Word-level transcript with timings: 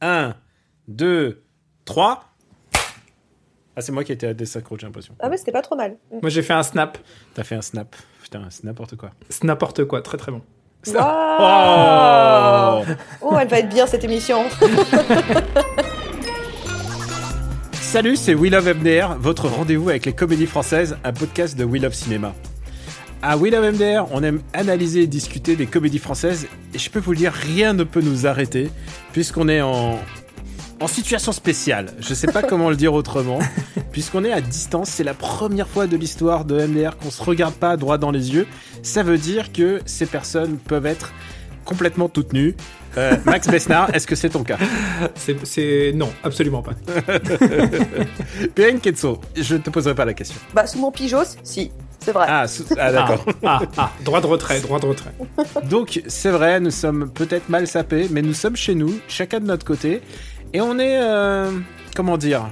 1, 0.00 0.34
2, 0.88 1.42
3. 1.84 2.24
Ah, 3.76 3.80
c'est 3.80 3.90
moi 3.92 4.04
qui 4.04 4.12
ai 4.12 4.14
été 4.14 4.26
à 4.28 4.34
désynchro, 4.34 4.78
j'ai 4.78 4.86
l'impression. 4.86 5.14
Ah 5.18 5.28
ouais, 5.28 5.36
c'était 5.36 5.50
pas 5.52 5.62
trop 5.62 5.74
mal. 5.76 5.96
Moi, 6.22 6.30
j'ai 6.30 6.42
fait 6.42 6.52
un 6.52 6.62
snap. 6.62 6.96
T'as 7.34 7.42
fait 7.42 7.56
un 7.56 7.62
snap. 7.62 7.96
Putain, 8.22 8.46
c'est 8.50 8.64
n'importe 8.64 8.96
quoi. 8.96 9.10
C'est 9.28 9.44
n'importe 9.44 9.84
quoi, 9.84 10.00
très 10.00 10.16
très 10.16 10.30
bon. 10.30 10.42
Waouh 10.86 12.84
Oh, 13.20 13.36
elle 13.40 13.48
va 13.48 13.58
être 13.58 13.68
bien 13.68 13.86
cette 13.86 14.04
émission. 14.04 14.44
Salut, 17.72 18.16
c'est 18.16 18.34
We 18.34 18.50
Love 18.50 18.74
MDR, 18.80 19.16
votre 19.18 19.48
rendez-vous 19.48 19.88
avec 19.88 20.04
les 20.06 20.12
comédies 20.12 20.46
françaises, 20.46 20.96
un 21.04 21.12
podcast 21.12 21.56
de 21.56 21.64
We 21.64 21.80
Love 21.82 21.94
Cinéma. 21.94 22.34
À 23.26 23.38
We 23.38 23.50
Love 23.50 23.72
MDR, 23.72 24.06
on 24.12 24.22
aime 24.22 24.42
analyser 24.52 25.00
et 25.02 25.06
discuter 25.06 25.56
des 25.56 25.64
comédies 25.64 25.98
françaises, 25.98 26.46
et 26.74 26.78
je 26.78 26.90
peux 26.90 26.98
vous 26.98 27.12
le 27.12 27.16
dire, 27.16 27.32
rien 27.32 27.72
ne 27.72 27.82
peut 27.82 28.02
nous 28.02 28.26
arrêter, 28.26 28.70
puisqu'on 29.14 29.48
est 29.48 29.62
en, 29.62 29.98
en 30.78 30.86
situation 30.86 31.32
spéciale. 31.32 31.86
Je 32.00 32.12
sais 32.12 32.26
pas 32.26 32.42
comment 32.42 32.68
le 32.68 32.76
dire 32.76 32.92
autrement, 32.92 33.38
puisqu'on 33.92 34.24
est 34.24 34.32
à 34.32 34.42
distance, 34.42 34.90
c'est 34.90 35.04
la 35.04 35.14
première 35.14 35.68
fois 35.68 35.86
de 35.86 35.96
l'histoire 35.96 36.44
de 36.44 36.66
MDR 36.66 36.98
qu'on 36.98 37.10
se 37.10 37.22
regarde 37.22 37.54
pas 37.54 37.78
droit 37.78 37.96
dans 37.96 38.10
les 38.10 38.34
yeux. 38.34 38.46
Ça 38.82 39.02
veut 39.02 39.16
dire 39.16 39.52
que 39.52 39.80
ces 39.86 40.04
personnes 40.04 40.58
peuvent 40.58 40.84
être 40.86 41.14
complètement 41.64 42.10
toutes 42.10 42.34
nues. 42.34 42.54
Euh, 42.98 43.16
Max 43.24 43.48
Besnard, 43.48 43.92
est-ce 43.94 44.06
que 44.06 44.14
c'est 44.16 44.28
ton 44.28 44.44
cas? 44.44 44.58
C'est- 45.14 45.44
C'est. 45.46 45.92
Non, 45.96 46.10
absolument 46.22 46.60
pas. 46.62 46.74
Perrine 48.54 48.80
Ketso, 48.80 49.18
je 49.34 49.54
ne 49.54 49.60
te 49.60 49.70
poserai 49.70 49.94
pas 49.94 50.04
la 50.04 50.12
question. 50.12 50.38
Bah, 50.52 50.66
sous 50.66 50.78
mon 50.78 50.92
pijos, 50.92 51.36
si, 51.42 51.72
c'est 52.04 52.12
vrai. 52.12 52.26
Ah, 52.28 52.46
sous- 52.46 52.64
ah, 52.78 52.92
d'accord. 52.92 53.24
Ah, 53.44 53.60
ah, 53.76 53.92
droit 54.04 54.20
de 54.20 54.26
retrait, 54.26 54.60
droit 54.60 54.78
de 54.80 54.86
retrait. 54.86 55.12
Donc, 55.68 56.02
c'est 56.06 56.30
vrai, 56.30 56.60
nous 56.60 56.70
sommes 56.70 57.10
peut-être 57.10 57.48
mal 57.48 57.66
sapés, 57.66 58.08
mais 58.10 58.22
nous 58.22 58.34
sommes 58.34 58.56
chez 58.56 58.74
nous, 58.74 58.98
chacun 59.08 59.40
de 59.40 59.46
notre 59.46 59.64
côté, 59.64 60.00
et 60.52 60.60
on 60.60 60.78
est, 60.78 60.98
euh, 61.00 61.50
comment 61.96 62.16
dire, 62.16 62.46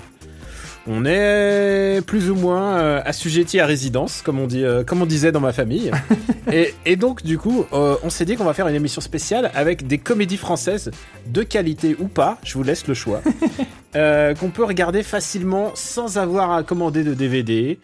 on 0.86 1.04
est 1.04 2.00
plus 2.06 2.28
ou 2.30 2.34
moins 2.34 2.76
euh, 2.78 3.00
assujetti 3.04 3.60
à 3.60 3.66
résidence, 3.66 4.20
comme 4.22 4.40
on 4.40 4.48
dit, 4.48 4.64
euh, 4.64 4.82
comme 4.82 5.00
on 5.00 5.06
disait 5.06 5.30
dans 5.30 5.40
ma 5.40 5.52
famille. 5.52 5.92
et, 6.52 6.74
et 6.84 6.96
donc, 6.96 7.22
du 7.22 7.38
coup, 7.38 7.66
euh, 7.72 7.94
on 8.02 8.10
s'est 8.10 8.24
dit 8.24 8.34
qu'on 8.36 8.44
va 8.44 8.54
faire 8.54 8.66
une 8.66 8.74
émission 8.74 9.00
spéciale 9.00 9.52
avec 9.54 9.86
des 9.86 9.98
comédies 9.98 10.36
françaises 10.36 10.90
de 11.26 11.42
qualité 11.44 11.94
ou 12.00 12.08
pas. 12.08 12.38
Je 12.42 12.54
vous 12.54 12.64
laisse 12.64 12.88
le 12.88 12.94
choix. 12.94 13.20
euh, 13.94 14.34
qu'on 14.34 14.48
peut 14.48 14.64
regarder 14.64 15.04
facilement 15.04 15.70
sans 15.74 16.18
avoir 16.18 16.50
à 16.52 16.62
commander 16.64 17.04
de 17.04 17.14
DVD. 17.14 17.78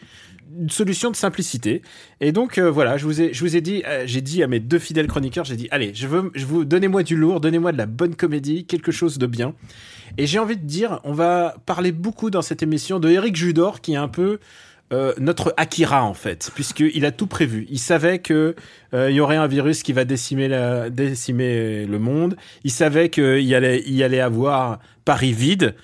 Une 0.57 0.71
solution 0.71 1.11
de 1.11 1.17
simplicité. 1.17 1.83
Et 2.21 2.33
donc 2.33 2.59
euh, 2.59 2.71
voilà, 2.71 2.97
je 2.97 3.05
vous 3.05 3.21
ai, 3.21 3.33
je 3.35 3.41
vous 3.41 3.57
ai 3.57 3.61
dit, 3.61 3.83
euh, 3.87 4.05
j'ai 4.07 4.21
dit 4.21 4.43
à 4.43 4.47
mes 4.47 4.61
deux 4.61 4.79
fidèles 4.79 5.07
chroniqueurs, 5.07 5.45
j'ai 5.45 5.57
dit, 5.57 5.69
allez, 5.71 5.93
je 5.95 6.07
veux, 6.07 6.31
je 6.35 6.47
vous 6.47 6.65
donnez-moi 6.65 7.03
du 7.03 7.17
lourd, 7.17 7.41
donnez-moi 7.41 7.73
de 7.73 7.79
la 7.79 7.87
bonne 7.87 8.15
comédie, 8.15 8.65
quelque 8.65 8.93
chose 8.93 9.19
de 9.19 9.27
bien. 9.27 9.55
Et 10.17 10.27
j'ai 10.27 10.39
envie 10.39 10.57
de 10.57 10.65
dire, 10.65 11.01
on 11.05 11.13
va 11.13 11.57
parler 11.67 11.93
beaucoup 11.93 12.31
dans 12.31 12.43
cette 12.43 12.63
émission 12.63 12.99
de 12.99 13.11
Eric 13.11 13.37
Judor, 13.37 13.81
qui 13.81 13.93
est 13.93 13.97
un 13.97 14.09
peu 14.09 14.39
euh, 14.91 15.13
notre 15.19 15.53
Akira 15.59 16.03
en 16.05 16.15
fait, 16.15 16.51
puisqu'il 16.55 17.05
a 17.05 17.13
tout 17.13 17.27
prévu. 17.27 17.67
Il 17.69 17.79
savait 17.79 18.19
que 18.21 18.57
euh, 18.95 19.11
il 19.11 19.17
y 19.17 19.21
aurait 19.21 19.37
un 19.37 19.47
virus 19.47 19.83
qui 19.83 19.93
va 19.93 20.07
décimer, 20.07 20.49
décimer 20.91 21.85
le 21.85 21.99
monde. 21.99 22.37
Il 22.65 22.71
savait 22.71 23.11
qu'il 23.11 23.55
allait, 23.55 23.83
il 23.87 24.03
allait 24.03 24.21
avoir 24.21 24.79
Paris 25.05 25.33
vide. 25.33 25.75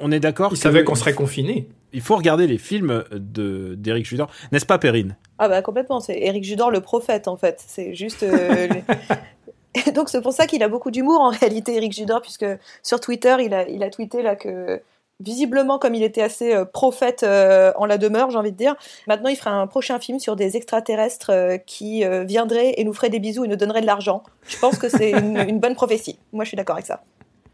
On 0.00 0.10
est 0.12 0.20
d'accord 0.20 0.50
Il 0.52 0.56
que- 0.56 0.60
savait 0.62 0.84
qu'on 0.84 0.94
serait 0.94 1.14
confiné. 1.14 1.68
il 1.92 2.00
faut 2.00 2.16
regarder 2.16 2.46
les 2.46 2.58
films 2.58 3.04
de 3.12 3.74
d'Éric 3.76 4.06
Judor, 4.06 4.30
n'est-ce 4.52 4.66
pas, 4.66 4.78
Perrine? 4.78 5.16
Ah 5.38 5.48
bah 5.48 5.62
complètement, 5.62 6.00
c'est 6.00 6.18
Éric 6.18 6.44
Judor 6.44 6.70
le 6.70 6.80
prophète 6.80 7.28
en 7.28 7.36
fait. 7.36 7.62
C'est 7.66 7.94
juste. 7.94 8.22
euh, 8.22 8.66
les- 9.86 9.92
donc 9.92 10.08
c'est 10.08 10.20
pour 10.20 10.32
ça 10.32 10.46
qu'il 10.46 10.62
a 10.62 10.68
beaucoup 10.68 10.90
d'humour 10.90 11.20
en 11.20 11.28
réalité, 11.30 11.76
Éric 11.76 11.92
Judor, 11.92 12.20
puisque 12.22 12.46
sur 12.82 12.98
Twitter, 13.00 13.36
il 13.40 13.54
a, 13.54 13.68
il 13.68 13.82
a 13.82 13.90
tweeté 13.90 14.20
là 14.22 14.34
que 14.36 14.80
visiblement, 15.20 15.78
comme 15.78 15.94
il 15.94 16.02
était 16.02 16.22
assez 16.22 16.54
euh, 16.54 16.64
prophète 16.64 17.22
euh, 17.24 17.72
en 17.76 17.84
la 17.86 17.98
demeure, 17.98 18.30
j'ai 18.30 18.38
envie 18.38 18.52
de 18.52 18.56
dire, 18.56 18.74
maintenant 19.06 19.28
il 19.28 19.36
ferait 19.36 19.50
un 19.50 19.66
prochain 19.66 19.98
film 20.00 20.18
sur 20.18 20.34
des 20.34 20.56
extraterrestres 20.56 21.30
euh, 21.30 21.56
qui 21.58 22.04
euh, 22.04 22.24
viendraient 22.24 22.74
et 22.78 22.84
nous 22.84 22.94
feraient 22.94 23.10
des 23.10 23.20
bisous 23.20 23.44
et 23.44 23.48
nous 23.48 23.56
donneraient 23.56 23.82
de 23.82 23.86
l'argent. 23.86 24.22
Je 24.48 24.58
pense 24.58 24.78
que 24.78 24.88
c'est 24.88 25.10
une, 25.10 25.36
une 25.38 25.60
bonne 25.60 25.74
prophétie. 25.74 26.18
Moi, 26.32 26.44
je 26.44 26.48
suis 26.48 26.56
d'accord 26.56 26.76
avec 26.76 26.86
ça. 26.86 27.02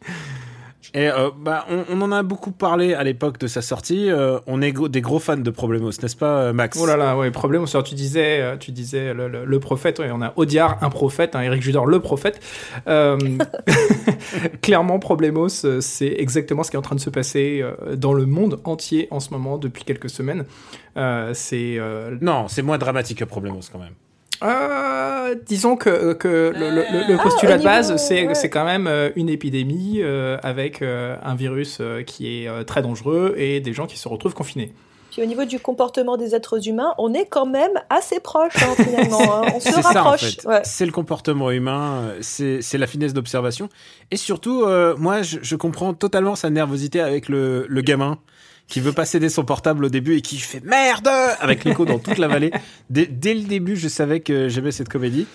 Et 0.97 1.09
euh, 1.11 1.29
bah, 1.39 1.67
on, 1.71 1.85
on 1.93 2.01
en 2.01 2.11
a 2.11 2.23
beaucoup 2.23 2.53
parlé 2.53 2.95
à 2.95 3.05
l'époque 3.05 3.39
de 3.39 3.47
sa 3.49 3.61
sortie. 3.61 4.11
euh, 4.11 4.39
on 4.47 4.63
est 4.63 4.73
des 4.89 5.01
gros 5.03 5.19
fans 5.19 5.37
de 5.37 5.51
Problemos, 5.51 5.91
n'est-ce 6.03 6.17
pas, 6.17 6.39
euh, 6.41 6.53
Max? 6.55 6.79
Oh 6.81 6.87
là 6.87 6.97
là, 6.97 7.17
ouais, 7.19 7.31
problème. 7.31 7.67
Alors, 7.71 7.85
tu 7.85 7.95
disais, 7.95 8.57
tu 8.59 8.73
disais 8.73 9.13
le, 9.13 9.29
le- 9.29 9.45
le 9.45 9.61
prophète. 9.61 9.99
ouais, 9.99 10.11
on 10.11 10.23
a 10.23 10.33
Audiard, 10.37 10.79
un 10.83 10.89
prophète, 10.89 11.37
hein, 11.37 11.43
Eric 11.43 11.61
Judor, 11.63 11.85
le 11.85 12.01
prophète. 12.01 12.41
Euh, 12.89 13.19
clairement, 14.63 14.99
Problemos, 14.99 15.49
c'est 15.81 16.15
exactement 16.19 16.63
ce 16.63 16.71
qui 16.71 16.77
est 16.77 16.79
en 16.79 16.83
train 16.83 16.97
de 16.97 17.01
se 17.01 17.11
passer 17.11 17.63
dans 17.95 18.15
le 18.15 18.25
monde 18.25 18.61
entier 18.65 19.07
en 19.11 19.21
ce 19.21 19.31
moment 19.31 19.59
depuis 19.59 19.85
quelques 19.85 20.09
semaines. 20.11 20.45
C'est 21.35 21.79
Non, 22.23 22.49
c'est 22.49 22.63
moins 22.63 22.79
dramatique 22.79 23.19
que 23.19 23.25
Problemos 23.25 23.61
quand 23.71 23.79
même. 23.79 23.93
Euh, 24.43 25.35
disons 25.47 25.77
que, 25.77 26.13
que 26.15 26.53
le, 26.55 26.71
le- 26.71 26.85
le- 27.07 27.13
le 27.13 27.17
postulat 27.23 27.59
de 27.59 27.65
base, 27.65 27.97
c'est 27.97 28.27
ouais. 28.29 28.35
c'est 28.35 28.51
quand 28.51 28.65
même 28.65 28.87
euh, 28.87 29.11
une 29.17 29.29
épidémie 29.29 30.01
euh, 30.03 30.37
avec 30.43 30.83
euh, 30.83 31.17
un 31.25 31.35
virus 31.35 31.79
euh, 31.81 32.03
qui 32.03 32.43
est 32.43 32.49
euh, 32.49 32.63
très 32.65 32.83
dangereux 32.83 33.35
et 33.37 33.61
des 33.61 33.73
gens 33.73 33.87
qui 33.87 33.99
se 33.99 34.09
retrouvent 34.09 34.35
confinés. 34.35 34.73
Puis 35.11 35.23
au 35.23 35.27
niveau 35.27 35.45
du 35.47 35.59
comportement 35.59 36.19
des 36.19 36.35
êtres 36.35 36.69
humains, 36.69 36.93
on 36.99 37.15
est 37.15 37.25
quand 37.25 37.47
même 37.47 37.71
assez 37.89 38.21
proche 38.21 38.53
hein, 38.57 38.75
finalement. 38.77 39.21
hein. 39.45 39.49
On 39.55 39.61
se 39.61 39.79
en 39.79 39.81
rapproche. 39.81 40.37
fait. 40.37 40.47
Ouais. 40.47 40.61
C'est 40.65 40.85
le 40.85 40.93
comportement 40.93 41.51
humain, 41.51 42.03
euh, 42.03 42.19
c'est 42.21 42.61
c'est 42.61 42.77
la 42.77 42.87
finesse 42.87 43.15
d'observation. 43.15 43.69
Et 44.11 44.17
surtout, 44.19 44.65
euh, 44.65 44.95
moi, 44.99 45.23
je, 45.23 45.39
je 45.41 45.57
comprends 45.57 45.95
totalement 45.95 46.35
sa 46.37 46.51
nervosité 46.51 47.01
avec 47.01 47.29
le, 47.31 47.65
le 47.69 47.81
gamin 47.81 48.19
qui 48.69 48.81
veut 48.81 48.93
pas 48.93 49.05
céder 49.05 49.29
son 49.29 49.45
portable 49.45 49.85
au 49.85 49.89
début 49.89 50.17
et 50.17 50.23
qui 50.23 50.39
fait 50.39 50.63
merde 50.65 51.09
avec 51.41 51.65
l'écho 51.65 51.85
dans 51.85 51.99
toute 51.99 52.19
la 52.19 52.29
vallée. 52.29 52.51
Dès, 52.91 53.07
dès 53.07 53.35
le 53.35 53.43
début, 53.43 53.77
je 53.77 53.89
savais 53.89 54.21
que 54.21 54.49
j'aimais 54.49 54.73
cette 54.73 54.89
comédie. 54.89 55.27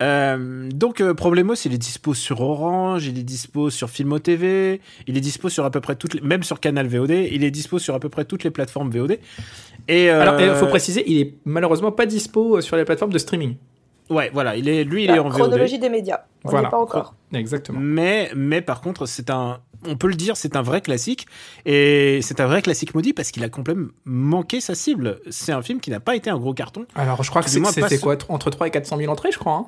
Euh, 0.00 0.68
donc 0.72 1.00
euh, 1.00 1.12
Problemos, 1.12 1.54
il 1.64 1.74
est 1.74 1.78
dispo 1.78 2.14
sur 2.14 2.40
Orange, 2.40 3.06
il 3.06 3.18
est 3.18 3.24
dispo 3.24 3.68
sur 3.68 3.90
Filmo 3.90 4.20
TV, 4.20 4.80
il 5.08 5.16
est 5.16 5.20
dispo 5.20 5.48
sur 5.48 5.64
à 5.64 5.70
peu 5.70 5.80
près 5.80 5.96
toutes 5.96 6.14
les, 6.14 6.20
même 6.20 6.44
sur 6.44 6.60
Canal 6.60 6.86
VOD, 6.86 7.10
il 7.10 7.42
est 7.42 7.50
dispo 7.50 7.80
sur 7.80 7.94
à 7.94 8.00
peu 8.00 8.08
près 8.08 8.24
toutes 8.24 8.44
les 8.44 8.50
plateformes 8.50 8.90
VOD. 8.90 9.18
Et 9.88 10.10
euh, 10.10 10.20
Alors, 10.20 10.40
il 10.40 10.54
faut 10.54 10.66
préciser, 10.66 11.02
il 11.10 11.20
est 11.20 11.34
malheureusement 11.44 11.90
pas 11.90 12.06
dispo 12.06 12.58
euh, 12.58 12.60
sur 12.60 12.76
les 12.76 12.84
plateformes 12.84 13.12
de 13.12 13.18
streaming. 13.18 13.56
Ouais, 14.10 14.30
voilà, 14.32 14.56
il 14.56 14.68
est 14.68 14.84
lui, 14.84 15.04
il 15.04 15.10
est 15.10 15.18
en 15.18 15.24
VOD. 15.28 15.32
chronologie 15.40 15.78
des 15.78 15.88
médias. 15.88 16.20
On 16.44 16.50
Voilà. 16.50 16.68
pas 16.68 16.78
encore. 16.78 17.14
Exactement. 17.32 17.78
Mais, 17.80 18.30
mais 18.34 18.60
par 18.62 18.80
contre, 18.80 19.06
c'est 19.06 19.30
un, 19.30 19.58
on 19.86 19.96
peut 19.96 20.08
le 20.08 20.14
dire, 20.14 20.36
c'est 20.36 20.56
un 20.56 20.62
vrai 20.62 20.80
classique. 20.80 21.26
Et 21.66 22.20
c'est 22.22 22.40
un 22.40 22.46
vrai 22.46 22.62
classique 22.62 22.94
maudit 22.94 23.12
parce 23.12 23.30
qu'il 23.30 23.44
a 23.44 23.48
complètement 23.48 23.88
manqué 24.04 24.60
sa 24.60 24.74
cible. 24.74 25.20
C'est 25.30 25.52
un 25.52 25.62
film 25.62 25.80
qui 25.80 25.90
n'a 25.90 26.00
pas 26.00 26.16
été 26.16 26.30
un 26.30 26.38
gros 26.38 26.54
carton. 26.54 26.86
Alors, 26.94 27.22
je 27.22 27.30
crois 27.30 27.42
que 27.42 27.50
c'était 27.50 27.98
quoi 27.98 28.16
Entre 28.28 28.50
3 28.50 28.68
et 28.68 28.70
400 28.70 28.96
000 28.96 29.12
entrées, 29.12 29.30
je 29.32 29.38
crois. 29.38 29.52
hein 29.54 29.66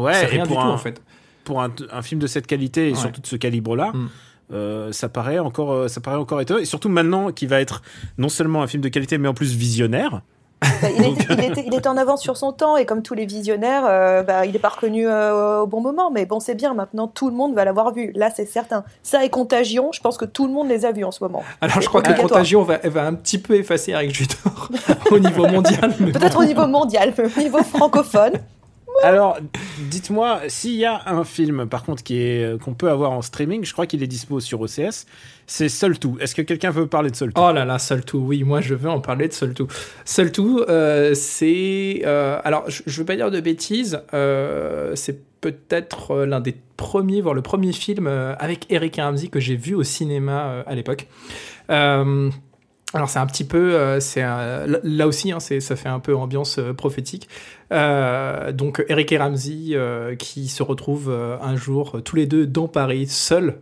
Ouais, 0.00 0.14
c'est 0.14 0.22
et 0.24 0.26
rien 0.26 0.42
du 0.44 0.48
tout, 0.48 0.54
pour 0.54 0.64
un, 0.64 0.70
en 0.70 0.78
fait. 0.78 1.02
Pour 1.44 1.60
un, 1.62 1.70
un 1.90 2.02
film 2.02 2.20
de 2.20 2.26
cette 2.26 2.46
qualité 2.46 2.88
et 2.88 2.92
Ouais. 2.92 2.96
surtout 2.98 3.20
de 3.20 3.26
ce 3.26 3.36
calibre-là, 3.36 3.90
Mm. 3.92 4.08
euh, 4.52 4.92
ça 4.92 5.08
paraît 5.08 5.38
encore, 5.38 5.72
euh, 5.72 5.88
ça 5.88 6.00
paraît 6.00 6.16
encore 6.16 6.40
étonnant. 6.40 6.60
Et 6.60 6.64
surtout 6.64 6.88
maintenant, 6.88 7.32
qui 7.32 7.46
va 7.46 7.60
être 7.60 7.82
non 8.16 8.28
seulement 8.28 8.62
un 8.62 8.66
film 8.66 8.82
de 8.82 8.88
qualité, 8.88 9.18
mais 9.18 9.28
en 9.28 9.34
plus 9.34 9.54
visionnaire. 9.56 10.22
Bah, 10.62 10.88
il, 10.96 11.04
était, 11.04 11.34
il, 11.34 11.44
était, 11.44 11.64
il 11.66 11.74
était 11.74 11.88
en 11.88 11.96
avance 11.96 12.22
sur 12.22 12.36
son 12.36 12.52
temps 12.52 12.76
et 12.76 12.86
comme 12.86 13.02
tous 13.02 13.14
les 13.14 13.26
visionnaires, 13.26 13.84
euh, 13.86 14.22
bah, 14.22 14.46
il 14.46 14.52
n'est 14.52 14.58
pas 14.58 14.68
reconnu 14.68 15.06
euh, 15.06 15.62
au 15.62 15.66
bon 15.66 15.80
moment. 15.80 16.10
Mais 16.10 16.26
bon, 16.26 16.40
c'est 16.40 16.54
bien, 16.54 16.74
maintenant 16.74 17.08
tout 17.08 17.28
le 17.28 17.34
monde 17.34 17.54
va 17.54 17.64
l'avoir 17.64 17.92
vu. 17.92 18.12
Là, 18.14 18.30
c'est 18.34 18.46
certain. 18.46 18.84
Ça 19.02 19.24
et 19.24 19.30
Contagion, 19.30 19.90
je 19.92 20.00
pense 20.00 20.18
que 20.18 20.24
tout 20.24 20.46
le 20.46 20.52
monde 20.52 20.68
les 20.68 20.84
a 20.84 20.92
vus 20.92 21.04
en 21.04 21.10
ce 21.10 21.22
moment. 21.22 21.42
Alors, 21.60 21.80
je 21.80 21.88
crois 21.88 22.02
que. 22.02 22.12
Contagion 22.12 22.62
va, 22.62 22.78
va 22.84 23.06
un 23.06 23.14
petit 23.14 23.38
peu 23.38 23.54
effacer 23.54 23.92
Eric 23.92 24.14
Judor 24.14 24.70
au 25.10 25.18
niveau 25.18 25.46
mondial. 25.46 25.92
Peut-être 25.98 26.36
bon. 26.36 26.42
au 26.42 26.44
niveau 26.44 26.66
mondial, 26.66 27.12
mais 27.16 27.24
au 27.36 27.40
niveau 27.40 27.62
francophone. 27.62 28.32
Alors, 29.02 29.38
dites-moi, 29.90 30.40
s'il 30.46 30.74
y 30.76 30.84
a 30.84 31.02
un 31.06 31.24
film, 31.24 31.66
par 31.68 31.82
contre, 31.82 32.02
qui 32.04 32.18
est 32.22 32.44
euh, 32.44 32.58
qu'on 32.58 32.72
peut 32.74 32.88
avoir 32.88 33.10
en 33.10 33.20
streaming, 33.20 33.64
je 33.64 33.72
crois 33.72 33.86
qu'il 33.86 34.02
est 34.02 34.06
dispo 34.06 34.38
sur 34.38 34.60
OCS, 34.60 35.06
c'est 35.46 35.68
Seul 35.68 35.98
Tout. 35.98 36.16
Est-ce 36.20 36.34
que 36.36 36.42
quelqu'un 36.42 36.70
veut 36.70 36.86
parler 36.86 37.10
de 37.10 37.16
Seul 37.16 37.32
Tout 37.32 37.42
Oh 37.44 37.52
là 37.52 37.64
là, 37.64 37.78
Seul 37.80 38.04
Tout, 38.04 38.18
oui, 38.18 38.44
moi 38.44 38.60
je 38.60 38.74
veux 38.74 38.88
en 38.88 39.00
parler 39.00 39.26
de 39.26 39.32
Seul 39.32 39.54
Tout. 39.54 39.66
Seul 40.04 40.30
Tout, 40.30 40.64
euh, 40.68 41.14
c'est... 41.14 42.02
euh, 42.04 42.38
alors, 42.44 42.64
je 42.68 42.82
ne 42.86 42.94
veux 42.94 43.04
pas 43.04 43.16
dire 43.16 43.30
de 43.32 43.40
bêtises, 43.40 44.00
c'est 44.94 45.20
peut-être 45.40 46.24
l'un 46.24 46.40
des 46.40 46.54
premiers, 46.76 47.20
voire 47.20 47.34
le 47.34 47.42
premier 47.42 47.72
film 47.72 48.06
avec 48.06 48.66
Eric 48.70 48.96
Ramsey 48.96 49.26
que 49.28 49.40
j'ai 49.40 49.56
vu 49.56 49.74
au 49.74 49.82
cinéma 49.82 50.62
à 50.64 50.74
l'époque. 50.76 51.08
Alors 52.94 53.08
c'est 53.08 53.18
un 53.18 53.26
petit 53.26 53.44
peu, 53.44 53.98
c'est 54.00 54.20
là- 54.22 55.06
aussi, 55.06 55.32
hein, 55.32 55.40
ça 55.40 55.76
fait 55.76 55.88
un 55.88 55.98
peu 55.98 56.14
ambiance 56.14 56.60
prophétique. 56.76 57.28
Euh, 57.72 58.52
donc 58.52 58.84
Eric 58.88 59.12
et 59.12 59.18
Ramsey 59.18 59.70
euh, 59.72 60.14
qui 60.14 60.48
se 60.48 60.62
retrouvent 60.62 61.10
euh, 61.10 61.38
un 61.40 61.56
jour 61.56 62.02
tous 62.04 62.16
les 62.16 62.26
deux 62.26 62.46
dans 62.46 62.68
Paris, 62.68 63.06
seuls. 63.06 63.58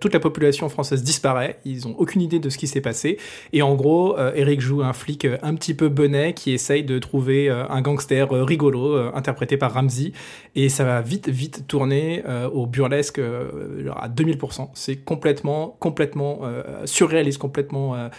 Toute 0.00 0.12
la 0.12 0.20
population 0.20 0.68
française 0.68 1.02
disparaît. 1.02 1.58
Ils 1.64 1.86
ont 1.86 1.94
aucune 1.98 2.22
idée 2.22 2.38
de 2.38 2.50
ce 2.50 2.58
qui 2.58 2.66
s'est 2.66 2.80
passé. 2.80 3.18
Et 3.52 3.62
en 3.62 3.74
gros, 3.74 4.16
Eric 4.34 4.60
joue 4.60 4.82
un 4.82 4.92
flic 4.92 5.26
un 5.42 5.54
petit 5.54 5.74
peu 5.74 5.88
bonnet 5.88 6.34
qui 6.34 6.52
essaye 6.52 6.84
de 6.84 6.98
trouver 6.98 7.48
un 7.48 7.80
gangster 7.80 8.28
rigolo 8.30 8.96
interprété 9.14 9.56
par 9.56 9.72
Ramsey. 9.72 10.12
Et 10.54 10.68
ça 10.68 10.84
va 10.84 11.00
vite, 11.00 11.28
vite 11.28 11.66
tourner 11.66 12.22
au 12.52 12.66
burlesque 12.66 13.18
à 13.18 14.08
2000%. 14.08 14.68
C'est 14.74 14.96
complètement, 14.96 15.76
complètement 15.78 16.40
surréaliste, 16.84 17.38
complètement 17.38 18.10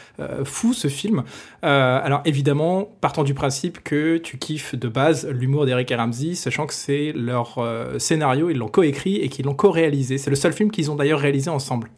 fou 0.44 0.74
ce 0.74 0.88
film. 0.88 1.24
Alors 1.62 2.22
évidemment, 2.26 2.90
partant 3.02 3.24
du 3.24 3.34
principe 3.34 3.84
que 3.84 4.18
tu 4.18 4.38
kiffes 4.38 4.76
de 4.76 4.88
base 4.88 5.09
l'humour 5.30 5.66
d'Eric 5.66 5.92
et 5.92 5.96
Ramsey, 5.96 6.36
sachant 6.36 6.66
que 6.66 6.74
c'est 6.74 7.12
leur 7.14 7.58
euh, 7.58 8.00
scénario, 8.00 8.50
ils 8.50 8.58
l'ont 8.58 8.68
coécrit 8.68 9.18
et 9.18 9.30
qu'ils 9.30 9.46
l'ont 9.46 9.54
co-réalisé. 9.54 10.18
C'est 10.18 10.30
le 10.30 10.36
seul 10.36 10.54
film 10.54 10.72
qu'ils 10.72 10.92
ont 10.92 10.96
d'ailleurs 10.96 11.20
réalisé 11.20 11.50
ensemble. 11.50 11.90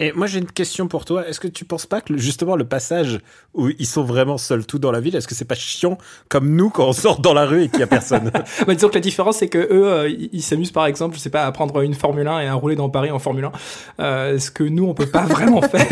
Et 0.00 0.12
moi, 0.12 0.26
j'ai 0.26 0.40
une 0.40 0.50
question 0.50 0.88
pour 0.88 1.04
toi. 1.04 1.26
Est-ce 1.28 1.38
que 1.38 1.46
tu 1.48 1.64
penses 1.64 1.86
pas 1.86 2.00
que 2.00 2.16
justement 2.16 2.56
le 2.56 2.64
passage 2.64 3.20
où 3.54 3.68
ils 3.78 3.86
sont 3.86 4.02
vraiment 4.02 4.38
seuls 4.38 4.66
tout 4.66 4.80
dans 4.80 4.90
la 4.90 4.98
ville, 5.00 5.14
est-ce 5.14 5.28
que 5.28 5.34
c'est 5.36 5.44
pas 5.44 5.54
chiant 5.54 5.98
comme 6.28 6.56
nous 6.56 6.68
quand 6.68 6.88
on 6.88 6.92
sort 6.92 7.20
dans 7.20 7.32
la 7.32 7.44
rue 7.46 7.62
et 7.64 7.68
qu'il 7.68 7.78
y 7.78 7.82
a 7.84 7.86
personne? 7.86 8.30
Bah, 8.66 8.74
disons 8.74 8.88
que 8.88 8.94
la 8.94 9.00
différence, 9.00 9.36
c'est 9.36 9.48
que 9.48 9.58
eux, 9.58 9.86
euh, 9.86 10.08
ils 10.32 10.42
s'amusent 10.42 10.72
par 10.72 10.86
exemple, 10.86 11.14
je 11.16 11.20
sais 11.20 11.30
pas, 11.30 11.44
à 11.46 11.52
prendre 11.52 11.80
une 11.82 11.94
Formule 11.94 12.26
1 12.26 12.40
et 12.40 12.46
à 12.48 12.54
rouler 12.54 12.74
dans 12.76 12.88
Paris 12.90 13.10
en 13.12 13.18
Formule 13.18 13.44
1. 13.44 13.52
Euh, 14.00 14.38
ce 14.38 14.50
que 14.50 14.64
nous, 14.64 14.84
on 14.86 14.94
peut 14.94 15.06
pas 15.06 15.22
vraiment 15.22 15.62
faire. 15.76 15.86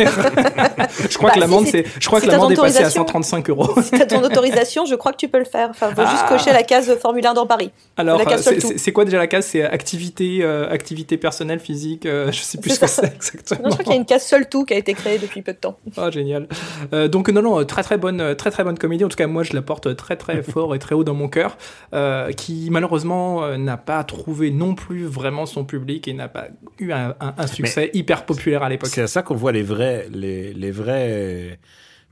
je 1.09 1.17
crois 1.17 1.31
Bah, 1.31 1.35
que 1.37 1.41
l'amende, 1.41 1.67
si, 1.67 1.71
c'est, 1.73 1.85
je 2.01 2.07
crois 2.07 2.21
si 2.21 2.27
que 2.27 2.31
l'amende 2.33 2.53
est 2.53 2.57
passée 2.57 2.79
à 2.79 2.89
autorisation. 2.89 3.03
135 3.03 3.51
euros. 3.51 3.81
Si 3.83 3.91
t'as 3.93 4.07
ton 4.07 4.23
autorisation, 4.23 4.85
je 4.87 4.95
crois 4.97 5.13
que 5.13 5.19
tu 5.19 5.29
peux 5.29 5.39
le 5.39 5.45
faire. 5.45 5.69
Enfin, 5.71 5.91
faut 5.95 6.03
juste 6.03 6.25
Ah. 6.25 6.29
cocher 6.29 6.53
la 6.53 6.63
case 6.65 6.93
Formule 7.01 7.27
1 7.27 7.35
dans 7.35 7.47
Paris. 7.47 7.71
Alors, 7.97 8.21
euh, 8.21 8.37
c'est, 8.77 8.93
quoi 8.93 9.05
déjà 9.05 9.19
la 9.19 9.27
case? 9.29 9.47
C'est 9.47 9.63
activité, 9.63 10.41
euh, 10.43 10.69
activité 10.71 11.17
personnelle, 11.17 11.61
physique. 11.61 12.07
euh, 12.07 12.33
je 12.33 12.41
sais 12.41 12.59
plus 12.59 12.71
ce 12.75 12.81
que 12.81 12.87
c'est 12.89 13.15
exactement. 13.15 13.61
Non, 13.65 13.71
je 13.71 13.75
crois 13.75 13.85
qu'il 13.85 13.92
y 13.93 13.97
a 13.97 13.99
une 13.99 14.07
case 14.07 14.25
seul 14.25 14.49
tout 14.49 14.65
qui 14.65 14.75
a 14.75 14.77
été 14.77 14.95
créée 14.95 15.19
depuis 15.19 15.43
peu 15.43 15.53
de 15.53 15.59
temps. 15.59 15.79
Ah, 15.97 16.11
génial. 16.11 16.49
Euh, 16.93 17.09
donc 17.09 17.29
non, 17.29 17.43
non, 17.43 17.65
très 17.65 17.83
très 17.83 17.99
bonne, 17.99 18.35
très 18.37 18.51
très 18.51 18.65
bonne 18.65 18.79
comédie. 18.79 19.05
En 19.05 19.09
tout 19.09 19.17
cas, 19.17 19.27
moi, 19.27 19.43
je 19.43 19.53
la 19.55 19.63
porte 19.63 19.95
très 19.97 20.17
très 20.17 20.43
fort 20.53 20.75
et 20.75 20.79
très 20.79 20.95
haut 20.95 21.05
dans 21.05 21.15
mon 21.15 21.29
cœur. 21.29 21.57
euh, 21.95 22.33
qui 22.33 22.69
malheureusement 22.71 23.45
euh, 23.45 23.57
n'a 23.57 23.77
pas 23.77 24.03
trouvé 24.05 24.51
non 24.51 24.75
plus 24.75 25.05
vraiment 25.07 25.47
son 25.47 25.65
public 25.65 26.09
et 26.09 26.13
n'a 26.13 26.29
pas 26.29 26.47
eu 26.79 26.93
un, 26.93 27.15
un- 27.21 27.35
un 27.37 27.47
succès 27.47 27.91
hyper 27.95 28.25
populaire 28.25 28.63
à 28.63 28.69
l'époque. 28.69 28.91
C'est 28.93 29.03
à 29.03 29.07
ça 29.07 29.23
qu'on 29.23 29.35
voit 29.35 29.53
les 29.53 29.63
vrais, 29.63 30.07
les, 30.13 30.53
les 30.55 30.71
vrais 30.71 31.59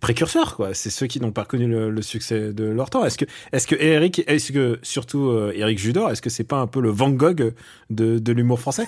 précurseurs, 0.01 0.57
quoi. 0.57 0.71
C'est 0.75 0.91
ceux 0.91 1.07
qui 1.07 1.21
n'ont 1.21 1.33
pas 1.33 1.45
connu 1.45 1.67
le, 1.67 1.91
le 1.91 2.03
succès 2.03 2.53
de 2.53 2.65
leur 2.65 2.91
temps. 2.91 3.05
Est-ce 3.05 3.19
que, 3.19 3.25
est-ce 3.53 3.67
que 3.67 3.77
Eric, 3.79 4.23
est-ce 4.27 4.53
que 4.53 4.79
surtout 4.83 5.29
euh, 5.29 5.53
Eric 5.55 5.79
Judor, 5.79 6.11
est-ce 6.11 6.23
que 6.23 6.31
c'est 6.31 6.45
pas 6.45 6.57
un 6.57 6.67
peu 6.67 6.81
le 6.81 6.91
Van 6.91 7.11
Gogh 7.11 7.53
de, 7.91 8.19
de 8.19 8.33
l'humour 8.33 8.59
français? 8.61 8.87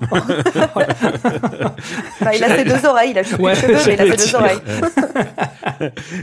Bah, 2.20 2.34
il 2.34 2.44
a 2.44 2.48
fait 2.50 2.64
deux 2.64 2.86
oreilles, 2.86 3.10
il 3.12 3.18
a 3.18 3.22
chopé 3.22 3.42
Ouais, 3.42 3.54
les 3.54 3.60
cheveux, 3.60 3.74
mais 3.86 3.94
il 3.94 4.00
a 4.00 4.06
fait 4.06 4.16
deux 4.16 4.34
oreilles. 4.34 4.58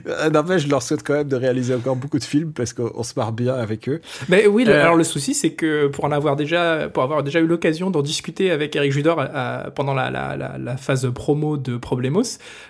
Euh, 0.08 0.30
Non, 0.30 0.44
mais 0.48 0.60
je 0.60 0.70
leur 0.70 0.82
souhaite 0.82 1.04
quand 1.04 1.14
même 1.14 1.28
de 1.28 1.36
réaliser 1.36 1.76
encore 1.76 1.96
beaucoup 1.96 2.20
de 2.20 2.24
films 2.24 2.52
parce 2.54 2.74
qu'on 2.74 3.04
se 3.04 3.14
marre 3.18 3.32
bien 3.32 3.54
avec 3.56 3.88
eux. 3.90 4.02
Mais 4.30 4.48
oui, 4.48 4.66
Euh, 4.68 4.82
alors 4.82 4.96
le 4.96 5.04
souci, 5.04 5.34
c'est 5.34 5.52
que 5.52 5.88
pour 5.88 6.06
en 6.06 6.12
avoir 6.12 6.36
déjà, 6.36 6.90
pour 6.94 7.04
avoir 7.04 7.24
déjà 7.24 7.40
eu 7.40 7.48
l'occasion 7.48 7.90
d'en 7.92 8.02
discuter 8.02 8.52
avec 8.52 8.76
Eric 8.76 8.92
Judor 8.92 9.18
euh, 9.20 9.70
pendant 9.72 9.94
la, 9.94 10.10
la, 10.10 10.36
la, 10.36 10.58
la 10.58 10.78
phase 10.78 11.10
promo 11.14 11.58
de 11.58 11.78
Problemos, 11.78 12.24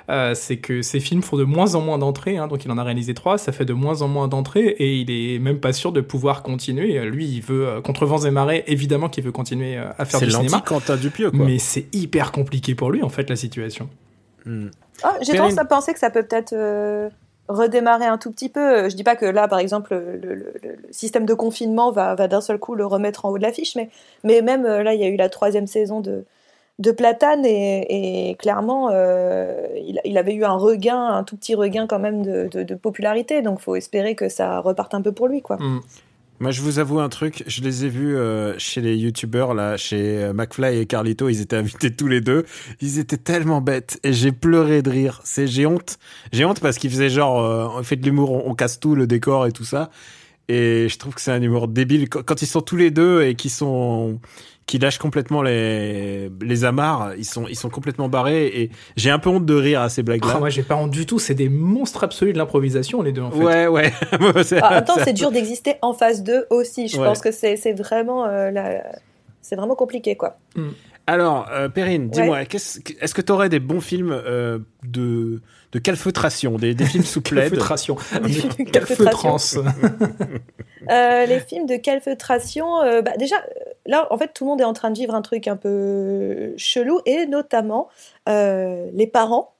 euh, 0.09 0.33
c'est 0.35 0.57
que 0.57 0.81
ces 0.81 0.99
films 0.99 1.21
font 1.21 1.37
de 1.37 1.43
moins 1.55 1.75
en 1.75 1.81
moins 1.81 1.97
d'entrées. 1.97 2.37
Hein, 2.37 2.47
donc 2.47 2.65
il 2.65 2.71
en 2.71 2.77
a 2.77 2.83
réalisé 2.83 3.13
trois, 3.13 3.37
ça 3.37 3.51
fait 3.51 3.65
de 3.65 3.73
moins 3.73 4.01
en 4.01 4.07
moins 4.07 4.27
d'entrées 4.27 4.67
et 4.77 4.95
il 4.97 5.09
est 5.09 5.39
même 5.39 5.59
pas 5.59 5.73
sûr 5.73 5.91
de 5.91 6.01
pouvoir 6.01 6.43
continuer. 6.43 6.99
Lui, 7.05 7.25
il 7.25 7.41
veut 7.41 7.67
euh, 7.67 7.81
contre 7.81 8.05
vents 8.05 8.19
et 8.25 8.31
marées, 8.31 8.63
évidemment 8.67 9.09
qu'il 9.09 9.23
veut 9.23 9.31
continuer 9.31 9.77
euh, 9.77 9.85
à 9.97 10.05
faire 10.05 10.19
C'est 10.19 10.25
du 10.27 10.31
cinéma. 10.31 10.57
l'anti-Quentin 10.57 10.97
Dupieux, 10.97 11.31
quoi. 11.31 11.45
Mais 11.45 11.57
c'est 11.59 11.85
hyper 11.93 12.31
compliqué 12.31 12.75
pour 12.75 12.91
lui 12.91 13.01
en 13.03 13.09
fait 13.09 13.29
la 13.29 13.35
situation. 13.35 13.89
Hmm. 14.45 14.67
Ah, 15.03 15.15
J'ai 15.21 15.33
tendance 15.33 15.57
à 15.57 15.65
penser 15.65 15.93
que 15.93 15.99
ça 15.99 16.09
peut 16.09 16.23
peut-être 16.23 16.53
euh, 16.53 17.09
redémarrer 17.47 18.05
un 18.05 18.17
tout 18.17 18.31
petit 18.31 18.49
peu. 18.49 18.89
Je 18.89 18.95
dis 18.95 19.03
pas 19.03 19.15
que 19.15 19.25
là, 19.25 19.47
par 19.47 19.59
exemple, 19.59 19.93
le, 19.93 20.17
le- 20.17 20.35
le- 20.35 20.53
le 20.63 20.77
système 20.91 21.25
de 21.25 21.33
confinement 21.33 21.91
va, 21.91 22.15
va 22.15 22.27
d'un 22.27 22.41
seul 22.41 22.57
coup 22.59 22.75
le 22.75 22.85
remettre 22.85 23.25
en 23.25 23.29
haut 23.29 23.37
de 23.37 23.43
l'affiche, 23.43 23.75
mais, 23.75 23.89
mais 24.23 24.41
même 24.41 24.65
euh, 24.65 24.83
là, 24.83 24.93
il 24.93 25.01
y 25.01 25.03
a 25.03 25.07
eu 25.07 25.15
la 25.17 25.29
troisième 25.29 25.67
saison 25.67 25.99
de, 26.01 26.23
de 26.79 26.91
Platane 26.91 27.45
et, 27.45 28.35
clairement, 28.39 28.89
euh, 28.91 29.67
il, 30.03 30.17
avait 30.17 30.33
eu 30.33 30.43
un 30.43 30.55
regain, 30.55 31.07
un 31.07 31.23
tout 31.23 31.37
petit 31.37 31.55
regain 31.55 31.87
quand 31.87 31.99
même 31.99 32.23
de, 32.23 32.75
popularité, 32.75 33.41
donc 33.41 33.59
faut 33.59 33.75
espérer 33.75 34.15
que 34.15 34.27
ça 34.29 34.59
reparte 34.59 34.93
un 34.93 35.01
peu 35.01 35.11
pour 35.11 35.27
lui, 35.27 35.41
quoi. 35.41 35.57
Mm. 35.57 35.81
Moi, 36.41 36.51
je 36.51 36.61
vous 36.61 36.79
avoue 36.79 36.99
un 36.99 37.07
truc. 37.07 37.45
Je 37.47 37.61
les 37.61 37.85
ai 37.85 37.89
vus 37.89 38.17
euh, 38.17 38.59
chez 38.59 38.81
les 38.81 38.97
youtubeurs, 38.97 39.53
là, 39.53 39.77
chez 39.77 40.21
euh, 40.21 40.33
McFly 40.33 40.79
et 40.79 40.85
Carlito. 40.85 41.29
Ils 41.29 41.39
étaient 41.39 41.55
invités 41.55 41.95
tous 41.95 42.09
les 42.09 42.19
deux. 42.19 42.43
Ils 42.81 42.99
étaient 42.99 43.15
tellement 43.15 43.61
bêtes. 43.61 44.01
Et 44.03 44.11
j'ai 44.11 44.33
pleuré 44.33 44.81
de 44.81 44.89
rire. 44.89 45.21
C'est, 45.23 45.47
j'ai 45.47 45.65
honte. 45.65 45.97
J'ai 46.33 46.43
honte 46.43 46.59
parce 46.59 46.77
qu'ils 46.77 46.89
faisaient 46.91 47.09
genre, 47.09 47.71
on 47.77 47.83
fait 47.83 47.95
de 47.95 48.03
l'humour, 48.03 48.31
on, 48.31 48.51
on 48.51 48.53
casse 48.53 48.81
tout, 48.81 48.95
le 48.95 49.07
décor 49.07 49.47
et 49.47 49.53
tout 49.53 49.63
ça. 49.63 49.91
Et 50.47 50.87
je 50.89 50.97
trouve 50.97 51.15
que 51.15 51.21
c'est 51.21 51.31
un 51.31 51.41
humour 51.41 51.69
débile. 51.69 52.09
Quand 52.09 52.41
ils 52.41 52.47
sont 52.47 52.61
tous 52.61 52.75
les 52.75 52.91
deux 52.91 53.23
et 53.23 53.35
qu'ils 53.35 53.51
sont, 53.51 54.19
qui 54.67 54.79
lâchent 54.79 54.97
complètement 54.97 55.43
les, 55.43 56.31
les 56.41 56.63
amarres, 56.65 57.13
ils 57.17 57.25
sont, 57.25 57.45
ils 57.47 57.55
sont 57.55 57.69
complètement 57.69 58.09
barrés. 58.09 58.47
Et 58.47 58.71
j'ai 58.95 59.11
un 59.11 59.19
peu 59.19 59.29
honte 59.29 59.45
de 59.45 59.53
rire 59.53 59.81
à 59.81 59.89
ces 59.89 60.01
blagues-là. 60.01 60.33
Ah, 60.35 60.39
moi, 60.39 60.49
j'ai 60.49 60.63
pas 60.63 60.75
honte 60.75 60.89
du 60.91 61.05
tout. 61.05 61.19
C'est 61.19 61.35
des 61.35 61.49
monstres 61.49 62.03
absolus 62.03 62.33
de 62.33 62.37
l'improvisation 62.39 63.01
les 63.03 63.11
deux 63.11 63.21
en 63.21 63.29
fait. 63.31 63.37
ouais, 63.43 63.67
ouais. 63.67 63.93
C'est- 64.43 64.59
Ah, 64.61 64.67
en 64.67 64.71
même 64.71 64.83
temps, 64.85 64.95
c'est- 64.95 65.03
c'est 65.05 65.13
dur 65.13 65.31
d'exister 65.31 65.75
en 65.83 65.93
phase 65.93 66.23
2 66.23 66.45
aussi. 66.49 66.87
Je 66.87 66.97
Ouais. 66.99 67.05
pense 67.05 67.21
que 67.21 67.31
c'est 67.31 67.57
c'est 67.57 67.73
vraiment, 67.73 68.25
euh, 68.25 68.49
la- 68.49 68.83
c'est 69.41 69.55
vraiment 69.55 69.75
compliqué, 69.75 70.15
quoi. 70.15 70.35
Alors, 71.07 71.47
euh, 71.51 71.69
Perrine, 71.69 72.09
dis-moi, 72.09 72.41
est-ce 72.41 73.13
que 73.13 73.21
tu 73.21 73.31
aurais 73.31 73.49
des 73.49 73.59
bons 73.59 73.81
films 73.81 74.11
euh, 74.11 74.57
de, 74.83 75.41
de 75.71 75.79
calfeutration, 75.79 76.57
des, 76.57 76.73
des 76.73 76.85
films 76.85 77.03
sous 77.03 77.21
plaid? 77.21 77.49
Calfeutration. 77.51 77.95
Calfeutrance. 78.71 79.57
Euh, 80.91 81.25
les 81.25 81.39
films 81.39 81.65
de 81.65 81.77
calfeutration, 81.77 82.81
euh, 82.83 83.01
bah, 83.01 83.13
déjà, 83.17 83.37
là, 83.87 84.05
en 84.11 84.19
fait, 84.19 84.33
tout 84.35 84.43
le 84.43 84.51
monde 84.51 84.61
est 84.61 84.65
en 84.65 84.73
train 84.73 84.91
de 84.91 84.97
vivre 84.99 85.15
un 85.15 85.23
truc 85.23 85.47
un 85.47 85.55
peu 85.55 86.53
chelou, 86.57 86.99
et 87.07 87.25
notamment 87.25 87.89
euh, 88.29 88.87
les 88.93 89.07
parents 89.07 89.55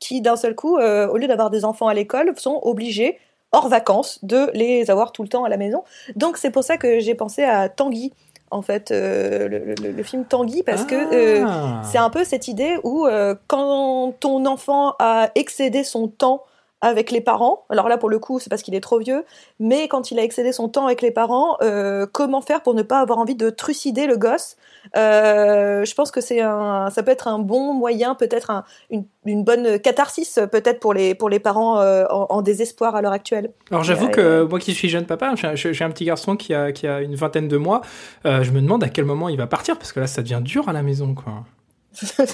qui, 0.00 0.22
d'un 0.22 0.36
seul 0.36 0.54
coup, 0.54 0.78
euh, 0.78 1.06
au 1.08 1.18
lieu 1.18 1.28
d'avoir 1.28 1.50
des 1.50 1.66
enfants 1.66 1.88
à 1.88 1.94
l'école, 1.94 2.32
sont 2.38 2.58
obligés, 2.62 3.18
hors 3.52 3.68
vacances, 3.68 4.18
de 4.24 4.50
les 4.54 4.90
avoir 4.90 5.12
tout 5.12 5.22
le 5.22 5.28
temps 5.28 5.44
à 5.44 5.50
la 5.50 5.58
maison. 5.58 5.84
Donc, 6.16 6.38
c'est 6.38 6.50
pour 6.50 6.64
ça 6.64 6.78
que 6.78 7.00
j'ai 7.00 7.14
pensé 7.14 7.42
à 7.42 7.68
Tanguy, 7.68 8.14
en 8.52 8.62
fait, 8.62 8.90
euh, 8.90 9.48
le, 9.48 9.74
le- 9.82 9.90
le 9.92 10.02
film 10.02 10.24
Tanguy, 10.24 10.62
parce 10.62 10.84
que 10.84 10.94
euh, 10.94 11.44
Ah. 11.46 11.82
c'est 11.84 11.98
un 11.98 12.10
peu 12.10 12.24
cette 12.24 12.48
idée 12.48 12.76
où 12.84 13.06
euh, 13.06 13.34
quand 13.48 14.12
ton 14.20 14.46
enfant 14.46 14.94
a 14.98 15.30
excédé 15.34 15.82
son 15.84 16.08
temps 16.08 16.44
avec 16.82 17.10
les 17.12 17.20
parents, 17.22 17.64
alors 17.70 17.88
là 17.88 17.96
pour 17.96 18.10
le 18.10 18.18
coup 18.18 18.38
c'est 18.40 18.50
parce 18.50 18.62
qu'il 18.62 18.74
est 18.74 18.80
trop 18.80 18.98
vieux, 18.98 19.24
mais 19.60 19.88
quand 19.88 20.10
il 20.10 20.18
a 20.18 20.22
excédé 20.24 20.52
son 20.52 20.68
temps 20.68 20.84
avec 20.86 21.00
les 21.00 21.10
parents, 21.12 21.56
euh, 21.62 22.06
comment 22.12 22.40
faire 22.42 22.62
pour 22.62 22.74
ne 22.74 22.82
pas 22.82 22.98
avoir 23.00 23.18
envie 23.18 23.36
de 23.36 23.48
trucider 23.50 24.06
le 24.06 24.16
gosse? 24.16 24.56
Euh, 24.96 25.84
Je 25.84 25.94
pense 25.94 26.10
que 26.10 26.20
c'est 26.20 26.40
un, 26.40 26.90
ça 26.90 27.02
peut 27.02 27.10
être 27.12 27.28
un 27.28 27.38
bon 27.38 27.72
moyen, 27.72 28.14
peut-être 28.14 28.50
un- 28.50 28.64
une, 28.90 29.04
une 29.24 29.44
bonne 29.44 29.78
catharsis 29.78 30.38
peut-être 30.50 30.80
pour 30.80 30.92
les 30.92 31.14
pour 31.14 31.28
les 31.28 31.38
parents 31.38 31.78
euh, 31.80 32.04
en, 32.10 32.26
en 32.28 32.42
désespoir 32.42 32.94
à 32.96 33.00
l'heure 33.02 33.12
actuelle. 33.12 33.52
Alors 33.70 33.84
j'avoue 33.84 34.08
que 34.08 34.42
moi 34.42 34.58
qui 34.58 34.74
suis 34.74 34.88
jeune 34.88 35.06
papa, 35.06 35.34
j'ai 35.36 35.46
un- 35.46 35.54
j'ai 35.54 35.84
un 35.84 35.90
petit 35.90 36.04
garçon 36.04 36.36
qui 36.36 36.52
a, 36.52 36.72
qui 36.72 36.86
a 36.86 37.00
une 37.00 37.14
vingtaine 37.14 37.48
de 37.48 37.56
mois, 37.56 37.80
euh, 38.26 38.42
je 38.42 38.50
me 38.50 38.60
demande 38.60 38.82
à 38.84 38.88
quel 38.88 39.04
moment 39.04 39.28
il 39.28 39.38
va 39.38 39.46
partir, 39.46 39.78
parce 39.78 39.92
que 39.92 40.00
là 40.00 40.06
ça 40.08 40.22
devient 40.22 40.40
dur 40.42 40.68
à 40.68 40.72
la 40.72 40.82
maison. 40.82 41.14
quoi. 41.14 41.44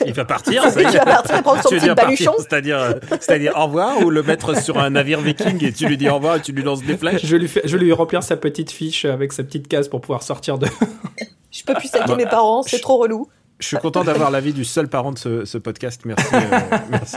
Il 0.06 0.12
va 0.12 0.24
partir, 0.24 0.62
ça 0.70 0.80
Il 0.80 0.88
va 0.88 1.04
partir 1.04 1.42
prendre 1.42 1.62
son 1.62 1.68
Tu 1.68 1.78
veux 1.78 1.94
petit 1.94 2.04
baluchon. 2.04 2.32
c'est-à-dire, 2.38 2.94
c'est-à-dire 3.20 3.52
au 3.56 3.64
revoir 3.66 4.00
ou 4.04 4.10
le 4.10 4.22
mettre 4.22 4.60
sur 4.62 4.78
un 4.78 4.90
navire 4.90 5.20
viking 5.20 5.64
et 5.64 5.72
tu 5.72 5.86
lui 5.86 5.96
dis 5.96 6.08
au 6.08 6.14
revoir 6.14 6.36
et 6.36 6.40
tu 6.40 6.52
lui 6.52 6.62
lances 6.62 6.82
des 6.84 6.96
flèches. 6.96 7.26
Je 7.26 7.36
lui, 7.36 7.48
fais- 7.48 7.62
je 7.64 7.76
lui 7.76 7.92
remplir 7.92 8.22
sa 8.22 8.36
petite 8.36 8.70
fiche 8.70 9.04
avec 9.04 9.32
sa 9.32 9.42
petite 9.42 9.66
case 9.68 9.88
pour 9.88 10.00
pouvoir 10.00 10.22
sortir 10.22 10.58
de... 10.58 10.66
Je 11.50 11.64
peux 11.64 11.74
plus 11.74 11.88
saquer 11.88 12.14
mes 12.14 12.26
parents, 12.26 12.62
c'est 12.62 12.76
je- 12.76 12.82
trop 12.82 12.98
relou. 12.98 13.26
Je 13.58 13.66
suis 13.66 13.76
content 13.78 14.04
d'avoir 14.04 14.30
l'avis 14.30 14.52
du 14.52 14.64
seul 14.64 14.86
parent 14.86 15.10
de 15.12 15.18
ce, 15.18 15.44
ce 15.44 15.58
podcast. 15.58 16.02
Merci, 16.04 16.26
euh, 16.34 16.40
merci, 16.90 17.16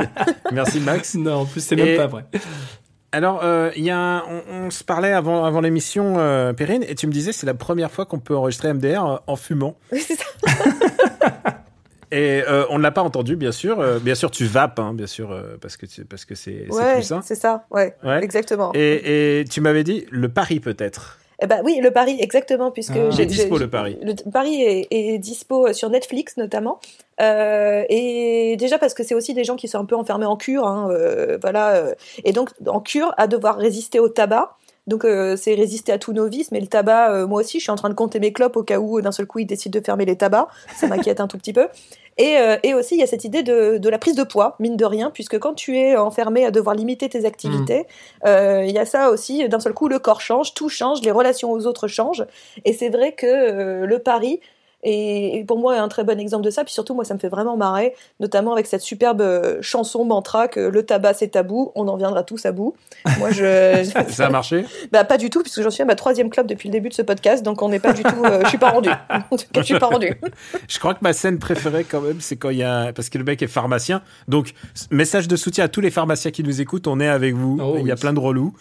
merci 0.52 0.80
Max. 0.80 1.14
non, 1.16 1.42
en 1.42 1.46
plus 1.46 1.60
c'est 1.64 1.76
même 1.76 1.88
Et- 1.88 1.96
pas 1.98 2.08
vrai. 2.08 2.24
Alors, 3.12 3.42
euh, 3.44 3.72
il 3.76 3.84
y 3.84 3.90
a 3.92 3.98
un- 4.00 4.22
on, 4.22 4.42
on 4.68 4.72
se 4.72 4.84
parlait 4.86 5.12
avant, 5.12 5.44
avant 5.44 5.60
l'émission, 5.60 6.16
euh, 6.18 6.54
Perrine, 6.54 6.84
et 6.88 6.96
tu 6.96 7.08
me 7.08 7.12
disais 7.12 7.34
c'est 7.34 7.46
la 7.46 7.54
première 7.54 7.92
fois 7.92 8.06
qu'on 8.06 8.20
peut 8.20 8.36
enregistrer 8.36 8.74
MDR 8.74 9.06
euh, 9.06 9.18
en 9.28 9.36
fumant. 9.36 9.76
C'est 9.92 10.16
ça. 10.16 10.24
Et 12.12 12.44
euh, 12.48 12.66
on 12.70 12.78
ne 12.78 12.84
l'a 12.84 12.92
pas 12.92 13.02
entendu, 13.04 13.36
bien 13.36 13.52
sûr. 13.52 13.80
Euh, 13.80 14.00
bien 14.00 14.16
sûr, 14.16 14.32
tu 14.32 14.46
vapes, 14.46 14.80
hein, 14.80 14.94
bien 14.94 15.08
sûr, 15.08 15.32
euh, 15.32 15.58
parce 15.62 15.78
que 15.78 15.86
c'est 15.88 16.04
parce 16.08 16.26
que 16.26 16.36
c'est 16.36 16.68
c'est 16.70 16.76
Ouais, 16.76 16.94
plus 16.96 17.04
sain. 17.04 17.22
c'est 17.24 17.36
ça, 17.36 17.66
ouais, 17.72 17.96
Ouais. 18.04 18.24
exactement. 18.24 18.72
Et, 18.74 19.40
et 19.42 19.46
tu 19.46 19.62
m'avais 19.62 19.84
dit 19.84 20.06
le 20.12 20.28
pari 20.30 20.60
peut-être. 20.60 21.18
Eh 21.44 21.48
ben 21.48 21.62
oui, 21.64 21.80
le 21.82 21.90
pari, 21.90 22.18
exactement, 22.20 22.70
puisque 22.70 22.98
Ah. 22.98 23.20
Est 23.20 23.26
dispo, 23.26 23.58
le 23.58 23.68
pari. 23.68 23.98
Le 24.04 24.14
pari 24.32 24.62
est, 24.62 24.88
est 24.92 25.18
dispo 25.18 25.74
sur 25.74 25.90
Netflix 25.90 26.38
notamment, 26.38 26.80
Euh, 27.22 27.84
et 27.90 28.56
déjà 28.58 28.78
parce 28.80 28.94
que 28.96 29.04
c'est 29.04 29.14
aussi 29.16 29.34
des 29.36 29.44
gens 29.44 29.56
qui 29.56 29.68
sont 29.68 29.78
un 29.80 29.86
peu 29.86 29.96
enfermés 29.96 30.26
en 30.26 30.38
cure, 30.38 30.66
hein, 30.68 30.90
euh, 30.92 31.38
voilà, 31.42 31.76
euh, 31.76 31.94
et 32.26 32.32
donc 32.32 32.50
en 32.68 32.80
cure 32.80 33.14
à 33.18 33.28
devoir 33.28 33.58
résister 33.58 34.00
au 34.00 34.10
tabac. 34.10 34.58
Donc 34.88 35.06
euh, 35.06 35.36
c'est 35.36 35.54
résister 35.54 35.92
à 35.92 35.98
tous 35.98 36.14
nos 36.14 36.28
vices, 36.28 36.52
mais 36.52 36.60
le 36.60 36.68
tabac, 36.68 37.12
euh, 37.12 37.28
moi 37.28 37.42
aussi, 37.42 37.60
je 37.60 37.64
suis 37.64 37.72
en 37.72 37.76
train 37.76 37.90
de 37.90 37.94
compter 37.94 38.20
mes 38.20 38.34
clopes 38.34 38.58
au 38.58 38.64
cas 38.64 38.80
où 38.80 39.00
d'un 39.02 39.12
seul 39.12 39.28
coup 39.28 39.40
ils 39.40 39.46
décident 39.46 39.80
de 39.80 39.86
fermer 39.86 40.06
les 40.06 40.16
tabacs, 40.18 40.48
ça 40.76 40.88
m'inquiète 40.88 41.20
un 41.20 41.28
tout 41.28 41.38
petit 41.38 41.54
peu. 41.54 41.68
Et, 42.18 42.38
euh, 42.38 42.58
et 42.64 42.74
aussi, 42.74 42.96
il 42.96 43.00
y 43.00 43.04
a 43.04 43.08
cette 43.08 43.24
idée 43.24 43.42
de, 43.42 43.78
de 43.78 43.90
la 43.90 43.98
prise 43.98 44.16
de 44.16 44.24
poids, 44.24 44.56
mine 44.60 44.78
de 44.78 44.86
rien, 44.86 45.12
puisque 45.12 45.40
quand 45.40 45.54
tu 45.54 45.78
es 45.78 45.96
enfermé 45.96 46.46
à 46.46 46.52
devoir 46.52 46.76
limiter 46.76 47.10
tes 47.10 47.26
activités, 47.26 47.88
euh, 48.26 48.64
il 48.66 48.74
y 48.74 48.80
a 48.80 48.86
ça 48.86 49.10
aussi, 49.12 49.48
d'un 49.48 49.60
seul 49.60 49.74
coup, 49.74 49.88
le 49.88 50.00
corps 50.00 50.22
change, 50.22 50.54
tout 50.54 50.70
change, 50.70 51.02
les 51.02 51.12
relations 51.12 51.52
aux 51.52 51.66
autres 51.66 51.88
changent. 51.88 52.26
Et 52.66 52.74
c'est 52.74 52.90
vrai 52.90 53.14
que 53.14 53.26
euh, 53.26 53.86
le 53.86 54.00
pari 54.00 54.40
est 54.84 55.46
pour 55.48 55.58
moi 55.60 55.78
un 55.78 55.88
très 55.88 56.04
bon 56.04 56.20
exemple 56.20 56.44
de 56.44 56.50
ça. 56.50 56.64
Puis 56.64 56.74
surtout, 56.74 56.94
moi, 56.94 57.06
ça 57.06 57.14
me 57.14 57.20
fait 57.20 57.30
vraiment 57.30 57.58
marrer, 57.58 57.94
notamment 58.20 58.54
avec 58.54 58.66
cette 58.68 58.82
superbe 58.82 59.22
euh, 59.22 59.58
chanson 59.62 60.06
mantra 60.06 60.48
que 60.48 60.60
le 60.60 60.84
tabac 60.84 61.14
c'est 61.16 61.30
tabou, 61.30 61.72
on 61.76 61.88
en 61.88 61.98
viendra 61.98 62.24
tous 62.24 62.46
à 62.46 62.52
bout. 62.52 62.76
Moi, 63.20 63.32
je. 63.32 63.90
Ça 64.10 64.28
a 64.28 64.30
marché? 64.30 64.66
Bah, 64.92 65.04
pas 65.04 65.18
du 65.18 65.30
tout, 65.30 65.42
puisque 65.42 65.62
j'en 65.62 65.70
suis 65.70 65.84
à 65.84 65.86
ma 65.86 65.96
troisième 65.96 66.30
club 66.30 66.48
depuis 66.48 66.70
le 66.70 66.74
début 66.74 66.90
de 66.90 66.94
ce 66.94 67.02
podcast, 67.02 67.44
donc 67.44 67.62
on 67.62 67.70
n'est 67.70 67.80
pas 67.80 67.94
du 67.94 68.04
tout. 68.04 68.24
euh, 68.26 68.42
je 68.44 68.50
suis 68.50 68.58
pas 68.58 68.72
rendu. 68.72 68.90
En 69.32 69.38
tout 69.38 69.46
cas, 69.54 69.62
je 69.62 69.66
suis 69.68 69.80
pas 69.80 69.88
rendu. 69.88 70.20
Je 70.68 70.80
crois 70.80 70.94
que 70.94 71.00
ma 71.02 71.14
scène 71.14 71.40
préférée 71.40 71.86
quand 71.86 72.02
même, 72.02 72.20
c'est 72.20 72.36
quand 72.36 72.50
il 72.50 72.58
y 72.58 72.64
a 72.64 72.92
parce 72.94 73.10
que 73.10 73.18
le 73.18 73.24
mec 73.24 73.42
est 73.42 73.48
pharmacien. 73.48 74.02
Donc 74.28 74.54
message 74.90 75.28
de 75.28 75.36
soutien 75.36 75.66
à 75.66 75.68
tous 75.68 75.82
les 75.82 75.92
pharmaciens 75.92 76.32
qui 76.32 76.44
nous 76.44 76.60
écoutent. 76.62 76.88
On 76.88 77.00
est 77.00 77.08
avec 77.08 77.34
vous. 77.36 77.58
Oh 77.62 77.76
il 77.80 77.88
y 77.88 77.92
a 77.92 77.94
oui. 77.94 78.00
plein 78.00 78.14
de 78.14 78.20
relous. 78.20 78.54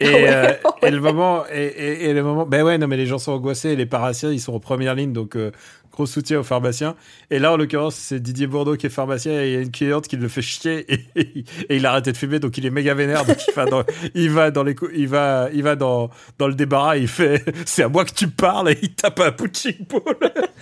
Et, 0.00 0.08
Ouais, 0.08 0.28
euh, 0.32 0.42
ouais. 0.82 0.88
et 0.88 0.90
le 0.90 1.00
moment 1.00 1.44
et, 1.52 1.62
et- 1.66 2.04
et 2.10 2.12
le 2.14 2.22
moment. 2.22 2.46
Ben 2.46 2.62
ouais, 2.62 2.78
non 2.78 2.86
mais 2.86 2.96
les 2.96 3.06
gens 3.06 3.18
sont 3.18 3.32
angoissés. 3.32 3.76
Les 3.76 3.86
pharmaciens, 3.86 4.30
ils 4.30 4.40
sont 4.40 4.54
en 4.54 4.60
première 4.60 4.94
ligne, 4.94 5.12
donc 5.12 5.36
euh, 5.36 5.50
gros 5.98 6.06
soutien 6.06 6.38
aux 6.38 6.44
pharmaciens. 6.44 6.94
Et 7.28 7.40
là, 7.40 7.52
en 7.52 7.56
l'occurrence, 7.56 7.96
c'est 7.96 8.20
Didier 8.20 8.46
Bourdeau 8.46 8.76
qui 8.76 8.86
est 8.86 8.90
pharmacien 8.90 9.32
et 9.32 9.48
il 9.48 9.52
y 9.52 9.56
a 9.56 9.60
une 9.60 9.72
cliente 9.72 10.06
qui 10.06 10.16
le 10.16 10.28
fait 10.28 10.42
chier 10.42 10.86
et, 10.92 11.44
et 11.68 11.76
il 11.76 11.84
a 11.86 11.90
arrêté 11.90 12.12
de 12.12 12.16
fumer, 12.16 12.38
donc 12.38 12.56
il 12.56 12.64
est 12.64 12.70
méga 12.70 12.94
vénère. 12.94 13.24
Donc 13.24 13.36
il 13.48 13.52
va 13.52 13.64
dans, 13.64 13.82
il 14.14 14.30
va 14.30 14.50
dans 14.52 14.62
les, 14.62 14.76
il 14.94 15.08
va, 15.08 15.48
il 15.52 15.64
va 15.64 15.74
dans, 15.74 16.08
dans 16.38 16.46
le 16.46 16.54
débarras. 16.54 16.98
Il 16.98 17.08
fait, 17.08 17.44
c'est 17.66 17.82
à 17.82 17.88
moi 17.88 18.04
que 18.04 18.12
tu 18.12 18.28
parles 18.28 18.70
et 18.70 18.78
il 18.80 18.94
tape 18.94 19.18
un 19.18 19.32
punching 19.32 19.86
ball. 19.88 20.16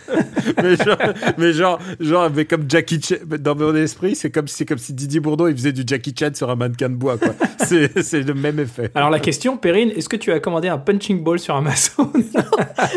mais 0.62 0.76
genre, 0.76 0.97
mais 1.37 1.52
genre, 1.52 1.78
genre, 2.00 2.31
mais 2.35 2.47
comme 2.47 2.64
Jackie 2.66 3.00
Chan, 3.02 3.16
dans 3.38 3.55
mon 3.55 3.75
esprit, 3.75 4.14
c'est 4.14 4.31
comme, 4.31 4.49
c'est 4.49 4.64
comme 4.64 4.78
si 4.78 4.95
Didier 4.95 5.21
Bourdeau, 5.21 5.49
il 5.49 5.55
faisait 5.55 5.73
du 5.73 5.83
Jackie 5.87 6.14
Chan 6.19 6.31
sur 6.33 6.49
un 6.49 6.57
mannequin 6.57 6.88
de 6.88 6.95
bois, 6.95 7.19
quoi. 7.19 7.35
C'est, 7.59 8.02
c'est 8.02 8.23
le 8.23 8.33
même 8.33 8.59
effet. 8.59 8.90
Alors 8.95 9.11
la 9.11 9.21
question, 9.21 9.59
Perrine, 9.59 9.90
est-ce 9.90 10.09
que 10.09 10.16
tu 10.16 10.33
as 10.33 10.40
commandé 10.40 10.69
un 10.69 10.78
punching 10.78 11.23
ball 11.23 11.38
sur 11.38 11.57
Amazon? 11.57 12.11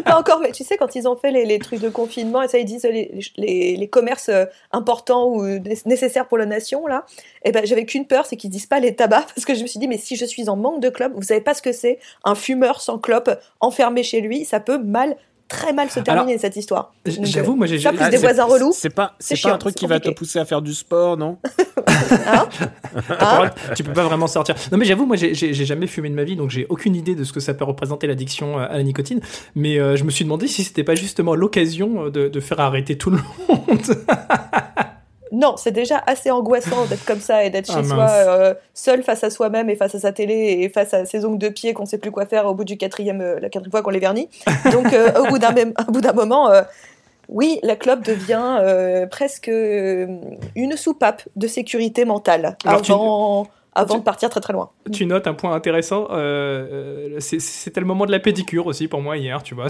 Pas 0.06 0.18
encore, 0.18 0.40
mais 0.42 0.52
tu 0.52 0.64
sais, 0.64 0.78
quand 0.78 0.96
ils 0.96 1.08
ont 1.08 1.18
fait 1.18 1.32
les, 1.32 1.46
les 1.46 1.60
trucs 1.60 1.82
de 1.82 1.90
confinement, 1.90 2.29
et 2.44 2.48
ça, 2.48 2.58
ils 2.58 2.66
disent 2.66 2.84
les, 2.84 3.76
les, 3.78 3.88
commerces 3.88 4.30
euh, 4.30 4.46
importants 4.72 5.28
ou 5.28 5.46
né- 5.46 5.78
nécessaires 5.86 6.28
pour 6.28 6.38
la 6.38 6.46
nation, 6.46 6.88
là, 6.88 7.06
et 7.44 7.52
ben, 7.52 7.66
j'avais 7.66 7.86
qu'une 7.86 8.06
peur, 8.06 8.26
c'est 8.26 8.36
qu'ils 8.36 8.50
disent 8.50 8.66
pas 8.66 8.80
les 8.80 8.96
tabacs, 8.96 9.28
parce 9.36 9.46
que 9.46 9.56
je 9.56 9.62
me 9.62 9.68
suis 9.68 9.80
dit, 9.80 9.88
mais 9.88 9.98
si 9.98 10.16
je 10.16 10.26
suis 10.26 10.50
en 10.50 10.56
manque 10.56 10.82
de 10.82 10.90
clopes, 10.90 11.14
vous 11.14 11.24
savez 11.24 11.42
pas 11.42 11.54
ce 11.54 11.62
que 11.62 11.72
c'est, 11.72 12.00
un 12.24 12.36
fumeur 12.36 12.82
sans 12.82 13.00
clope, 13.00 13.30
enfermé 13.60 14.04
chez 14.04 14.22
lui, 14.22 14.46
ça 14.46 14.60
peut 14.60 14.78
mal, 14.78 15.18
très 15.50 15.74
mal 15.74 15.90
se 15.90 16.00
terminer, 16.00 16.38
cette 16.38 16.56
histoire. 16.56 16.94
J'avoue, 17.06 17.56
moi 17.56 17.68
j'ai 17.68 17.78
jamais. 17.80 17.98
plus 17.98 18.06
Ah, 18.06 18.10
des 18.10 18.18
voisins 18.18 18.46
relous. 18.46 18.72
C'est 18.74 18.90
pas, 18.90 19.16
c'est 19.20 19.42
pas 19.42 19.54
un 19.54 19.58
truc 19.58 19.76
qui 19.76 19.86
va 19.88 20.00
te 20.00 20.10
pousser 20.12 20.40
à 20.40 20.46
faire 20.46 20.62
du 20.62 20.74
sport, 20.74 21.18
non 21.18 21.38
Hein 22.28 22.48
T'as 23.08 23.16
pas- 23.16 23.54
tu 23.76 23.84
peux 23.84 23.94
pas 23.94 24.04
vraiment 24.04 24.28
sortir. 24.28 24.56
Non, 24.72 24.78
mais 24.78 24.86
j'avoue, 24.86 25.06
moi, 25.06 25.16
j'ai- 25.18 25.34
jamais 25.34 25.88
fumé 25.88 26.10
de 26.10 26.16
ma 26.16 26.24
vie, 26.24 26.36
donc 26.36 26.50
j'ai 26.50 26.66
aucune 26.70 26.96
idée 26.96 27.16
de 27.16 27.24
ce 27.24 27.34
que 27.34 27.40
ça 27.40 27.54
peut 27.54 27.66
représenter 27.66 28.08
l'addiction 28.08 28.58
à 28.58 28.78
la 28.78 28.84
nicotine. 28.84 29.20
Mais 29.56 29.80
euh, 29.80 29.96
je 29.96 30.04
me 30.04 30.12
suis 30.12 30.24
demandé 30.24 30.48
si 30.48 30.64
c'était 30.64 30.84
pas 30.84 30.96
justement 30.96 31.36
l'occasion 31.36 32.06
euh, 32.06 32.10
de, 32.12 32.28
de 32.30 32.40
faire 32.40 32.60
arrêter 32.60 32.98
tout 32.98 33.10
le 33.10 33.18
monde. 33.48 33.82
Non, 35.32 35.56
c'est 35.58 35.72
déjà 35.72 36.02
assez 36.08 36.32
angoissant 36.32 36.86
d'être 36.86 37.06
comme 37.06 37.20
ça 37.20 37.44
et 37.44 37.50
d'être 37.50 37.68
chez 37.68 37.78
Ah, 37.80 37.84
soi, 37.84 37.96
mince. 37.98 38.12
euh, 38.28 38.54
seul 38.74 39.04
face 39.04 39.24
à 39.24 39.30
soi-même 39.30 39.70
et 39.70 39.76
face 39.76 39.94
à 39.96 40.00
sa 40.00 40.12
télé 40.12 40.58
et 40.62 40.70
face 40.70 40.94
à 40.94 41.06
ses 41.06 41.24
ongles 41.26 41.38
de 41.38 41.50
pied 41.50 41.74
qu'on 41.74 41.86
sait 41.86 41.98
plus 42.00 42.12
quoi 42.12 42.26
faire 42.26 42.46
au 42.48 42.54
bout 42.56 42.64
du 42.64 42.78
quatrième, 42.78 43.22
euh, 43.22 43.36
la 43.40 43.50
quatrième 43.50 43.72
fois 43.72 43.82
qu'on 43.82 43.90
les 43.92 44.00
vernit. 44.00 44.30
Donc, 44.72 44.92
euh, 44.94 45.12
au 45.22 45.28
bout 45.28 45.38
d'un 45.40 45.54
bout 45.88 46.14
moment, 46.16 46.52
oui, 47.28 47.60
la 47.62 47.76
clope 47.76 48.02
devient 48.04 49.06
presque 49.12 49.48
une 49.50 50.76
soupape 50.78 51.22
de 51.36 51.48
sécurité 51.48 52.06
mentale 52.06 52.58
Alors, 52.66 52.82
tu- 52.82 52.92
avant, 53.76 53.94
tu- 53.94 54.00
de 54.00 54.04
partir 54.04 54.30
très 54.32 54.40
très 54.42 54.52
loin. 54.54 54.72
tu 54.92 55.06
notes 55.06 55.28
un 55.28 55.34
point 55.36 55.54
intéressant. 55.54 56.08
euh, 56.12 57.20
C'était 57.20 57.80
le 57.80 57.86
moment 57.86 58.06
de 58.08 58.12
la 58.12 58.20
pédicure 58.20 58.66
aussi 58.66 58.88
pour 58.88 59.00
moi 59.02 59.16
hier, 59.16 59.44
tu 59.44 59.54
vois. 59.54 59.68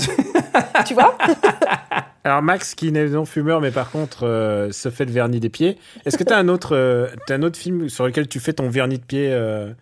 tu 0.87 0.93
vois? 0.93 1.17
Alors 2.29 2.43
Max, 2.43 2.75
qui 2.75 2.91
n'est 2.91 3.07
non 3.07 3.25
fumeur, 3.25 3.59
mais 3.59 3.71
par 3.71 3.89
contre 3.89 4.27
euh, 4.27 4.71
se 4.71 4.89
fait 4.89 5.05
le 5.05 5.11
vernis 5.11 5.39
des 5.39 5.49
pieds. 5.49 5.79
Est-ce 6.05 6.15
que 6.15 6.23
t'as 6.23 6.37
un 6.37 6.47
autre, 6.47 6.75
euh, 6.75 7.07
t'as 7.25 7.37
un 7.37 7.41
autre 7.41 7.57
film 7.57 7.89
sur 7.89 8.05
lequel 8.05 8.27
tu 8.27 8.39
fais 8.39 8.53
ton 8.53 8.69
vernis 8.69 8.99
de 8.99 9.03
pied, 9.03 9.31
euh, 9.31 9.73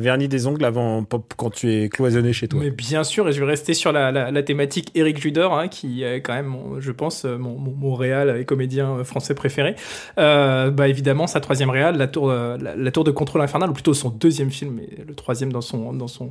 vernis 0.00 0.28
des 0.28 0.46
ongles 0.46 0.64
avant 0.64 1.04
quand 1.36 1.50
tu 1.50 1.72
es 1.72 1.88
cloisonné 1.88 2.32
chez 2.32 2.48
toi 2.48 2.60
Mais 2.60 2.70
bien 2.70 3.04
sûr, 3.04 3.28
et 3.28 3.32
je 3.32 3.40
vais 3.40 3.46
rester 3.46 3.74
sur 3.74 3.92
la, 3.92 4.42
thématique 4.42 4.90
Eric 4.94 5.20
Judor, 5.20 5.56
hein, 5.56 5.68
qui 5.68 6.02
est 6.02 6.20
quand 6.20 6.34
même, 6.34 6.54
je 6.78 6.92
pense, 6.92 7.24
euh, 7.24 7.36
mon, 7.36 7.58
mon, 7.58 7.94
réal 7.94 8.36
et 8.40 8.44
comédien 8.44 8.90
euh, 8.90 9.04
français 9.04 9.34
préféré. 9.34 9.76
Euh, 10.18 10.70
bah 10.70 10.88
évidemment, 10.88 11.26
sa 11.26 11.40
troisième 11.40 11.70
réal, 11.70 11.96
la 11.96 12.06
tour, 12.06 12.32
la, 12.32 12.90
tour 12.90 13.04
de 13.04 13.10
contrôle 13.10 13.42
infernal, 13.42 13.70
ou 13.70 13.72
plutôt 13.72 13.94
son 13.94 14.10
deuxième 14.10 14.50
film, 14.50 14.80
et 14.80 15.04
le 15.06 15.14
troisième 15.14 15.52
dans 15.52 15.60
son, 15.60 15.92
dans 15.92 16.08
son, 16.08 16.30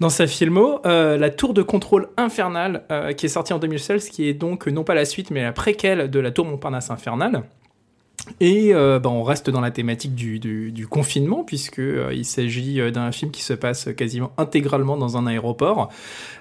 dans 0.00 0.10
sa 0.10 0.26
filmo, 0.26 0.80
la 0.84 1.30
tour 1.30 1.54
de 1.54 1.62
contrôle 1.62 2.08
infernal, 2.16 2.84
qui 3.16 3.26
est 3.26 3.30
sortie 3.30 3.52
en 3.52 3.58
2016, 3.58 4.08
qui 4.08 4.28
est 4.28 4.34
donc 4.34 4.66
non 4.66 4.84
pas 4.84 4.94
la 4.94 5.04
suite, 5.04 5.30
mais 5.30 5.42
la 5.42 5.52
préquelle 5.52 6.10
de 6.10 6.20
la 6.20 6.30
tour 6.30 6.44
Montparnasse 6.44 6.90
infernale. 6.90 7.42
Et 8.40 8.72
euh, 8.72 8.98
bah, 9.00 9.10
on 9.10 9.24
reste 9.24 9.50
dans 9.50 9.60
la 9.60 9.70
thématique 9.72 10.14
du, 10.14 10.38
du, 10.38 10.70
du 10.70 10.86
confinement, 10.86 11.42
puisque 11.44 11.80
euh, 11.80 12.10
il 12.14 12.24
s'agit 12.24 12.80
euh, 12.80 12.90
d'un 12.90 13.10
film 13.10 13.30
qui 13.32 13.42
se 13.42 13.52
passe 13.52 13.88
quasiment 13.96 14.30
intégralement 14.38 14.96
dans 14.96 15.16
un 15.16 15.26
aéroport. 15.26 15.88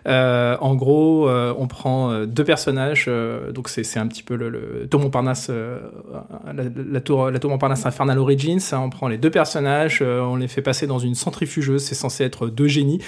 Euh, 0.08 0.58
en 0.62 0.76
gros, 0.76 1.28
euh, 1.28 1.54
on 1.58 1.68
prend 1.68 2.26
deux 2.26 2.44
personnages, 2.44 3.10
donc 3.54 3.70
c'est 3.70 3.98
un 3.98 4.08
petit 4.08 4.24
peu 4.24 4.36
le, 4.36 4.50
le 4.50 4.88
Tour 4.90 5.00
Montparnasse, 5.00 5.50
la, 5.50 6.54
la 6.54 7.02
tour, 7.02 7.30
la 7.32 7.40
tour 7.40 7.50
Montparnasse 7.52 7.86
Infernal 7.86 8.18
Origins. 8.20 8.60
hein, 8.72 8.80
on 8.84 8.90
prend 8.90 9.08
les 9.08 9.18
deux 9.18 9.30
personnages, 9.32 10.02
on 10.02 10.36
les 10.36 10.48
fait 10.48 10.62
passer 10.62 10.88
dans 10.88 11.00
une 11.00 11.16
centrifugeuse. 11.16 11.84
C'est 11.84 11.96
censé 11.96 12.24
être 12.24 12.48
deux 12.48 12.68
génies 12.68 13.00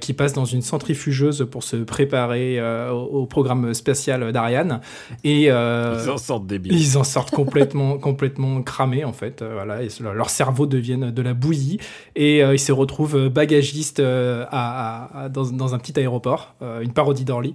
qui 0.00 0.12
passent 0.12 0.32
dans 0.34 0.44
une 0.44 0.62
centrifugeuse 0.62 1.46
pour 1.50 1.62
se 1.62 1.76
préparer 1.76 2.60
au, 2.90 2.94
au 2.96 3.26
programme 3.26 3.72
spatial 3.74 4.32
d'Ariane. 4.32 4.80
Et 5.24 5.44
Ils 5.44 6.10
en 6.10 6.18
sortent 6.18 6.46
débiles. 6.46 6.74
ils 6.74 6.98
en 6.98 7.04
sortent 7.04 7.30
complètement, 7.30 7.98
complètement 8.06 8.62
cramés 8.62 9.04
en 9.04 9.12
fait. 9.12 9.42
Euh, 9.42 9.54
voilà, 9.54 9.82
et 9.82 9.88
leur- 10.00 10.30
cerveau 10.30 10.66
deviennent 10.66 11.10
de 11.10 11.22
la 11.22 11.34
bouillie 11.34 11.78
et 12.14 12.44
euh, 12.44 12.54
ils 12.54 12.60
se 12.60 12.70
retrouvent 12.70 13.16
euh, 13.16 13.28
bagagistes 13.28 14.00
dans, 14.00 15.74
un 15.74 15.78
petit 15.78 15.98
aéroport, 15.98 16.54
une 16.80 16.92
parodie 16.92 17.24
d'Orly, 17.24 17.54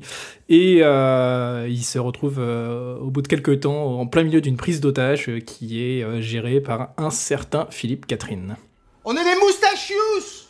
et 0.49 0.79
ils 0.79 1.83
se 1.83 1.99
retrouvent 1.99 2.39
au 2.39 3.09
bout 3.09 3.21
de 3.21 3.27
quelques 3.27 3.61
temps 3.61 3.99
en 3.99 4.05
plein 4.07 4.23
milieu 4.23 4.41
d'une 4.41 4.57
prise 4.57 4.81
d'otage 4.81 5.31
qui 5.45 5.81
est 5.81 6.21
gérée 6.21 6.59
par 6.59 6.89
un 6.97 7.11
certain 7.11 7.67
Philippe 7.69 8.05
Catherine. 8.07 8.57
On 9.05 9.15
est 9.15 9.23
les 9.23 9.39
moustachious 9.39 10.47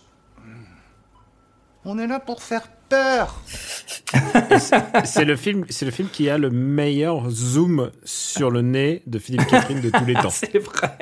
On 1.85 1.99
est 1.99 2.07
là 2.07 2.19
pour 2.19 2.41
faire 2.41 2.67
peur 2.89 3.41
C'est 5.05 5.25
le 5.25 5.35
film, 5.35 5.65
c'est 5.69 5.85
le 5.85 5.91
film 5.91 6.07
qui 6.11 6.29
a 6.29 6.37
le 6.37 6.49
meilleur 6.49 7.29
zoom 7.29 7.91
sur 8.03 8.51
le 8.51 8.61
nez 8.61 9.01
de 9.07 9.19
Philippe 9.19 9.45
Catherine 9.47 9.81
de 9.81 9.89
tous 9.89 10.05
les 10.05 10.13
temps. 10.13 10.29
C'est 10.29 10.57
vrai. 10.59 10.97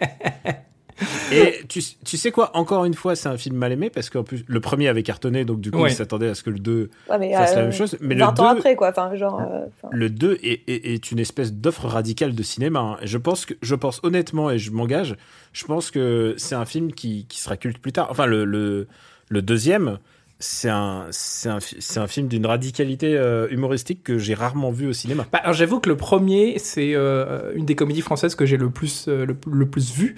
Et 1.31 1.61
tu, 1.69 1.79
tu 2.03 2.17
sais 2.17 2.29
quoi 2.31 2.51
Encore 2.57 2.83
une 2.83 2.93
fois, 2.93 3.15
c'est 3.15 3.29
un 3.29 3.37
film 3.37 3.55
mal 3.55 3.71
aimé 3.71 3.89
parce 3.89 4.09
qu'en 4.09 4.23
plus 4.23 4.43
le 4.47 4.59
premier 4.59 4.89
avait 4.89 5.03
cartonné, 5.03 5.45
donc 5.45 5.61
du 5.61 5.71
coup 5.71 5.79
Ouais. 5.83 5.91
il 5.91 5.95
s'attendait 5.95 6.27
à 6.27 6.35
ce 6.35 6.43
que 6.43 6.49
le 6.49 6.59
2 6.59 6.89
Ouais, 7.09 7.17
mais, 7.17 7.31
fasse 7.33 7.53
la 7.55 7.59
euh, 7.59 7.63
même 7.63 7.71
chose. 7.71 7.95
Mais 8.01 8.15
le 8.15 8.19
20 8.19 8.39
ans 8.41 8.51
2, 8.53 8.57
après, 8.59 8.75
quoi. 8.75 8.89
Enfin, 8.89 9.15
genre. 9.15 9.39
euh, 9.39 9.65
enfin, 9.67 9.87
le 9.93 10.09
2 10.09 10.37
est, 10.43 10.61
est- 10.67 10.93
est 10.93 11.11
une 11.11 11.19
espèce 11.19 11.53
d'offre 11.53 11.85
radicale 11.87 12.35
de 12.35 12.43
cinéma. 12.43 12.79
hein. 12.81 12.97
Et 13.01 13.07
Je 13.07 13.17
pense 13.17 13.45
que, 13.45 13.53
je 13.61 13.75
pense 13.75 14.01
honnêtement, 14.03 14.51
et 14.51 14.59
je 14.59 14.71
m'engage, 14.71 15.15
je 15.53 15.63
pense 15.63 15.89
que 15.89 16.33
c'est 16.37 16.55
un 16.55 16.65
film 16.65 16.91
qui, 16.91 17.25
qui 17.29 17.39
sera 17.39 17.55
culte 17.55 17.77
plus 17.77 17.93
tard. 17.93 18.07
Enfin, 18.11 18.25
le, 18.25 18.43
le, 18.43 18.87
le 19.29 19.41
deuxième, 19.41 19.99
c'est 20.39 20.69
un, 20.69 21.05
c'est 21.12 21.50
un, 21.50 21.60
un 21.98 22.08
film 22.08 22.27
d'une 22.27 22.46
radicalité 22.46 23.17
euh, 23.17 23.48
humoristique 23.51 24.03
que 24.03 24.17
j'ai 24.17 24.34
rarement 24.34 24.72
vu 24.72 24.88
au 24.88 24.93
cinéma. 24.93 25.25
Bah, 25.31 25.39
alors 25.43 25.53
j'avoue 25.53 25.79
que 25.79 25.89
le 25.89 25.98
premier, 25.98 26.58
c'est 26.60 26.93
euh, 26.96 27.51
une 27.55 27.65
des 27.65 27.75
comédies 27.75 28.01
françaises 28.01 28.36
que 28.36 28.46
j'ai 28.46 28.58
le 28.58 28.69
plus, 28.69 29.05
euh, 29.08 29.25
le, 29.25 29.36
le 29.51 29.65
plus 29.69 29.91
vu. 29.93 30.15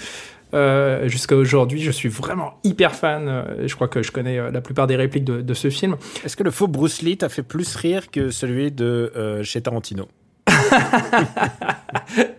euh, 0.53 1.07
jusqu'à 1.07 1.35
aujourd'hui. 1.35 1.81
Je 1.81 1.91
suis 1.91 2.09
vraiment 2.09 2.59
hyper 2.63 2.95
fan. 2.95 3.27
euh, 3.27 3.67
je 3.67 3.75
crois 3.75 3.87
que 3.87 4.03
je 4.03 4.11
connais 4.11 4.37
euh, 4.37 4.51
la 4.51 4.61
plupart 4.61 4.87
des 4.87 4.95
répliques 4.95 5.23
de, 5.23 5.41
de 5.41 5.53
ce 5.53 5.69
film. 5.69 5.95
Est-ce 6.23 6.35
que 6.35 6.43
le 6.43 6.51
faux 6.51 6.67
Bruce 6.67 7.01
Lee 7.01 7.17
t'a 7.17 7.29
fait 7.29 7.43
plus 7.43 7.75
rire 7.75 8.11
que 8.11 8.29
celui 8.29 8.71
de 8.71 9.11
euh, 9.15 9.43
chez 9.43 9.61
Tarantino? 9.61 10.07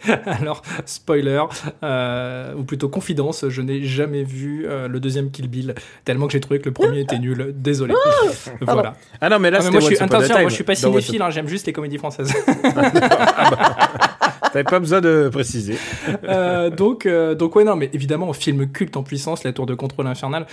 Alors, 0.26 0.62
spoiler, 0.84 1.42
euh, 1.82 2.54
ou 2.54 2.64
plutôt 2.64 2.88
confidence, 2.88 3.44
je 3.48 3.62
n'ai 3.62 3.84
jamais 3.84 4.22
vu 4.24 4.66
euh, 4.66 4.88
le 4.88 5.00
deuxième 5.00 5.30
Kill 5.30 5.48
Bill, 5.48 5.74
tellement 6.04 6.26
que 6.26 6.32
j'ai 6.32 6.40
trouvé 6.40 6.60
que 6.60 6.66
le 6.66 6.72
premier 6.72 7.00
était 7.00 7.18
nul. 7.18 7.52
Désolé. 7.56 7.94
voilà. 8.60 8.94
Ah 9.20 9.28
non, 9.28 9.38
mais 9.38 9.50
là, 9.50 9.58
Ah, 9.60 9.64
mais 9.64 9.70
moi, 9.70 9.80
je 9.80 9.86
suis, 9.86 9.98
attention, 10.02 10.34
moi, 10.40 10.48
je 10.48 10.54
suis 10.54 10.64
pas 10.64 10.74
cinéphile, 10.74 11.22
hein, 11.22 11.30
j'aime 11.30 11.48
juste 11.48 11.66
les 11.66 11.72
comédies 11.72 11.98
françaises. 11.98 12.32
T'avais 14.52 14.64
pas 14.64 14.80
besoin 14.80 15.00
de 15.00 15.30
préciser. 15.32 15.78
Euh, 16.24 16.68
donc, 16.68 17.08
donc 17.08 17.56
ouais, 17.56 17.64
non, 17.64 17.76
mais 17.76 17.88
évidemment, 17.92 18.32
film 18.32 18.70
culte 18.70 18.96
en 18.96 19.02
puissance, 19.02 19.44
La 19.44 19.52
Tour 19.52 19.66
de 19.66 19.74
Contrôle 19.74 20.06
Infernal. 20.06 20.46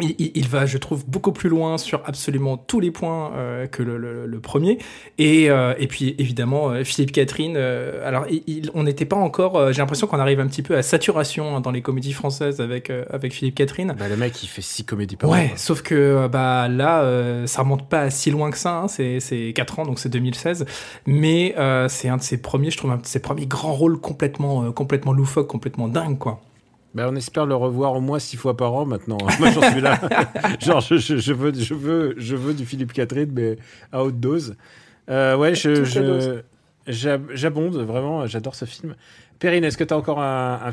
Il, 0.00 0.14
il- 0.34 0.46
va, 0.48 0.64
je 0.64 0.78
trouve, 0.78 1.04
beaucoup 1.08 1.32
plus 1.32 1.48
loin 1.48 1.76
sur 1.76 2.02
absolument 2.06 2.56
tous 2.56 2.78
les 2.78 2.90
points 2.92 3.32
euh, 3.34 3.66
que 3.66 3.82
le, 3.82 3.98
le- 3.98 4.26
le 4.26 4.40
premier. 4.40 4.78
Et, 5.18 5.50
euh, 5.50 5.74
et 5.78 5.88
puis, 5.88 6.14
évidemment, 6.18 6.70
euh, 6.70 6.84
Philippe 6.84 7.10
Catherine. 7.12 7.54
euh, 7.56 8.06
alors, 8.06 8.26
il- 8.30 8.70
on 8.74 8.84
n'était 8.84 9.04
pas 9.06 9.16
encore. 9.16 9.56
euh, 9.56 9.72
J'ai 9.72 9.78
l'impression 9.82 10.06
qu'on 10.06 10.20
arrive 10.20 10.38
un 10.40 10.46
petit 10.46 10.62
peu 10.62 10.76
à 10.76 10.82
saturation 10.82 11.56
hein, 11.56 11.60
dans 11.60 11.72
les 11.72 11.82
comédies 11.82 12.12
françaises 12.12 12.60
avec 12.60 12.90
euh, 12.90 13.04
avec 13.10 13.32
Philippe 13.32 13.56
Catherine. 13.56 13.94
Bah, 13.98 14.08
le 14.08 14.16
mec, 14.16 14.40
il 14.42 14.46
fait 14.46 14.62
six 14.62 14.84
comédies 14.84 15.16
par 15.16 15.30
Ouais, 15.30 15.50
an. 15.52 15.56
sauf 15.56 15.82
que 15.82 16.28
bah 16.28 16.68
là, 16.68 17.02
euh, 17.02 17.46
ça 17.46 17.62
remonte 17.62 17.88
pas 17.88 18.08
si 18.10 18.30
loin 18.30 18.50
que 18.52 18.58
ça. 18.58 18.82
hein, 18.82 18.88
c'est 18.88 19.18
c'est 19.20 19.52
4 19.52 19.80
ans, 19.80 19.84
donc 19.84 19.98
c'est 19.98 20.08
2016. 20.08 20.64
Mais 21.06 21.54
euh, 21.58 21.88
c'est 21.88 22.08
un 22.08 22.16
de 22.18 22.22
ses 22.22 22.40
premiers, 22.40 22.70
je 22.70 22.76
trouve, 22.76 22.92
un 22.92 22.98
de 22.98 23.06
ses 23.06 23.20
premiers 23.20 23.46
grands 23.46 23.72
rôles 23.72 24.00
complètement, 24.00 24.70
complètement 24.72 25.12
loufoque, 25.12 25.48
complètement 25.48 25.88
dingue, 25.88 26.18
quoi. 26.18 26.40
Bah, 26.98 27.08
on 27.10 27.14
espère 27.16 27.46
le 27.46 27.54
revoir 27.54 27.94
au 27.94 28.00
moins 28.00 28.18
six 28.18 28.36
fois 28.36 28.56
par 28.56 28.74
an 28.74 28.84
maintenant. 28.84 29.18
Moi, 29.38 29.50
j'en 29.52 29.70
suis 29.70 29.80
là. 29.80 30.00
Genre, 30.60 30.80
je, 30.80 30.96
je- 30.96 31.16
je 31.16 31.32
veux, 31.32 31.52
je, 31.54 31.74
veux, 31.74 32.14
je 32.18 32.34
veux 32.34 32.54
du 32.54 32.66
Philippe 32.66 32.92
Catherine, 32.92 33.30
mais 33.32 33.56
à 33.92 34.02
haute 34.02 34.18
dose. 34.18 34.56
Euh, 35.08 35.36
ouais, 35.36 35.54
je, 35.54 35.84
je- 35.84 36.40
j'abonde, 37.34 37.76
vraiment, 37.76 38.26
j'adore 38.26 38.54
ce 38.54 38.64
film. 38.64 38.94
Perrine, 39.38 39.62
est-ce 39.62 39.78
que 39.78 39.84
tu 39.84 39.94
as 39.94 39.96
encore 39.96 40.20
un, 40.20 40.60
un- 40.66 40.70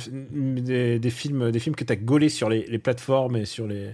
des, 0.61 0.97
des 0.97 1.09
films, 1.11 1.51
des 1.51 1.59
films 1.59 1.75
que 1.75 1.83
tu 1.83 1.93
as 1.93 1.95
gaulés 1.95 2.29
sur 2.29 2.49
les, 2.49 2.65
les 2.65 2.79
plateformes 2.79 3.35
et 3.37 3.45
sur 3.45 3.67
les, 3.67 3.89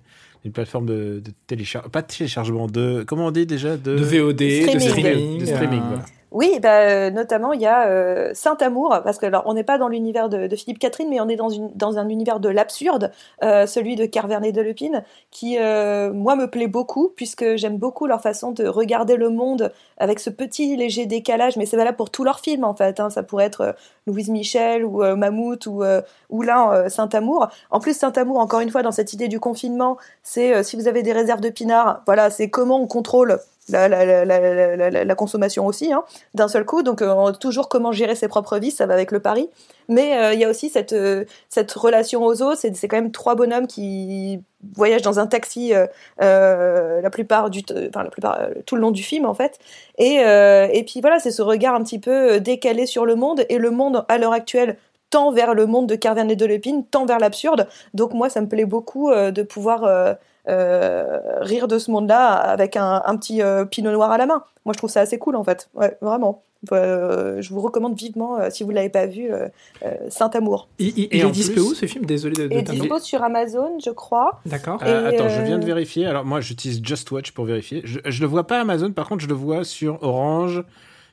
les 0.46 0.52
plateformes 0.52 0.86
de, 0.86 1.22
de 1.24 1.32
téléchargement 1.48 1.90
Pas 1.92 2.02
de 2.02 2.08
téléchargement, 2.08 2.68
de. 2.68 3.04
Comment 3.06 3.28
on 3.28 3.32
dit 3.32 3.46
déjà 3.46 3.76
De, 3.76 3.98
De 3.98 4.02
VOD, 4.04 4.36
de 4.38 4.50
streaming. 4.50 4.80
streaming. 4.80 5.40
De 5.42 5.46
streaming, 5.46 5.80
euh, 5.82 5.88
voilà. 5.90 6.06
Oui, 6.32 6.60
bah, 6.62 6.80
euh, 6.84 7.10
notamment 7.10 7.52
il 7.52 7.60
y 7.60 7.66
a 7.66 7.88
euh, 7.90 8.32
Saint-Amour, 8.34 9.02
parce 9.04 9.18
que 9.18 9.26
on 9.46 9.54
n'est 9.54 9.66
pas 9.66 9.78
dans 9.78 9.90
l'univers 9.90 10.30
de, 10.30 10.48
Philippe 10.56 10.80
Catherine, 10.80 11.10
mais 11.10 11.20
on 11.20 11.28
est 11.28 11.36
dans, 11.36 11.98
un 11.98 12.08
univers 12.08 12.40
de 12.40 12.48
l'absurde, 12.48 13.12
euh, 13.44 13.66
celui 13.66 13.98
de 13.98 14.06
Carvernet 14.06 14.54
de 14.54 14.62
Lepine, 14.62 15.04
qui 15.30 15.58
moi 15.58 16.38
me 16.38 16.46
plaît 16.46 16.68
beaucoup, 16.68 17.10
puisque 17.10 17.58
j'aime 17.58 17.78
beaucoup 17.78 18.08
leur 18.08 18.22
façon 18.22 18.52
de 18.52 18.66
regarder 18.66 19.18
le 19.18 19.30
monde 19.30 19.74
avec 19.98 20.20
ce 20.20 20.30
petit 20.30 20.78
léger 20.78 21.06
décalage, 21.06 21.58
mais 21.58 21.66
c'est 21.66 21.78
valable 21.78 21.98
pour 21.98 22.10
tous 22.10 22.24
leurs 22.24 22.40
films 22.40 22.64
en 22.64 22.76
fait. 22.76 23.00
hein. 23.02 23.10
Ça 23.10 23.24
pourrait 23.24 23.46
être 23.46 23.76
Louise 24.08 24.30
Michel 24.30 24.84
ou 24.84 25.04
euh, 25.04 25.16
Mammouth 25.16 25.68
ou, 25.68 25.84
euh, 25.84 26.02
là 26.32 26.72
euh, 26.74 26.90
Saint-Amour. 26.90 27.50
En 27.70 27.80
plus 27.80 27.96
Saint-Amour, 27.96 28.40
encore 28.40 28.60
une 28.60 28.72
fois, 28.72 28.82
dans 28.82 28.92
cette 28.92 29.14
idée 29.14 29.28
du 29.28 29.40
confinement, 29.40 29.98
c'est 30.24 30.54
euh, 30.54 30.64
si 30.64 30.76
vous 30.76 30.88
avez 30.88 31.04
des 31.04 31.14
réserves 31.14 31.42
de 31.42 31.50
pinard, 31.50 32.02
voilà, 32.06 32.30
c'est 32.30 32.50
comment 32.50 32.82
on 32.82 32.88
contrôle 32.88 33.40
la, 33.70 35.16
consommation 35.16 35.66
aussi, 35.66 35.94
hein, 35.94 36.04
d'un 36.34 36.48
seul 36.48 36.66
coup. 36.66 36.84
Donc, 36.84 37.04
toujours 37.40 37.70
comment 37.70 37.92
gérer 37.92 38.16
ses 38.16 38.28
propres 38.28 38.58
vies, 38.58 38.72
ça 38.72 38.86
va 38.86 38.96
avec 38.96 39.12
le 39.12 39.20
pari. 39.20 39.50
Mais 39.92 40.18
euh, 40.18 40.34
il 40.34 40.40
y 40.40 40.46
a 40.46 40.50
aussi 40.50 40.70
cette, 40.70 40.94
euh, 40.94 41.26
cette 41.50 41.70
relation 41.74 42.24
aux 42.24 42.42
eaux. 42.42 42.56
C'est 42.56 42.88
quand 42.88 42.96
même 42.96 43.12
trois 43.12 43.36
bonhommes 43.36 43.68
qui 43.68 44.42
voyagent 44.74 45.02
dans 45.02 45.20
un 45.20 45.28
taxi 45.28 45.74
euh, 46.22 47.02
la 47.02 47.10
plupart 47.10 47.50
du, 47.50 47.62
tout 47.62 47.76
le 47.76 48.82
long 48.82 48.92
du 48.92 49.04
film 49.04 49.26
en 49.26 49.34
fait. 49.34 49.60
Et, 49.98 50.16
et 50.16 50.84
puis 50.88 51.02
voilà, 51.02 51.20
c'est 51.20 51.32
ce 51.32 51.42
regard 51.42 51.76
un 51.76 51.84
petit 51.84 52.00
peu 52.00 52.40
décalé 52.40 52.86
sur 52.86 53.06
le 53.06 53.16
monde 53.16 53.44
et 53.50 53.58
le 53.58 53.70
monde 53.70 54.06
à 54.08 54.18
l'heure 54.18 54.32
actuelle 54.32 54.78
tend 55.10 55.34
vers 55.34 55.54
le 55.54 55.66
monde 55.66 55.88
de 55.88 55.96
Carvernet 55.96 56.38
de 56.38 56.46
Lépine, 56.46 56.86
tend 56.86 57.06
vers 57.06 57.20
l'absurde. 57.20 57.68
Donc 57.94 58.14
moi, 58.14 58.30
ça 58.30 58.40
me 58.40 58.48
plaît 58.48 58.64
beaucoup 58.64 59.12
de 59.12 59.44
pouvoir 59.44 60.16
rire 60.46 61.68
de 61.68 61.80
ce 61.80 61.92
monde-là 61.92 62.36
avec 62.36 62.78
un, 62.78 63.18
petit 63.18 63.42
pinot 63.70 63.92
noir 63.92 64.12
à 64.12 64.18
la 64.18 64.26
main. 64.26 64.44
Moi, 64.64 64.72
je 64.72 64.78
trouve 64.78 64.90
ça 64.90 65.02
assez 65.02 65.20
cool 65.20 65.36
en 65.36 65.44
fait. 65.44 65.70
Ouais, 65.74 65.98
vraiment. 66.00 66.44
Euh, 66.72 67.42
je 67.42 67.54
vous 67.54 67.60
recommande 67.62 67.98
vivement, 67.98 68.38
euh, 68.40 68.50
si 68.52 68.64
vous 68.64 68.70
l'avez 68.70 68.90
pas 68.90 69.08
vu, 69.08 69.32
euh, 69.32 69.48
euh, 69.84 69.96
Saint-Amour. 70.10 70.68
Il, 70.78 70.90
il- 70.98 71.04
Et 71.06 71.18
il 71.18 71.26
est 71.26 71.32
dispo 71.32 71.54
plus- 71.54 71.62
où 71.62 71.74
ce 71.74 71.86
film? 71.88 72.06
Désolé 72.06 72.36
de, 72.36 72.42
de 72.48 72.54
Et 72.54 72.58
t'interrompre. 72.58 72.82
dispo 72.84 73.00
sur 73.00 73.24
Amazon, 73.24 73.80
je 73.84 73.90
crois. 73.90 74.42
D'accord. 74.46 74.80
Euh, 74.84 75.10
Et, 75.10 75.16
attends, 75.16 75.28
je 75.30 75.42
viens 75.42 75.58
de 75.58 75.66
vérifier. 75.66 76.06
Alors 76.06 76.24
moi, 76.24 76.40
j'utilise 76.40 76.80
Just 76.84 77.10
Watch 77.12 77.32
pour 77.32 77.46
vérifier. 77.46 77.82
Je, 77.84 78.00
je 78.06 78.22
le 78.22 78.28
vois 78.28 78.46
pas 78.46 78.60
à 78.60 78.62
Amazon, 78.62 78.92
par 78.92 79.08
contre, 79.10 79.24
je 79.24 79.28
le 79.28 79.34
vois 79.34 79.64
sur 79.64 80.02
Orange, 80.04 80.64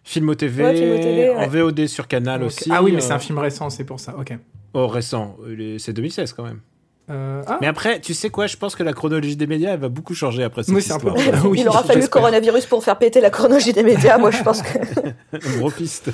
Filmo 0.05 0.35
TV, 0.35 0.65
Ouais, 0.65 0.75
Filmo 0.77 0.95
TV, 0.97 1.31
en 1.31 1.39
ouais. 1.39 1.49
VOD 1.49 1.87
sur 1.87 2.09
Canal 2.09 2.43
aussi. 2.43 2.71
Ah 2.73 2.83
oui, 2.83 2.93
mais 2.93 3.01
c'est 3.01 3.13
un 3.15 3.19
film 3.19 3.39
récent, 3.39 3.71
c'est 3.71 3.85
pour 3.85 4.01
ça. 4.01 4.15
Ok. 4.19 4.37
Oh, 4.75 4.87
récent. 4.87 5.37
Il 5.51 5.61
est- 5.63 5.79
C'est 5.79 5.93
2016 5.95 6.35
quand 6.35 6.45
même. 6.45 6.61
Euh, 7.11 7.43
ah, 7.47 7.59
Mais 7.61 7.67
après, 7.67 8.01
tu 8.01 8.13
sais 8.15 8.29
quoi 8.31 8.47
Je 8.47 8.57
pense 8.57 8.77
que 8.77 8.83
la 8.83 8.93
chronologie 8.93 9.37
des 9.37 9.47
médias, 9.47 9.73
elle 9.73 9.81
va 9.81 9.89
beaucoup 9.89 10.15
changer 10.15 10.43
après 10.45 10.63
cette 10.63 10.75
Oui, 10.75 10.85
un 10.91 10.97
histoire. 10.97 11.15
Oui, 11.47 11.59
Il 11.61 11.69
aura 11.69 11.83
fallu 11.83 12.03
le 12.03 12.07
coronavirus 12.09 12.67
pour 12.67 12.85
faire 12.85 12.99
péter 12.99 13.21
la 13.21 13.31
chronologie 13.31 13.73
des 13.73 13.83
médias. 13.83 14.19
Moi, 14.19 14.31
je 14.31 14.43
pense 14.43 14.63
que. 14.63 14.79
Gros 15.59 15.71
fist. 15.71 16.11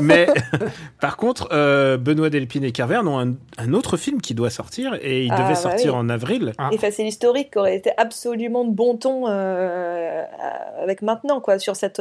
Mais 0.00 0.28
par 1.00 1.16
contre, 1.16 1.48
euh, 1.52 1.96
Benoît 1.96 2.30
Delpine 2.30 2.64
et 2.64 2.72
Carverne 2.72 3.08
ont 3.08 3.18
un, 3.18 3.34
un 3.58 3.72
autre 3.74 3.96
film 3.96 4.20
qui 4.20 4.34
doit 4.34 4.50
sortir 4.50 4.96
et 5.02 5.24
il 5.24 5.32
Ah, 5.32 5.36
devait 5.38 5.48
bah 5.50 5.54
sortir 5.56 5.94
oui. 5.94 5.98
en 6.00 6.08
avril. 6.08 6.52
Ah. 6.58 6.70
Et 6.72 6.78
c'est 6.90 7.02
l'historique 7.02 7.50
qui 7.52 7.58
aurait 7.58 7.76
été 7.76 7.90
absolument 7.96 8.64
de 8.64 8.70
bon 8.72 8.96
ton 8.96 9.24
euh, 9.28 10.22
avec 10.82 11.02
maintenant, 11.02 11.40
quoi, 11.40 11.58
sur 11.58 11.74
cette, 11.76 12.00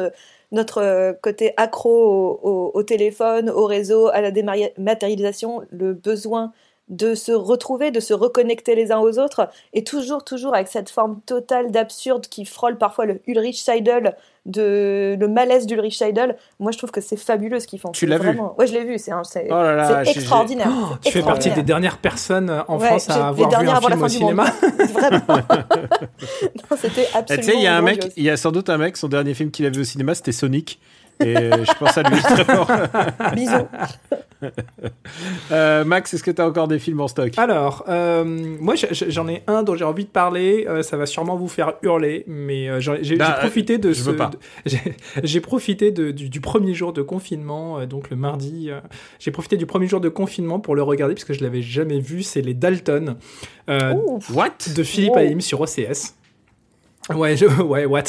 notre 0.52 1.18
côté 1.22 1.54
accro 1.58 1.90
au, 1.90 2.40
au- 2.50 2.72
au 2.74 2.84
téléphone, 2.84 3.50
au 3.50 3.66
réseau, 3.66 4.10
à 4.10 4.22
la 4.22 4.32
dématérialisation, 4.32 5.64
le 5.72 5.94
besoin 5.94 6.52
de 6.90 7.16
se 7.16 7.32
retrouver, 7.32 7.90
de 7.90 8.00
se 8.00 8.14
reconnecter 8.14 8.76
les 8.76 8.92
uns 8.92 9.00
aux 9.00 9.18
autres, 9.18 9.50
et 9.74 9.84
toujours, 9.84 10.24
toujours 10.24 10.54
avec 10.54 10.68
cette 10.68 10.90
forme 10.92 11.20
totale 11.26 11.72
d'absurde 11.72 12.28
qui 12.28 12.46
frôle 12.46 12.78
parfois 12.78 13.06
le 13.06 13.22
Ulrich 13.26 13.60
Seidel, 13.64 14.16
de, 14.46 15.18
le 15.20 15.28
malaise 15.28 15.66
d'Ulrich 15.66 15.96
Seidel. 15.98 16.38
Moi, 16.60 16.72
je 16.72 16.78
trouve 16.78 16.92
que 16.92 17.02
c'est 17.02 17.18
fabuleux 17.18 17.60
ce 17.60 17.66
qu'ils 17.66 17.80
font. 17.80 17.92
Tu 17.92 18.06
l'as 18.06 18.20
vu. 18.20 18.40
Ouais, 18.60 18.68
je 18.68 18.74
l'ai 18.74 18.84
vu. 18.84 19.00
C'est 19.00 19.12
un- 19.12 19.24
c'est- 19.24 19.48
Oh 19.50 20.08
extraordinaire. 20.08 20.68
Oh, 20.70 20.96
tu 21.02 21.12
fais 21.12 21.24
partie 21.24 21.50
des 21.50 21.64
dernières 21.64 21.98
personnes 21.98 22.64
en 22.68 22.78
Ouais, 22.78 22.86
France 22.86 23.10
à 23.10 23.30
avoir 23.30 23.50
vu 23.50 23.56
un 23.56 23.68
avant 23.76 23.88
la 23.88 23.96
film 23.96 24.04
au 24.04 24.08
cinéma. 24.08 24.46
Vraiment. 24.94 25.20
Non, 26.70 26.78
C'était 26.80 27.08
absolument. 27.14 27.44
tu 27.46 27.52
sais, 27.52 27.58
il 27.58 27.64
y 27.64 27.68
a 27.68 27.76
un 27.76 27.82
mec, 27.82 27.98
grandiose. 28.00 28.14
il 28.18 28.24
y 28.24 28.30
a 28.30 28.38
sans 28.38 28.52
doute 28.52 28.70
un 28.70 28.78
mec, 28.78 28.98
son 28.98 29.08
dernier 29.08 29.34
film 29.34 29.52
qu'il 29.52 29.66
a 29.66 29.70
vu 29.70 29.82
au 29.82 29.84
cinéma, 29.84 30.14
c'était 30.16 30.32
Sonic. 30.32 30.80
Et 31.24 31.34
je 31.36 31.78
pense 31.80 31.98
à 31.98 32.04
lui 32.04 32.20
très 32.22 32.44
fort. 32.44 32.70
Bisous. 33.36 33.68
Euh, 35.52 35.86
Max, 35.86 36.14
est-ce 36.14 36.24
que 36.24 36.32
tu 36.32 36.42
as 36.42 36.48
encore 36.48 36.68
des 36.68 36.80
films 36.80 37.02
en 37.02 37.08
stock? 37.08 37.32
Alors, 37.38 37.86
euh, 37.88 38.24
moi 38.60 38.76
j'en 38.92 39.28
ai 39.28 39.44
un 39.48 39.64
dont 39.64 39.76
j'ai 39.76 39.86
envie 39.86 40.06
de 40.06 40.10
parler. 40.10 40.66
euh, 40.68 40.84
ça 40.84 40.98
va 40.98 41.06
sûrement 41.06 41.36
vous 41.36 41.48
faire 41.48 41.74
hurler, 41.84 42.24
mais 42.28 42.70
j'ai 42.82 43.16
Bah, 43.16 43.36
j'ai 43.36 43.40
profité 43.40 43.78
de 43.78 43.90
je 43.94 44.02
ce. 44.02 44.10
veux 44.10 44.16
pas. 44.16 44.30
de- 44.66 44.78
j'ai- 45.24 45.40
profité 45.40 45.92
de- 45.92 46.12
du, 46.12 46.30
du 46.30 46.42
premier 46.42 46.74
jour 46.74 46.92
de 46.94 47.02
confinement, 47.02 47.80
euh, 47.80 47.86
donc 47.86 48.10
le 48.10 48.16
mardi. 48.16 48.70
euh, 48.70 48.80
j'ai 49.20 49.32
profité 49.32 49.58
du 49.58 49.66
premier 49.66 49.88
jour 49.88 50.02
de 50.02 50.10
confinement 50.10 50.60
pour 50.60 50.76
le 50.76 50.84
regarder 50.84 51.14
parce 51.16 51.26
que 51.26 51.34
je 51.34 51.44
l'avais 51.44 51.62
jamais 51.62 52.00
vu. 52.00 52.24
C'est 52.24 52.42
les 52.42 52.54
Dalton 52.54 53.16
euh, 53.70 53.94
Ouh. 53.94 54.20
What? 54.34 54.50
de 54.76 54.84
Philippe. 54.84 55.16
Haïm 55.16 55.40
sur 55.42 55.62
OCS. 55.62 56.16
Ouais, 57.14 57.36
ouais, 57.62 57.86
what? 57.86 58.04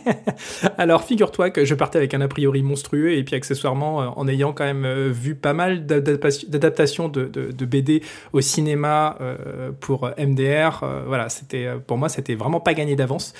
Alors, 0.78 1.04
figure-toi 1.04 1.50
que 1.50 1.64
je 1.66 1.74
partais 1.74 1.98
avec 1.98 2.14
un 2.14 2.22
a 2.22 2.28
priori 2.28 2.62
monstrueux 2.62 3.12
et 3.12 3.22
puis 3.22 3.36
accessoirement, 3.36 4.02
euh, 4.02 4.06
en 4.16 4.26
ayant 4.28 4.54
quand 4.54 4.64
même 4.64 4.86
euh, 4.86 5.10
vu 5.12 5.34
pas 5.34 5.52
mal 5.52 5.84
d'adaptation- 5.84 6.48
d'adaptations 6.48 7.08
de, 7.08 7.26
BD 7.66 8.02
au 8.32 8.40
cinéma 8.40 9.16
euh, 9.20 9.72
pour 9.78 10.10
MDR, 10.18 10.84
voilà, 11.06 11.28
c'était 11.28 11.68
pour 11.86 11.98
moi, 11.98 12.08
c'était 12.08 12.34
vraiment 12.34 12.60
pas 12.60 12.72
gagné 12.72 12.96
d'avance. 12.96 13.34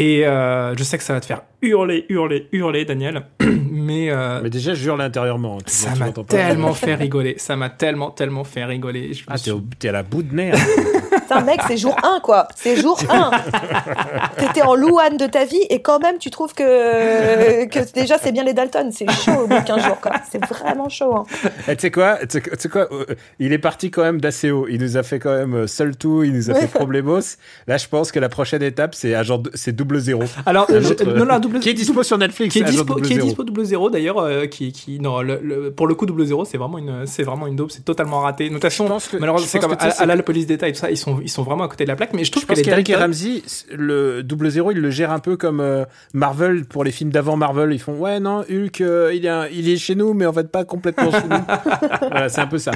Et 0.00 0.24
euh, 0.26 0.76
je 0.76 0.82
sais 0.84 0.96
que 0.96 1.02
ça 1.02 1.12
va 1.14 1.20
te 1.20 1.26
faire 1.26 1.42
hurler, 1.60 2.06
hurler, 2.08 2.46
hurler, 2.52 2.84
Daniel, 2.84 3.22
mais, 3.70 4.10
euh, 4.12 4.38
Mais 4.44 4.48
déjà, 4.50 4.74
je 4.74 4.86
hurle 4.86 5.00
intérieurement. 5.00 5.58
Tu- 5.58 5.72
ça 5.74 5.90
m'a 5.96 6.10
tellement 6.12 6.72
fait 6.74 6.94
rigoler. 6.94 7.34
Ça 7.38 7.56
m'a 7.56 7.68
tellement, 7.68 8.10
tellement 8.12 8.44
fait 8.44 8.64
rigoler. 8.64 9.12
Je 9.12 9.24
Ah, 9.26 9.36
suis- 9.36 9.50
t'es, 9.50 9.58
t'es 9.80 9.88
à 9.88 9.92
la 9.92 10.02
bout 10.04 10.22
de 10.22 10.32
nerfs. 10.34 10.54
Putain, 11.10 11.40
mec, 11.42 11.60
c'est 11.66 11.76
jour 11.76 11.96
1, 12.02 12.20
quoi. 12.20 12.46
C'est 12.56 12.76
jour 12.80 12.98
1. 13.10 13.30
T'étais 14.38 14.62
en 14.62 14.74
Louane 14.74 15.16
de 15.16 15.26
ta 15.26 15.44
vie 15.44 15.60
et 15.68 15.82
quand 15.82 15.98
même, 16.00 16.16
tu 16.18 16.30
trouves 16.30 16.54
que, 16.54 17.66
que 17.66 17.92
déjà, 17.92 18.16
c'est 18.18 18.32
bien 18.32 18.44
les 18.44 18.54
Dalton. 18.54 18.90
C'est 18.92 19.10
chaud 19.10 19.32
au 19.44 19.46
bout 19.46 19.58
de 19.58 19.64
15 19.66 19.84
jours, 19.84 20.00
quoi. 20.00 20.12
C'est 20.30 20.42
vraiment 20.46 20.88
chaud. 20.88 21.14
hein. 21.16 21.24
Eh, 21.68 21.74
tu 21.76 21.82
sais 21.82 21.90
quoi, 21.90 22.18
tu 22.20 22.26
sais- 22.30 22.40
tu 22.40 22.48
sais 22.58 22.68
quoi 22.68 22.88
euh, 22.92 23.04
Il 23.38 23.52
est 23.52 23.58
parti 23.58 23.90
quand 23.90 24.02
même 24.02 24.20
d'assez 24.20 24.50
haut. 24.50 24.66
Il 24.70 24.80
nous 24.80 24.96
a 24.96 25.02
fait 25.02 25.18
quand 25.18 25.34
même 25.36 25.66
Seul 25.66 25.96
Tout, 25.96 26.22
il 26.24 26.32
nous 26.32 26.50
a 26.50 26.54
Ouais. 26.54 26.60
fait 26.62 26.66
Problemos. 26.78 27.20
Là, 27.66 27.76
je 27.76 27.88
pense 27.88 28.10
que 28.12 28.20
la 28.20 28.28
prochaine 28.28 28.62
étape, 28.62 28.94
c'est, 28.94 29.14
c'est 29.54 29.72
Double 29.88 30.00
Zéro. 30.00 30.22
Alors, 30.44 30.66
Un 30.70 30.80
je- 30.80 30.88
autre, 30.90 31.04
non, 31.04 31.24
non, 31.24 31.38
double, 31.38 31.60
qui 31.60 31.70
est 31.70 31.74
dispo 31.74 32.02
sur 32.02 32.18
Netflix. 32.18 32.52
qui 32.52 32.58
est 32.60 32.64
dispo, 32.64 32.84
Double 32.84 33.02
qui 33.06 33.12
est 33.12 33.16
Zéro. 33.16 33.26
dispo 33.28 33.44
double 33.44 33.64
zéro 33.64 33.88
d'ailleurs, 33.90 34.18
euh, 34.18 34.44
qui, 34.46 34.70
qui 34.72 35.00
non, 35.00 35.22
le- 35.22 35.40
le- 35.42 35.70
pour 35.70 35.86
le 35.86 35.94
coup 35.94 36.04
double 36.04 36.26
zéro, 36.26 36.44
c'est 36.44 36.58
vraiment 36.58 36.76
une, 36.78 37.06
c'est 37.06 37.22
vraiment 37.22 37.46
une 37.46 37.56
dope, 37.56 37.70
c'est 37.70 37.84
totalement 37.84 38.20
raté. 38.20 38.48
De 38.48 38.54
toute 38.54 38.62
façon, 38.62 38.84
Je 38.84 38.88
pense 38.90 39.08
que- 39.08 39.16
malheureusement, 39.16 39.48
c'est 39.48 39.58
comme 39.58 39.72
à, 39.72 39.76
à 40.02 40.06
la 40.06 40.22
police 40.22 40.46
d'État 40.46 40.68
et 40.68 40.72
tout 40.72 40.78
ça, 40.78 40.90
ils 40.90 40.96
sont, 40.98 41.20
ils 41.22 41.30
sont 41.30 41.42
vraiment 41.42 41.64
à 41.64 41.68
côté 41.68 41.84
de 41.84 41.88
la 41.88 41.96
plaque. 41.96 42.12
Mais 42.12 42.24
je 42.24 42.30
trouve 42.30 42.42
Je 42.42 42.46
que 42.48 42.52
pense 42.70 42.88
et 42.88 42.94
Ramsey, 42.94 43.42
le 43.74 44.22
double 44.22 44.50
zéro, 44.50 44.70
il 44.72 44.78
le 44.78 44.90
gère 44.90 45.10
un 45.10 45.18
peu 45.20 45.36
comme 45.36 45.60
euh, 45.60 45.84
Marvel 46.12 46.64
pour 46.66 46.84
les 46.84 46.90
films 46.90 47.10
d'avant 47.10 47.36
Marvel. 47.36 47.72
Ils 47.72 47.78
font 47.78 47.94
ouais 47.94 48.20
non 48.20 48.40
Hulk, 48.50 48.80
euh, 48.80 49.12
il 49.14 49.24
est 49.24 49.28
un- 49.30 49.46
il 49.48 49.68
est 49.68 49.76
chez 49.76 49.94
nous, 49.94 50.12
mais 50.14 50.26
en 50.26 50.32
fait 50.32 50.50
pas 50.50 50.64
complètement 50.64 51.10
chez 51.10 51.28
nous. 51.28 51.36
voilà, 52.10 52.28
c'est 52.28 52.40
un 52.40 52.46
peu 52.46 52.58
ça. 52.58 52.72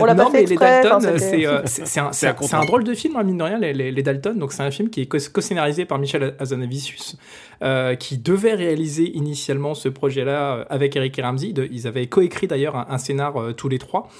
On 0.00 0.04
l'a 0.04 0.14
non, 0.14 0.24
pas 0.24 0.30
fait 0.38 0.44
les. 0.46 0.56
Dalton, 0.56 0.98
euh, 1.04 1.18
c'est 1.18 1.46
euh, 1.46 1.62
un, 2.52 2.64
drôle 2.64 2.84
de 2.84 2.94
film, 2.94 3.16
hein, 3.16 3.22
mine 3.22 3.38
de 3.38 3.42
rien, 3.42 3.58
les, 3.58 4.02
Dalton. 4.02 4.38
Donc, 4.38 4.52
c'est 4.52 4.62
un 4.62 4.70
film 4.70 4.88
qui 4.90 5.02
est 5.02 5.06
co- 5.06 5.18
co-scénarisé 5.32 5.84
par 5.84 5.98
Michel 5.98 6.34
Euh, 7.62 7.94
qui 7.94 8.18
devait 8.18 8.52
réaliser 8.52 9.16
initialement 9.16 9.72
ce 9.72 9.88
projet-là 9.88 10.56
euh, 10.56 10.64
avec 10.68 10.94
Eric 10.94 11.18
et 11.18 11.22
Ramsey. 11.22 11.54
Ils 11.70 11.86
avaient 11.86 12.06
coécrit 12.06 12.46
d'ailleurs 12.46 12.76
un, 12.76 12.98
scénar 12.98 13.40
euh, 13.40 13.52
tous 13.54 13.70
les 13.70 13.78
trois. 13.78 14.10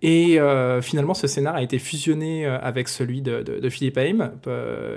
Et 0.00 0.38
finalement, 0.82 1.14
ce 1.14 1.26
scénar 1.26 1.56
a 1.56 1.62
été 1.62 1.78
fusionné 1.78 2.44
avec 2.44 2.86
celui 2.86 3.22
de, 3.22 3.68
Philippe 3.70 3.96
Haim, 3.96 4.30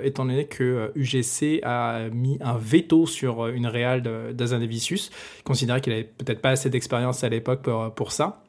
étant 0.04 0.26
donné 0.26 0.44
que 0.44 0.92
UGC 0.94 1.62
a 1.64 2.10
mis 2.12 2.36
un 2.42 2.58
veto 2.58 3.06
sur 3.06 3.46
une 3.46 3.66
réale 3.66 4.02
de- 4.02 4.32
d'Azanavicius, 4.32 5.10
considérait 5.42 5.80
qu'il 5.80 5.94
avait 5.94 6.04
peut-être 6.04 6.42
pas 6.42 6.50
assez 6.50 6.68
d'expérience 6.68 7.24
à 7.24 7.30
l'époque 7.30 7.62
pour, 7.62 7.90
pour 7.94 8.12
ça. 8.12 8.42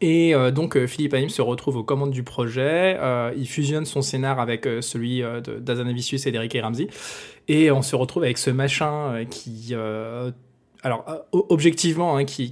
Et 0.00 0.34
euh, 0.34 0.50
donc 0.50 0.76
euh, 0.76 0.86
Philippe 0.86 1.14
Haïm 1.14 1.28
se 1.28 1.42
retrouve 1.42 1.76
aux 1.76 1.84
commandes 1.84 2.12
du 2.12 2.22
projet, 2.22 2.96
euh, 3.00 3.32
il 3.36 3.48
fusionne 3.48 3.84
son 3.84 4.02
scénar 4.02 4.38
avec 4.38 4.68
celui 4.80 5.22
d'Azanavicius 5.60 6.26
et 6.26 6.32
d'Eric 6.32 6.54
et 6.54 6.60
Ramsey, 6.60 6.88
et 7.48 7.70
on 7.70 7.82
se 7.82 7.96
retrouve 7.96 8.24
avec 8.24 8.38
ce 8.38 8.50
machin 8.50 9.24
qui... 9.28 9.74
alors, 10.82 11.04
objectivement, 11.32 12.16
hein, 12.16 12.24
qui, 12.24 12.50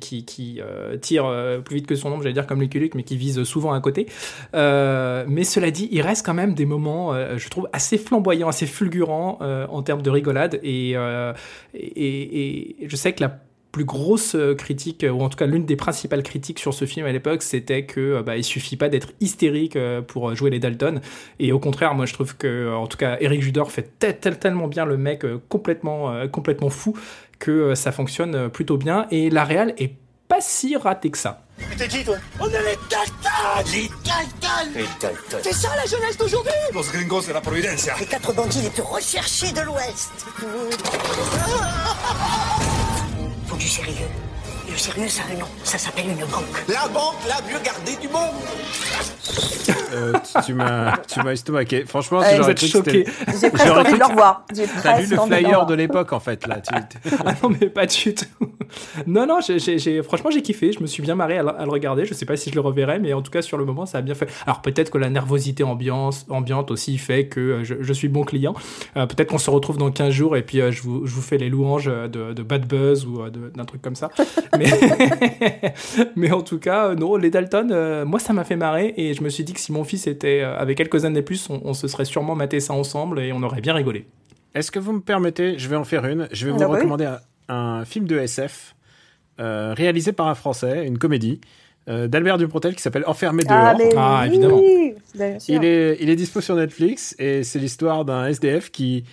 tire 1.00 1.62
plus 1.64 1.76
vite 1.76 1.86
que 1.86 1.94
son 1.94 2.12
ombre, 2.12 2.22
j'allais 2.22 2.34
dire 2.34 2.46
comme 2.46 2.60
Lucky 2.60 2.90
mais 2.94 3.02
qui 3.02 3.16
vise 3.16 3.42
souvent 3.44 3.72
à 3.72 3.80
côté. 3.80 4.06
Mais 4.52 5.44
cela 5.44 5.70
dit, 5.70 5.88
il 5.92 6.02
reste 6.02 6.26
quand 6.26 6.34
même 6.34 6.54
des 6.54 6.66
moments, 6.66 7.14
je 7.36 7.48
trouve, 7.48 7.68
assez 7.72 7.98
flamboyants, 7.98 8.48
assez 8.48 8.66
fulgurants 8.66 9.38
en 9.40 9.82
termes 9.82 10.02
de 10.02 10.10
rigolade. 10.10 10.60
Et 10.62 10.94
je 10.94 12.96
sais 12.96 13.12
que 13.12 13.22
la 13.22 13.40
plus 13.72 13.84
grosse 13.84 14.34
euh, 14.34 14.54
critique, 14.54 15.04
ou 15.08 15.22
en 15.22 15.28
tout 15.28 15.36
cas 15.36 15.46
l'une 15.46 15.64
des 15.64 15.76
principales 15.76 16.22
critiques 16.22 16.58
sur 16.58 16.74
ce 16.74 16.84
film 16.86 17.06
à 17.06 17.12
l'époque, 17.12 17.42
c'était 17.42 17.84
que 17.84 18.00
euh, 18.00 18.22
bah, 18.22 18.36
il 18.36 18.44
suffit 18.44 18.76
pas 18.76 18.88
d'être 18.88 19.08
hystérique 19.20 19.76
euh, 19.76 20.02
pour 20.02 20.34
jouer 20.34 20.50
les 20.50 20.58
Dalton. 20.58 21.00
Et 21.38 21.52
au 21.52 21.58
contraire, 21.60 21.94
moi 21.94 22.06
je 22.06 22.14
trouve 22.14 22.36
que, 22.36 22.46
euh, 22.48 22.74
en 22.76 22.86
tout 22.88 22.96
cas, 22.98 23.16
Eric 23.20 23.42
Judor 23.42 23.70
fait 23.70 23.92
tel- 23.98 24.18
tel- 24.18 24.38
tellement 24.38 24.66
bien 24.66 24.84
le 24.84 24.96
mec 24.96 25.24
euh, 25.24 25.40
complètement, 25.48 26.10
euh, 26.10 26.26
complètement 26.26 26.70
fou 26.70 26.96
que 27.38 27.50
euh, 27.50 27.74
ça 27.74 27.92
fonctionne 27.92 28.34
euh, 28.34 28.48
plutôt 28.48 28.76
bien. 28.76 29.06
Et 29.10 29.30
la 29.30 29.44
réal 29.44 29.74
est 29.78 29.94
pas 30.28 30.40
si 30.40 30.76
ratée 30.76 31.10
que 31.10 31.18
ça. 31.18 31.42
T'es 31.76 31.88
qui 31.88 32.04
toi? 32.04 32.16
On 32.40 32.46
est 32.46 32.50
les 32.52 32.78
Dalton 32.88 33.70
Les 33.72 33.88
Dalton 34.04 34.70
Les 34.74 34.84
Dalton 35.00 35.38
C'est 35.42 35.52
ça 35.52 35.68
la 35.76 35.84
jeunesse 35.86 36.16
d'aujourd'hui 36.16 36.52
Los 36.72 36.84
gringos 36.92 37.26
de 37.28 37.32
la 37.32 37.40
Providencia. 37.40 37.94
Les 38.00 38.06
quatre 38.06 38.32
bandits 38.34 38.62
les 38.62 38.70
plus 38.70 38.82
recherchés 38.82 39.52
de 39.52 39.60
l'Ouest 39.60 40.10
du 43.60 43.68
sérieux. 43.68 44.29
Le 44.70 44.76
sérieux, 44.76 45.08
ça 45.08 45.22
a 45.28 45.34
un 45.34 45.38
nom. 45.38 45.46
Ça 45.64 45.78
s'appelle 45.78 46.06
une 46.06 46.16
banque. 46.26 46.64
La 46.68 46.86
banque 46.88 47.16
la 47.28 47.40
mieux 47.50 47.58
gardée 47.62 47.96
du 48.00 48.08
monde 48.08 48.30
Euh, 49.92 50.12
tu- 50.24 50.46
tu 50.46 50.54
m'as 50.54 50.96
tu 50.98 51.20
m'as 51.22 51.32
estomaqué. 51.32 51.84
Franchement, 51.84 52.20
Ouais, 52.20 52.36
j'aurais 52.36 52.56
choqués. 52.56 53.04
J'ai 53.40 53.50
presque 53.50 53.66
J'aurais 53.66 53.80
envie 53.80 53.92
de 53.94 53.98
le 53.98 54.04
revoir. 54.04 54.44
J'ai 54.54 54.64
T'as 54.82 55.00
lu 55.00 55.06
le 55.08 55.16
flyer 55.16 55.66
de 55.66 55.74
l'époque 55.74 56.12
en 56.12 56.20
fait 56.20 56.46
là. 56.46 56.60
Tu- 56.60 56.74
Ah 57.26 57.32
non, 57.42 57.50
mais 57.60 57.68
pas 57.68 57.86
du 57.86 58.14
tout. 58.14 58.24
Non, 59.06 59.26
non, 59.26 59.38
j'ai- 59.40 60.02
franchement, 60.02 60.30
j'ai 60.30 60.42
kiffé. 60.42 60.72
Je 60.72 60.80
me 60.80 60.86
suis 60.86 61.02
bien 61.02 61.14
marré 61.16 61.38
à, 61.38 61.42
le- 61.42 61.60
à 61.60 61.64
le 61.64 61.70
regarder. 61.70 62.04
Je 62.04 62.14
sais 62.14 62.24
pas 62.26 62.36
si 62.36 62.50
je 62.50 62.54
le 62.54 62.60
reverrai, 62.60 62.98
mais 63.00 63.12
en 63.12 63.22
tout 63.22 63.30
cas, 63.32 63.42
sur 63.42 63.58
le 63.58 63.64
moment, 63.64 63.86
ça 63.86 63.98
a 63.98 64.00
bien 64.02 64.14
fait. 64.14 64.28
Alors, 64.46 64.62
peut-être 64.62 64.90
que 64.90 64.98
la 64.98 65.10
nervosité 65.10 65.64
ambiance, 65.64 66.26
ambiante 66.30 66.70
aussi 66.70 66.96
fait 66.98 67.26
que 67.26 67.40
euh, 67.40 67.64
je, 67.64 67.74
je 67.80 67.92
suis 67.92 68.08
bon 68.08 68.22
client. 68.24 68.54
Euh, 68.96 69.06
peut-être 69.06 69.30
qu'on 69.30 69.38
se 69.38 69.50
retrouve 69.50 69.76
dans 69.78 69.90
15 69.90 70.12
jours 70.12 70.36
et 70.36 70.42
puis 70.42 70.60
euh, 70.60 70.70
je, 70.70 70.82
vous, 70.82 71.04
je 71.06 71.12
vous 71.14 71.22
fais 71.22 71.36
les 71.38 71.48
louanges 71.48 71.86
de, 71.86 72.32
de 72.32 72.42
Bad 72.42 72.66
Buzz 72.66 73.06
ou 73.06 73.28
d'un 73.28 73.64
truc 73.64 73.82
comme 73.82 73.96
ça. 73.96 74.08
Mais, 74.60 75.72
mais 76.16 76.30
en 76.32 76.42
tout 76.42 76.58
cas, 76.58 76.88
euh, 76.88 76.94
non, 76.94 77.16
les 77.16 77.30
Dalton, 77.30 77.70
euh, 77.72 78.04
moi, 78.04 78.18
ça 78.20 78.32
m'a 78.32 78.44
fait 78.44 78.56
marrer 78.56 78.94
et 78.96 79.14
je 79.14 79.22
me 79.22 79.28
suis 79.28 79.44
dit 79.44 79.52
que 79.52 79.60
si 79.60 79.72
mon 79.72 79.84
fils 79.84 80.06
était 80.06 80.40
euh, 80.42 80.56
avec 80.58 80.76
quelques 80.78 81.04
années 81.04 81.22
plus, 81.22 81.48
on, 81.50 81.60
on 81.64 81.74
se 81.74 81.88
serait 81.88 82.04
sûrement 82.04 82.34
maté 82.34 82.60
ça 82.60 82.72
ensemble 82.74 83.20
et 83.20 83.32
on 83.32 83.42
aurait 83.42 83.60
bien 83.60 83.74
rigolé. 83.74 84.06
Est-ce 84.54 84.70
que 84.70 84.78
vous 84.78 84.92
me 84.92 85.00
permettez, 85.00 85.58
je 85.58 85.68
vais 85.68 85.76
en 85.76 85.84
faire 85.84 86.04
une. 86.06 86.28
Je 86.32 86.46
vais 86.46 86.52
vous 86.52 86.58
Ah 86.60 86.66
bah 86.66 86.70
oui. 86.70 86.76
recommander 86.78 87.04
un, 87.06 87.20
un 87.54 87.84
film 87.84 88.06
de 88.06 88.18
SF 88.18 88.74
euh, 89.40 89.74
réalisé 89.76 90.12
par 90.12 90.26
un 90.28 90.34
Français, 90.34 90.86
une 90.86 90.98
comédie 90.98 91.40
euh, 91.88 92.08
d'Albert 92.08 92.36
Dupontel 92.36 92.74
qui 92.74 92.82
s'appelle 92.82 93.04
Enfermé 93.06 93.42
dehors. 93.44 93.56
Ah, 93.58 93.74
mais 93.78 93.90
Ah, 93.96 94.20
oui, 94.22 94.28
évidemment. 94.28 94.60
bien 95.14 95.38
sûr. 95.38 95.54
Il 95.54 95.64
est, 95.64 95.96
il 96.00 96.10
est 96.10 96.16
dispo 96.16 96.40
sur 96.40 96.56
Netflix 96.56 97.14
et 97.18 97.42
c'est 97.44 97.58
l'histoire 97.58 98.04
d'un 98.04 98.26
SDF 98.26 98.70
qui, 98.70 99.04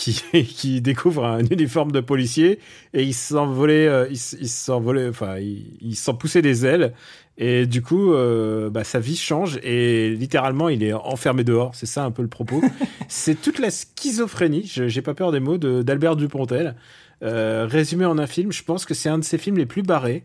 qui, 0.00 0.22
qui 0.44 0.80
découvre 0.80 1.24
un 1.26 1.44
uniforme 1.44 1.92
de 1.92 2.00
policier 2.00 2.58
et 2.94 3.02
il 3.02 3.14
s'en 3.14 3.46
volait, 3.52 3.86
euh, 3.86 4.06
il, 4.08 4.14
s- 4.14 4.36
il 4.40 4.48
s'en 4.48 4.80
volait, 4.80 5.08
enfin, 5.08 5.38
il, 5.38 5.76
il 5.80 5.94
s'en 5.96 6.14
poussait 6.14 6.42
des 6.42 6.64
ailes 6.66 6.92
et 7.38 7.66
du 7.66 7.80
coup, 7.82 8.12
euh, 8.12 8.68
bah, 8.70 8.84
sa 8.84 8.98
vie 9.00 9.16
change 9.16 9.58
et 9.62 10.10
littéralement, 10.10 10.68
il 10.68 10.82
est 10.82 10.92
enfermé 10.92 11.42
dehors. 11.44 11.74
C'est 11.74 11.86
ça 11.86 12.04
un 12.04 12.10
peu 12.10 12.22
le 12.22 12.28
propos. 12.28 12.60
c'est 13.08 13.40
toute 13.40 13.58
la 13.58 13.70
schizophrénie, 13.70 14.66
je- 14.66 14.88
j'ai 14.88 15.02
pas 15.02 15.14
peur 15.14 15.32
des 15.32 15.40
mots, 15.40 15.58
de- 15.58 15.82
d'Albert 15.82 16.16
Dupontel. 16.16 16.74
Euh, 17.22 17.66
résumé 17.70 18.06
en 18.06 18.16
un 18.18 18.26
film, 18.26 18.50
je 18.52 18.62
pense 18.64 18.84
que 18.86 18.94
c'est 18.94 19.08
un 19.10 19.18
de 19.18 19.24
ses 19.24 19.36
films 19.38 19.58
les 19.58 19.66
plus 19.66 19.82
barrés. 19.82 20.24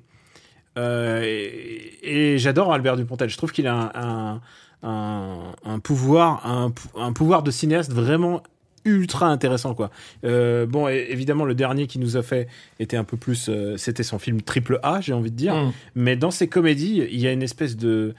Euh, 0.77 1.21
et 1.23 2.33
et 2.33 2.37
j'adore 2.37 2.73
Albert 2.73 2.97
Dupontel. 2.97 3.29
Je 3.29 3.37
trouve 3.37 3.51
qu'il 3.51 3.67
a 3.67 3.73
un, 3.73 3.91
un, 3.95 4.41
un, 4.83 5.37
un 5.65 5.79
pouvoir, 5.79 6.45
un, 6.45 6.71
pou- 6.71 6.99
un 6.99 7.13
pouvoir 7.13 7.43
de 7.43 7.51
cinéaste 7.51 7.91
vraiment 7.93 8.43
ultra 8.85 9.27
intéressant 9.27 9.73
quoi. 9.73 9.89
Euh, 10.23 10.65
bon, 10.65 10.87
évidemment, 10.87 11.43
le 11.45 11.55
dernier 11.55 11.87
qu'il 11.87 12.01
nous 12.01 12.17
a 12.17 12.23
fait 12.23 12.47
était 12.79 12.97
un 12.97 13.03
peu 13.03 13.17
plus, 13.17 13.47
euh, 13.49 13.77
c'était 13.77 14.03
son 14.03 14.19
film 14.19 14.41
triple 14.41 14.79
A, 14.83 15.01
j'ai 15.01 15.13
envie 15.13 15.31
de 15.31 15.35
dire. 15.35 15.55
Mm. 15.55 15.73
Mais 15.95 16.15
dans 16.15 16.31
ses 16.31 16.47
comédies, 16.47 17.03
il 17.11 17.19
y 17.19 17.27
a 17.27 17.31
une 17.31 17.43
espèce 17.43 17.75
de 17.75 18.13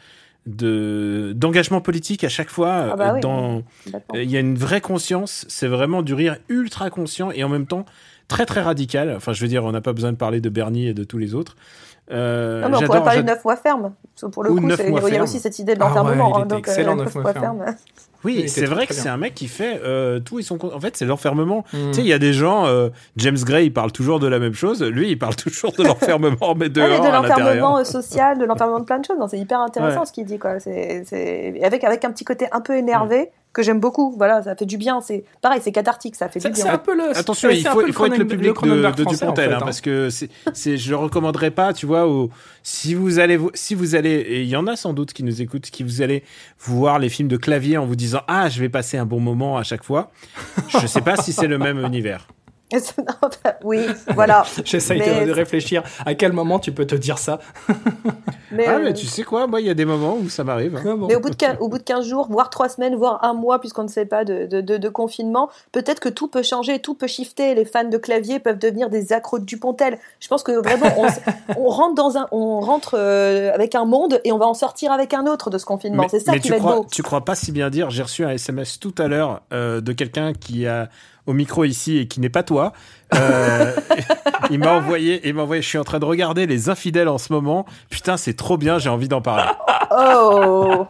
de 0.47 1.33
d'engagement 1.35 1.81
politique 1.81 2.23
à 2.23 2.29
chaque 2.29 2.51
fois. 2.51 2.91
Ah 2.93 2.97
bah 2.97 3.11
euh, 3.11 3.15
oui. 3.15 3.21
dans, 3.21 3.63
il 4.15 4.31
y 4.31 4.37
a 4.37 4.41
une 4.41 4.57
vraie 4.57 4.81
conscience. 4.81 5.45
C'est 5.49 5.67
vraiment 5.67 6.03
du 6.03 6.15
rire 6.15 6.37
ultra 6.49 6.89
conscient 6.91 7.31
et 7.33 7.43
en 7.43 7.49
même 7.49 7.67
temps 7.67 7.85
très 8.29 8.47
très 8.47 8.63
radical. 8.63 9.13
Enfin, 9.17 9.33
je 9.33 9.41
veux 9.43 9.49
dire, 9.49 9.65
on 9.65 9.73
n'a 9.73 9.81
pas 9.81 9.93
besoin 9.93 10.13
de 10.13 10.17
parler 10.17 10.41
de 10.41 10.49
Bernie 10.49 10.89
et 10.89 10.95
de 10.95 11.05
tous 11.05 11.19
les 11.19 11.35
autres. 11.35 11.57
Euh, 12.13 12.63
Non, 12.63 12.69
mais 12.69 12.77
on 12.77 12.81
pourrait 12.81 12.87
j'adore- 12.99 13.05
parler 13.05 13.23
de 13.23 13.27
j'ad- 13.29 13.37
9 13.37 13.45
mois 13.45 13.57
ferme. 13.57 13.93
Pour 14.33 14.45
le 14.45 14.51
Ou 14.53 14.61
coup, 14.61 14.69
il 15.09 15.15
y 15.15 15.17
a 15.17 15.23
aussi 15.23 15.41
cette 15.41 15.59
idée 15.59 15.75
de 15.75 15.83
Ah 15.83 16.05
ouais, 16.05 16.13
hein, 16.13 16.47
donc, 16.47 16.53
euh, 16.53 16.59
excellent, 16.59 16.95
mois 16.97 17.33
ferme. 17.33 17.65
Oui, 18.27 18.49
c'est 18.49 18.65
vrai 18.67 18.85
très 18.85 18.87
que 18.89 18.95
c'est 18.95 19.09
un 19.09 19.17
mec 19.17 19.35
qui 19.35 19.49
fait 19.49 19.81
euh, 19.85 20.21
tout 20.21 20.39
et 20.39 20.43
son 20.43 20.59
con- 20.59 20.73
En 20.75 20.81
fait, 20.81 20.97
c'est 20.97 21.05
l'enfermement. 21.07 21.65
Mm. 21.73 21.77
Tu 21.89 21.95
sais, 21.95 22.01
il 22.03 22.07
y 22.09 22.13
a 22.13 22.19
des 22.19 22.33
gens, 22.33 22.67
euh, 22.67 22.89
James 23.17 23.39
Gray, 23.45 23.67
il 23.67 23.73
parle 23.73 23.93
toujours 23.93 24.21
de 24.21 24.27
la 24.27 24.39
même 24.39 24.55
chose. 24.55 24.83
Lui, 24.83 25.11
il 25.11 25.19
parle 25.19 25.35
toujours 25.37 25.73
de 25.73 25.83
l'enfermement, 25.85 26.55
mais 26.55 26.65
Ouais, 26.67 26.69
dehors, 26.71 26.89
mais 27.03 27.09
de 27.09 27.13
l'enfermement 27.15 27.79
euh, 27.79 27.85
social, 27.85 28.39
de 28.39 28.45
l'enfermement 28.45 28.81
de 28.81 28.85
plein 28.85 28.99
de 28.99 29.05
choses. 29.05 29.17
Non, 29.19 29.29
C'est 29.29 29.39
hyper 29.39 29.61
intéressant 29.61 30.01
Ouais. 30.01 30.07
ce 30.07 30.13
qu'il 30.13 30.25
dit. 30.27 30.39
Quoi. 30.39 30.59
C'est, 30.61 31.05
Avec, 31.63 31.85
avec 31.85 32.05
un 32.05 32.11
petit 32.11 32.25
côté 32.25 32.47
un 32.53 32.61
peu 32.61 32.77
énervé 32.77 33.31
que 33.57 33.63
j'aime 33.63 33.81
beaucoup. 33.81 34.15
Voilà, 34.17 34.43
ça 34.43 34.55
fait 34.55 34.67
du 34.67 34.77
bien. 34.77 35.01
C'est 35.01 35.25
pareil, 35.41 35.61
c'est 35.65 35.73
cathartique, 35.73 36.15
ça 36.15 36.29
fait 36.29 36.39
du 36.39 36.47
c'est 36.55 36.63
bien. 36.65 36.75
un 36.75 36.79
peu 36.79 36.95
le. 36.95 37.17
Attention, 37.17 37.49
il 37.51 37.67
faut, 37.67 37.87
il 37.87 37.93
faut 37.93 38.05
être 38.07 38.19
le 38.19 38.27
public 38.27 38.53
de, 38.63 38.69
de 38.69 38.87
en 38.87 38.91
Dupontel, 38.93 39.49
fait, 39.49 39.55
hein, 39.55 39.59
hein. 39.61 39.65
parce 39.65 39.81
que 39.81 40.11
c'est, 40.11 40.77
je 40.77 40.91
le 40.91 40.97
recommanderais 40.97 41.51
pas, 41.51 41.73
tu 41.73 41.87
vois, 41.87 42.07
au, 42.07 42.31
si 42.63 42.95
vous 42.95 43.19
allez, 43.19 43.37
vous- 43.39 43.51
si 43.55 43.75
vous 43.75 43.95
allez, 43.95 44.11
et 44.11 44.43
il 44.43 44.49
y 44.49 44.57
en 44.57 44.67
a 44.67 44.77
sans 44.77 44.93
doute 44.93 45.13
qui 45.15 45.23
nous 45.25 45.41
écoutent, 45.41 45.71
qui 45.71 45.83
vous 45.83 46.03
allez 46.03 46.23
voir 46.61 46.99
les 46.99 47.09
films 47.09 47.29
de 47.29 47.37
clavier 47.39 47.79
en 47.79 47.87
vous 47.87 47.97
disant, 47.97 48.21
ah, 48.29 48.49
je 48.51 48.61
vais 48.61 48.69
passer 48.69 48.99
un 48.99 49.07
bon 49.07 49.21
moment 49.21 49.57
à 49.57 49.63
chaque 49.63 49.85
fois. 49.85 50.11
Je 50.81 50.87
sais 50.87 51.01
pas 51.01 51.17
si 51.17 51.33
c'est 51.33 51.49
le 51.49 51.57
même 51.59 51.81
univers. 51.85 52.29
Oui, 53.65 53.81
voilà. 54.15 54.45
J'essaye 54.65 54.99
Mais- 54.99 55.21
de, 55.21 55.27
de 55.27 55.33
réfléchir 55.33 55.83
à 56.05 56.15
quel 56.15 56.33
moment 56.33 56.59
tu 56.59 56.73
peux 56.73 56.87
te 56.87 56.95
dire 56.95 57.19
ça. 57.19 57.39
Mais, 58.53 58.65
Ah, 58.69 58.75
euh, 58.77 58.81
mais 58.85 58.95
tu 58.95 59.07
sais 59.07 59.25
quoi, 59.25 59.49
moi, 59.49 59.61
il 59.61 59.67
y 59.67 59.71
a 59.71 59.75
des 59.75 59.85
moments 59.85 60.17
où 60.17 60.29
ça 60.29 60.45
m'arrive. 60.45 60.77
hein. 60.77 60.83
Ah 60.85 60.95
bon. 60.95 61.07
Mais 61.09 61.17
au 61.17 61.21
bout, 61.21 61.31
de 61.31 61.35
15, 61.35 61.57
au 61.61 61.69
bout 61.69 61.79
de 61.79 61.83
15 61.83 62.07
jours, 62.07 62.29
voire 62.31 62.49
3 62.49 62.69
semaines, 62.69 62.95
voire 62.95 63.25
un 63.25 63.35
mois, 63.35 63.59
puisqu'on 63.61 63.83
ne 63.83 63.89
sait 63.89 64.07
pas 64.07 64.25
de, 64.25 64.47
de, 64.47 64.61
de- 64.61 64.77
de 64.77 64.89
confinement, 64.89 65.51
peut-être 65.73 65.99
que 65.99 66.09
tout 66.09 66.29
peut 66.29 66.45
changer, 66.45 66.79
tout 66.79 66.95
peut 66.95 67.09
shifter. 67.09 67.55
Les 67.57 67.65
fans 67.65 67.85
de 67.85 67.97
clavier 67.99 68.39
peuvent 68.39 68.59
devenir 68.59 68.89
des 68.89 69.13
accros 69.13 69.41
de 69.41 69.45
Dupontel. 69.45 69.99
Je 70.21 70.29
pense 70.29 70.45
que 70.45 70.53
vraiment, 70.53 70.87
on, 71.57 71.69
rentre, 71.69 71.95
dans 71.97 72.17
un, 72.19 72.29
on 72.31 72.61
rentre 72.61 72.95
euh, 72.97 73.53
avec 73.53 73.75
un 73.75 73.85
monde 73.85 74.21
et 74.25 74.31
on 74.31 74.39
va 74.39 74.47
en 74.47 74.55
sortir 74.55 74.93
avec 74.93 75.13
un 75.13 75.27
autre 75.27 75.51
de 75.51 75.59
ce 75.59 75.65
confinement. 75.65 76.07
C'est 76.09 76.21
ça 76.21 76.31
mais 76.33 76.39
qui 76.39 76.45
tu 76.45 76.51
va 76.51 76.57
être 76.57 76.63
crois, 76.63 76.77
beau. 76.77 76.87
tu 76.91 77.03
crois 77.03 77.25
pas 77.25 77.35
si 77.35 77.51
bien 77.51 77.69
dire. 77.69 77.91
J'ai 77.91 78.03
reçu 78.05 78.25
un 78.25 78.31
SMS 78.31 78.79
tout 78.79 78.95
à 78.99 79.09
l'heure 79.09 79.43
euh, 79.53 79.81
de 79.81 79.93
quelqu'un 79.93 80.33
qui 80.35 80.67
a 80.69 80.89
au 81.27 81.33
micro 81.33 81.65
ici 81.65 81.99
et 81.99 82.09
qui 82.09 82.21
n'est 82.21 82.29
pas 82.29 82.43
toi. 82.43 82.73
Euh, 83.15 83.73
il 84.51 84.59
m'a 84.59 84.73
envoyé, 84.73 85.27
il 85.27 85.35
m'a 85.35 85.43
envoyé. 85.43 85.63
Je 85.63 85.69
suis 85.69 85.79
en 85.79 85.85
train 85.85 85.99
de 85.99 86.05
regarder 86.05 86.47
Les 86.47 86.69
Infidèles 86.69 87.09
en 87.09 87.19
ce 87.19 87.33
moment. 87.33 87.67
Putain, 87.91 88.17
c'est 88.17 88.35
trop 88.35 88.57
bien. 88.57 88.79
J'ai 88.79 88.89
envie 88.89 89.09
d'en 89.09 89.21
parler. 89.21 89.45
Oh 89.91 90.87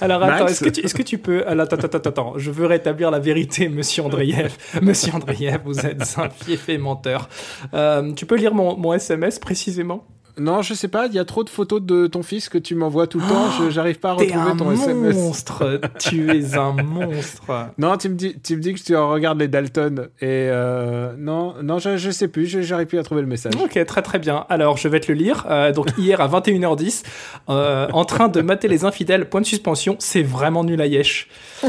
Alors 0.00 0.22
attends, 0.22 0.46
est-ce 0.46 0.64
que, 0.64 0.68
tu, 0.68 0.80
est-ce 0.80 0.94
que 0.94 1.02
tu 1.02 1.18
peux... 1.18 1.46
Alors, 1.46 1.64
attends, 1.64 1.76
attends, 1.76 2.08
attends, 2.08 2.32
je 2.36 2.50
veux 2.50 2.66
rétablir 2.66 3.10
la 3.10 3.18
vérité, 3.18 3.68
monsieur 3.68 4.02
Andreyev. 4.02 4.56
monsieur 4.82 5.14
Andreyev, 5.14 5.60
vous 5.64 5.86
êtes 5.86 6.16
un 6.18 6.28
fiefé 6.28 6.78
menteur. 6.78 7.28
Euh, 7.74 8.12
tu 8.14 8.26
peux 8.26 8.36
lire 8.36 8.54
mon, 8.54 8.76
mon 8.76 8.92
SMS 8.92 9.38
précisément? 9.38 10.04
Non, 10.38 10.62
je 10.62 10.74
sais 10.74 10.88
pas, 10.88 11.06
il 11.06 11.14
y 11.14 11.18
a 11.18 11.24
trop 11.24 11.44
de 11.44 11.48
photos 11.48 11.80
de 11.80 12.06
ton 12.06 12.22
fils 12.22 12.48
que 12.48 12.58
tu 12.58 12.74
m'envoies 12.74 13.06
tout 13.06 13.18
le 13.18 13.26
temps, 13.26 13.70
j'arrive 13.70 13.98
pas 13.98 14.10
à 14.10 14.12
retrouver 14.14 14.56
ton 14.56 14.70
SMS. 14.70 15.14
monstre, 15.14 15.80
tu 15.98 16.30
es 16.30 16.56
un 16.56 16.72
monstre. 16.82 17.70
Non, 17.78 17.96
tu 17.96 18.08
me 18.08 18.14
dis, 18.14 18.38
tu 18.42 18.56
me 18.56 18.60
dis 18.60 18.74
que 18.74 18.80
tu 18.80 18.94
regardes 18.96 19.40
les 19.40 19.48
Dalton 19.48 20.08
et 20.20 20.48
euh, 20.50 21.14
non, 21.18 21.54
non, 21.62 21.78
je, 21.78 21.96
je 21.96 22.10
sais 22.10 22.28
plus, 22.28 22.46
j'arrive 22.46 22.86
plus 22.86 22.98
à 22.98 23.02
trouver 23.02 23.22
le 23.22 23.26
message. 23.26 23.54
Ok, 23.62 23.82
très 23.86 24.02
très 24.02 24.18
bien. 24.18 24.44
Alors, 24.48 24.76
je 24.76 24.88
vais 24.88 25.00
te 25.00 25.10
le 25.10 25.18
lire. 25.18 25.46
Euh, 25.48 25.72
donc 25.72 25.88
hier 25.98 26.20
à 26.20 26.28
21h10, 26.28 27.04
euh, 27.48 27.88
en 27.92 28.04
train 28.04 28.28
de 28.28 28.40
mater 28.40 28.68
les 28.68 28.84
infidèles. 28.84 29.28
Point 29.28 29.40
de 29.40 29.46
suspension. 29.46 29.96
C'est 29.98 30.22
vraiment 30.22 30.64
nul 30.64 30.80
à 30.80 30.86
yesh. 30.86 31.28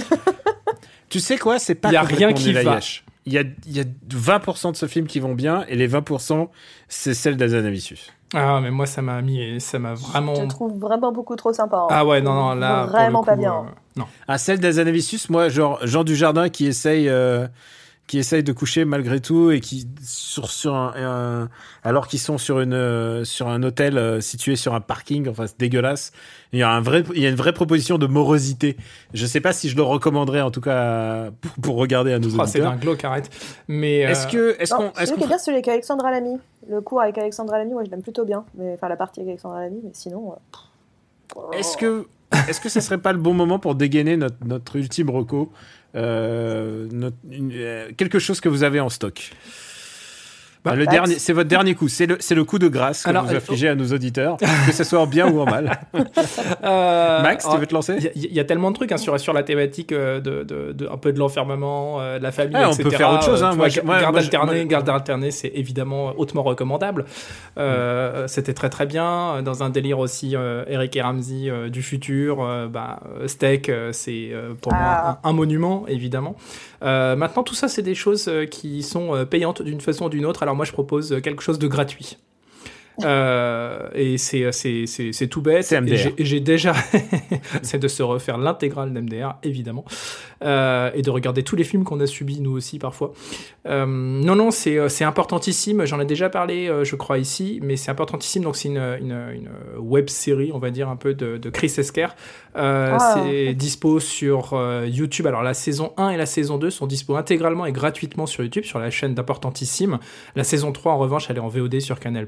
tu 1.10 1.19
sais 1.19 1.38
quoi, 1.38 1.60
c'est 1.60 1.75
pas. 1.75 1.89
Il 1.89 1.93
y 1.93 1.97
a 1.97 2.03
rien 2.03 2.34
qui 2.34 2.53
va. 2.53 2.80
Il 3.25 3.34
y 3.34 3.38
a, 3.38 3.43
y 3.67 3.82
a 3.82 3.84
20% 4.10 4.71
de 4.71 4.77
ce 4.77 4.86
film 4.86 5.06
qui 5.06 5.19
vont 5.19 5.34
bien 5.34 5.65
et 5.67 5.75
les 5.75 5.89
20% 5.89 6.47
c'est 6.88 7.13
celle 7.13 7.36
d'Azanavicius. 7.36 8.13
Ah, 8.34 8.60
mais 8.62 8.72
moi, 8.72 8.86
ça 8.86 9.02
m'a 9.02 9.22
mis, 9.22 9.62
ça 9.62 9.80
m'a 9.80 9.94
vraiment. 9.94 10.36
Je 10.36 10.42
te 10.42 10.48
trouve 10.48 10.78
vraiment 10.78 11.12
beaucoup 11.12 11.36
trop 11.36 11.54
sympa. 11.54 11.78
Hein. 11.78 11.88
Ah 11.90 12.06
ouais, 12.06 12.22
non, 12.22 12.34
non, 12.34 12.56
là. 12.56 12.86
Vraiment 12.86 13.24
pas 13.24 13.36
bien. 13.36 13.54
Euh, 13.54 13.72
non. 13.96 14.06
Ah, 14.28 14.38
celle 14.38 14.60
d'Azanavicius, 14.60 15.30
moi, 15.30 15.48
genre 15.50 15.80
Jean 15.84 16.04
Dujardin 16.04 16.50
qui 16.50 16.66
essaye, 16.66 17.08
euh, 17.08 17.48
qui 18.08 18.17
essaye 18.17 18.41
de 18.41 18.54
coucher 18.54 18.86
malgré 18.86 19.20
tout 19.20 19.52
et 19.52 19.60
qui 19.60 19.86
sur 20.02 20.50
sur 20.50 20.74
un, 20.76 21.50
alors 21.84 22.08
qu'ils 22.08 22.20
sont 22.20 22.38
sur 22.38 22.62
une 22.62 22.74
euh, 22.74 23.26
sur 23.26 23.50
un 23.50 23.62
hôtel 23.63 23.98
euh, 23.98 24.22
situé 24.22 24.56
sur 24.56 24.74
un 24.74 24.80
parking 24.80 25.28
enfin 25.30 25.46
c'est 25.46 25.60
dégueulasse. 25.60 26.13
Il 26.54 26.60
y 26.60 26.63
a 26.63 26.72
un 26.72 26.80
vrai 26.80 27.04
il 27.13 27.22
y 27.22 27.26
a 27.26 27.30
une 27.30 27.36
vraie 27.36 27.52
proposition 27.52 27.98
de 27.98 28.08
morosité. 28.08 28.78
Je 29.13 29.26
sais 29.26 29.41
pas 29.41 29.52
si 29.52 29.67
je 29.67 29.76
le 29.76 29.84
recommanderais 29.84 30.41
en 30.41 30.52
tout 30.52 30.62
cas 30.62 31.32
pour, 31.41 31.52
pour 31.62 31.76
regarder 31.76 32.13
à 32.13 32.20
nos 32.20 32.39
oh, 32.39 32.46
c'est 32.48 32.62
un 32.62 32.78
glauque 32.78 33.04
arrête. 33.04 33.30
Mais 33.67 34.00
est-ce 34.00 34.28
que 34.28 34.56
est-ce 34.60 34.74
qu'on 34.74 34.91
est-ce 34.93 35.13
est 35.13 35.28
bien 35.28 35.38
celui 35.38 35.56
avec 35.56 35.67
Alexandra 35.67 36.10
Lamy 36.12 36.39
le 36.70 36.82
cours 36.82 37.02
avec 37.02 37.17
Alexandra 37.17 37.60
Lamy 37.60 37.74
ouais 37.74 37.86
je 37.86 37.91
l'aime 37.91 38.02
plutôt 38.02 38.24
bien. 38.24 38.46
Mais 38.56 38.74
enfin 38.74 38.88
la 38.88 38.96
partie 38.96 39.20
avec 39.20 39.32
Alexandra 39.32 39.62
Lamy 39.62 39.82
mais 39.84 39.91
sinon 39.93 40.36
est-ce 41.52 41.76
que 41.76 42.08
est-ce 42.47 42.62
que 42.62 42.69
ce 42.69 42.79
serait 42.79 42.97
pas 42.97 43.13
le 43.13 43.19
bon 43.19 43.33
moment 43.33 43.60
pour 43.60 43.75
dégainer 43.75 44.17
notre, 44.17 44.75
ultime 44.75 45.10
reco 45.10 45.51
euh, 45.95 46.88
euh, 47.31 47.91
quelque 47.97 48.19
chose 48.19 48.41
que 48.41 48.49
vous 48.49 48.63
avez 48.63 48.79
en 48.79 48.89
stock? 48.89 49.31
Bah, 50.63 50.76
le 50.76 50.86
dernier, 50.86 51.20
c'est 51.20 51.34
votre 51.34 51.50
dernier 51.50 51.76
coup. 51.76 51.88
C'est 51.88 52.06
le, 52.06 52.17
c'est 52.20 52.36
le 52.36 52.43
coup 52.43 52.60
de 52.60 52.67
grâce 52.67 53.04
que 53.04 53.10
vous 53.12 53.36
affligez 53.36 53.70
à 53.70 53.76
nos 53.76 53.93
auditeurs, 53.93 54.38
que 54.65 54.74
ce 54.74 54.84
soit 54.84 55.00
en 55.00 55.08
bien 55.08 55.30
ou 55.30 55.39
en 55.41 55.46
mal. 55.46 55.80
Euh, 56.63 57.22
Max, 57.22 57.48
tu 57.50 57.58
veux 57.58 57.67
te 57.67 57.74
lancer 57.74 58.12
Il 58.15 58.34
y, 58.34 58.39
a 58.39 58.43
tellement 58.43 58.72
de 58.72 58.76
trucs 58.76 58.91
hein, 58.91 58.98
sur, 58.98 59.20
sur 59.20 59.34
la 59.34 59.43
thématique 59.43 59.93
de, 59.93 60.20
de, 60.20 60.43
de, 60.43 60.88
un 60.88 60.98
peu 60.98 61.13
de 61.13 61.20
l'enfermement, 61.20 62.00
de 62.00 62.22
la 62.22 62.32
famille, 62.32 62.58
On 62.58 62.76
peut 62.76 62.89
faire 62.89 63.12
autre 63.12 63.24
chose. 63.24 63.43
Hein. 63.43 63.56
Moi, 63.56 63.70
garde 63.70 64.17
alternée, 64.17 64.65
garde 64.65 64.89
alternée, 64.89 65.32
c'est 65.32 65.52
évidemment 65.54 66.13
hautement 66.17 66.43
recommandable. 66.43 67.06
C'était 68.28 68.54
très 68.54 68.70
très 68.70 68.86
bien. 68.86 69.41
Dans 69.43 69.63
un 69.63 69.70
délire 69.70 70.00
aussi, 70.00 70.36
Eric 70.67 70.96
et 70.96 71.02
Ramsey 71.02 71.70
du 71.70 71.82
futur, 71.82 72.70
bah, 72.70 73.00
Steak, 73.26 73.72
c'est 73.91 74.32
pour 74.62 74.74
moi 74.74 74.82
ah. 74.84 75.20
un, 75.24 75.30
un, 75.30 75.34
monument 75.34 75.86
évidemment. 75.88 76.36
maintenant, 76.82 77.43
tout 77.43 77.56
ça, 77.56 77.67
c'est 77.67 77.84
des 77.84 77.96
choses 77.96 78.30
qui 78.52 78.84
sont 78.84 79.26
payantes 79.30 79.62
d'une 79.62 79.82
façon 79.82 80.06
ou 80.06 80.10
d'une 80.10 80.26
autre. 80.26 80.43
Alors 80.47 80.55
moi 80.55 80.63
je 80.63 80.71
propose 80.71 81.19
quelque 81.21 81.43
chose 81.43 81.60
de 81.60 81.67
gratuit. 81.67 82.17
Euh, 83.03 83.89
et 83.93 84.17
c'est, 84.17 84.51
c'est, 84.51 84.86
c'est, 84.88 85.12
c'est 85.12 85.27
tout 85.27 85.41
bête. 85.41 85.63
C'est 85.63 85.86
J'ai, 85.95 86.13
j'ai 86.17 86.39
déjà. 86.39 86.73
c'est 87.62 87.77
de 87.77 87.88
se 87.88 88.03
refaire 88.03 88.38
l'intégrale 88.38 88.93
d'MDR, 88.93 89.36
évidemment. 89.43 89.86
Euh, 90.43 90.91
et 90.93 91.01
de 91.01 91.10
regarder 91.10 91.43
tous 91.43 91.55
les 91.55 91.63
films 91.63 91.83
qu'on 91.83 91.99
a 91.99 92.07
subis, 92.07 92.41
nous 92.41 92.51
aussi, 92.51 92.79
parfois. 92.79 93.13
Euh, 93.67 93.86
non, 93.86 94.36
non, 94.36 94.51
c'est, 94.51 94.89
c'est 94.89 95.03
importantissime. 95.03 95.86
J'en 95.86 95.99
ai 95.99 96.05
déjà 96.05 96.29
parlé, 96.29 96.71
je 96.83 96.95
crois, 96.95 97.17
ici. 97.17 97.60
Mais 97.62 97.75
c'est 97.75 97.91
importantissime. 97.91 98.43
Donc, 98.43 98.55
c'est 98.55 98.69
une, 98.69 98.77
une, 98.77 99.12
une 99.33 99.49
web 99.77 100.10
série, 100.10 100.51
on 100.53 100.60
va 100.60 100.71
dire, 100.71 100.89
un 100.89 100.95
peu 100.95 101.13
de, 101.13 101.38
de 101.38 101.49
Chris 101.49 101.73
Esker. 101.77 102.07
Ah. 102.55 102.97
C'est 103.15 103.53
dispo 103.53 103.99
sur 103.99 104.60
YouTube. 104.86 105.27
Alors, 105.27 105.43
la 105.43 105.53
saison 105.53 105.93
1 105.97 106.10
et 106.10 106.17
la 106.17 106.25
saison 106.25 106.57
2 106.57 106.69
sont 106.69 106.88
dispo 106.88 107.15
intégralement 107.15 107.65
et 107.65 107.71
gratuitement 107.71 108.25
sur 108.25 108.43
YouTube, 108.43 108.63
sur 108.63 108.79
la 108.79 108.89
chaîne 108.89 109.13
d'Importantissime. 109.13 109.99
La 110.36 110.43
saison 110.43 110.71
3, 110.71 110.93
en 110.93 110.97
revanche, 110.97 111.27
elle 111.29 111.38
est 111.38 111.41
en 111.41 111.47
VOD 111.47 111.79
sur 111.79 111.99
Canal. 111.99 112.27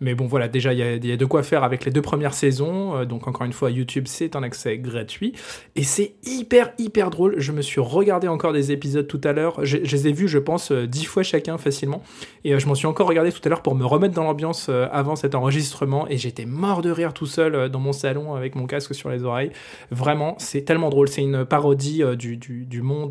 Mais 0.00 0.14
bon, 0.14 0.26
voilà, 0.26 0.48
déjà, 0.48 0.72
il 0.72 1.06
y, 1.06 1.12
a 1.12 1.16
de 1.16 1.24
quoi 1.26 1.42
faire 1.42 1.62
avec 1.62 1.84
les 1.84 1.90
deux 1.90 2.00
premières 2.00 2.32
saisons. 2.32 2.96
Euh, 2.96 3.04
donc, 3.04 3.28
encore 3.28 3.44
une 3.44 3.52
fois, 3.52 3.70
YouTube, 3.70 4.04
c'est 4.06 4.34
un 4.34 4.42
accès 4.42 4.78
gratuit. 4.78 5.34
Et 5.76 5.82
c'est 5.82 6.14
hyper, 6.24 6.72
hyper 6.78 7.10
drôle. 7.10 7.34
Je 7.38 7.52
me 7.52 7.60
suis 7.60 7.82
regardé 7.82 8.26
encore 8.26 8.54
des 8.54 8.72
épisodes 8.72 9.06
tout 9.06 9.20
à 9.24 9.32
l'heure. 9.32 9.62
Je, 9.62 9.76
les 9.76 10.08
ai 10.08 10.12
vus, 10.12 10.26
je 10.26 10.38
pense, 10.38 10.72
euh, 10.72 10.86
dix 10.86 11.04
fois 11.04 11.22
chacun 11.22 11.58
facilement. 11.58 12.02
Et 12.44 12.54
euh, 12.54 12.58
je 12.58 12.66
m'en 12.66 12.74
suis 12.74 12.86
encore 12.86 13.08
regardé 13.08 13.30
tout 13.30 13.42
à 13.44 13.50
l'heure 13.50 13.62
pour 13.62 13.74
me 13.74 13.84
remettre 13.84 14.14
dans 14.14 14.24
l'ambiance 14.24 14.70
avant 14.70 15.16
cet 15.16 15.34
enregistrement. 15.34 16.08
Et 16.08 16.16
j'étais 16.16 16.46
mort 16.46 16.80
de 16.80 16.90
rire 16.90 17.12
tout 17.12 17.26
seul 17.26 17.68
dans 17.68 17.80
mon 17.80 17.92
salon 17.92 18.34
avec 18.34 18.54
mon 18.54 18.66
casque 18.66 18.94
sur 18.94 19.10
les 19.10 19.22
oreilles. 19.24 19.50
Vraiment, 19.90 20.34
c'est 20.38 20.62
tellement 20.62 20.88
drôle. 20.88 21.08
C'est 21.08 21.22
une 21.22 21.44
parodie 21.44 22.02
du, 22.16 22.82
monde. 22.82 23.10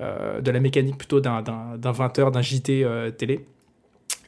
de 0.00 0.50
la 0.50 0.60
mécanique 0.60 0.98
plutôt 0.98 1.20
d'un 1.20 1.42
20h, 1.42 2.32
d'un 2.32 2.42
JT 2.42 2.86
télé. 3.16 3.44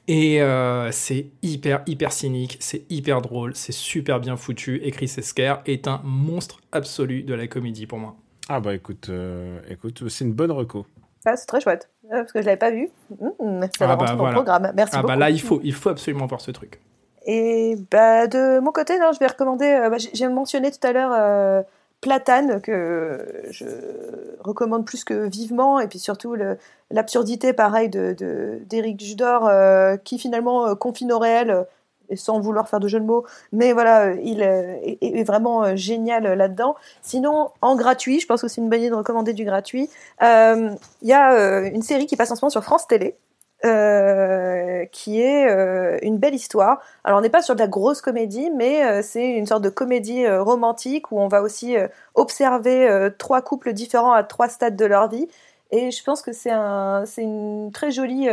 Et 0.08 0.42
euh, 0.42 0.90
c'est 0.90 1.26
hyper, 1.42 1.82
hyper 1.86 2.12
cynique, 2.12 2.56
c'est 2.60 2.84
hyper 2.90 3.22
drôle, 3.22 3.54
c'est 3.54 3.72
super 3.72 4.18
bien 4.18 4.36
foutu. 4.36 4.80
Et 4.82 4.90
Chris 4.90 5.12
Esker 5.16 5.56
est 5.66 5.86
un 5.86 6.00
monstre 6.02 6.60
absolu 6.72 7.22
de 7.22 7.34
la 7.34 7.46
comédie 7.46 7.86
pour 7.86 7.98
moi. 7.98 8.16
Ah 8.48 8.58
bah 8.58 8.74
écoute, 8.74 9.08
euh, 9.10 9.60
écoute 9.68 10.08
c'est 10.08 10.24
une 10.24 10.32
bonne 10.32 10.50
reco. 10.50 10.86
Ah, 11.24 11.36
c'est 11.36 11.46
très 11.46 11.60
chouette, 11.60 11.88
euh, 12.06 12.16
parce 12.16 12.32
que 12.32 12.40
je 12.40 12.46
l'avais 12.46 12.58
pas 12.58 12.72
vu. 12.72 12.88
Mmh, 13.10 13.66
ça 13.78 13.86
va 13.86 13.92
ah 13.92 13.96
bah, 13.96 14.14
voilà. 14.16 14.34
programme. 14.34 14.72
Merci 14.74 14.96
ah 14.96 15.02
beaucoup. 15.02 15.12
bah 15.12 15.16
là, 15.16 15.30
il 15.30 15.40
faut, 15.40 15.60
il 15.62 15.72
faut 15.72 15.90
absolument 15.90 16.26
voir 16.26 16.40
ce 16.40 16.50
truc. 16.50 16.80
Et 17.24 17.76
bah 17.92 18.26
de 18.26 18.58
mon 18.58 18.72
côté, 18.72 18.98
non, 18.98 19.12
je 19.12 19.20
vais 19.20 19.28
recommander. 19.28 19.86
Bah, 19.88 19.98
j'ai 20.12 20.26
mentionné 20.26 20.72
tout 20.72 20.84
à 20.84 20.92
l'heure 20.92 21.64
Platane 22.02 22.60
que 22.60 23.44
je 23.50 23.64
recommande 24.40 24.84
plus 24.84 25.04
que 25.04 25.28
vivement. 25.28 25.78
Et 25.80 25.86
puis 25.86 26.00
surtout 26.00 26.36
l'absurdité 26.90 27.52
pareil 27.54 27.88
de 27.88 28.60
d'Éric 28.68 29.00
Judor 29.00 29.46
euh, 29.46 29.96
qui 29.96 30.18
finalement 30.18 30.66
euh, 30.66 30.74
confine 30.74 31.12
au 31.12 31.18
réel 31.18 31.64
sans 32.14 32.40
vouloir 32.40 32.68
faire 32.68 32.80
de 32.80 32.88
jeu 32.88 33.00
de 33.00 33.06
mots 33.06 33.24
mais 33.52 33.72
voilà 33.72 34.12
il 34.14 34.42
est, 34.42 35.24
vraiment 35.24 35.76
génial 35.76 36.24
là-dedans. 36.24 36.74
Sinon 37.00 37.50
en 37.62 37.76
gratuit 37.76 38.20
je 38.20 38.26
pense 38.26 38.42
aussi 38.44 38.60
une 38.60 38.68
bonne 38.68 38.80
idée 38.80 38.90
de 38.90 38.94
recommander 38.94 39.32
du 39.32 39.44
gratuit 39.44 39.88
il 40.20 40.76
y 41.02 41.12
a 41.12 41.60
une 41.68 41.82
série 41.82 42.06
qui 42.06 42.16
passe 42.16 42.32
en 42.32 42.36
ce 42.36 42.44
moment 42.44 42.50
sur 42.50 42.64
France 42.64 42.86
Télé 42.88 43.16
euh, 43.64 44.86
qui 44.86 45.20
est 45.20 45.48
euh, 45.48 45.96
une 46.02 46.18
belle 46.18 46.34
histoire. 46.34 46.80
Alors 47.04 47.20
on 47.20 47.22
n'est 47.22 47.30
pas 47.30 47.42
sur 47.42 47.54
de 47.54 47.60
la 47.60 47.68
grosse 47.68 48.00
comédie, 48.00 48.50
mais 48.50 48.84
euh, 48.84 49.02
c'est 49.02 49.30
une 49.30 49.46
sorte 49.46 49.62
de 49.62 49.68
comédie 49.68 50.28
romantique 50.28 51.12
où 51.12 51.20
on 51.20 51.28
va 51.28 51.42
aussi 51.42 51.76
observer 52.14 53.08
trois 53.18 53.40
couples 53.42 53.72
différents 53.72 54.12
à 54.12 54.24
trois 54.24 54.48
stades 54.48 54.76
de 54.76 54.84
leur 54.84 55.08
vie. 55.08 55.28
Et 55.74 55.90
je 55.90 56.04
pense 56.04 56.20
que 56.20 56.32
c'est 56.32 56.50
un, 56.50 57.04
une 57.16 57.70
très 57.72 57.90
jolie 57.90 58.28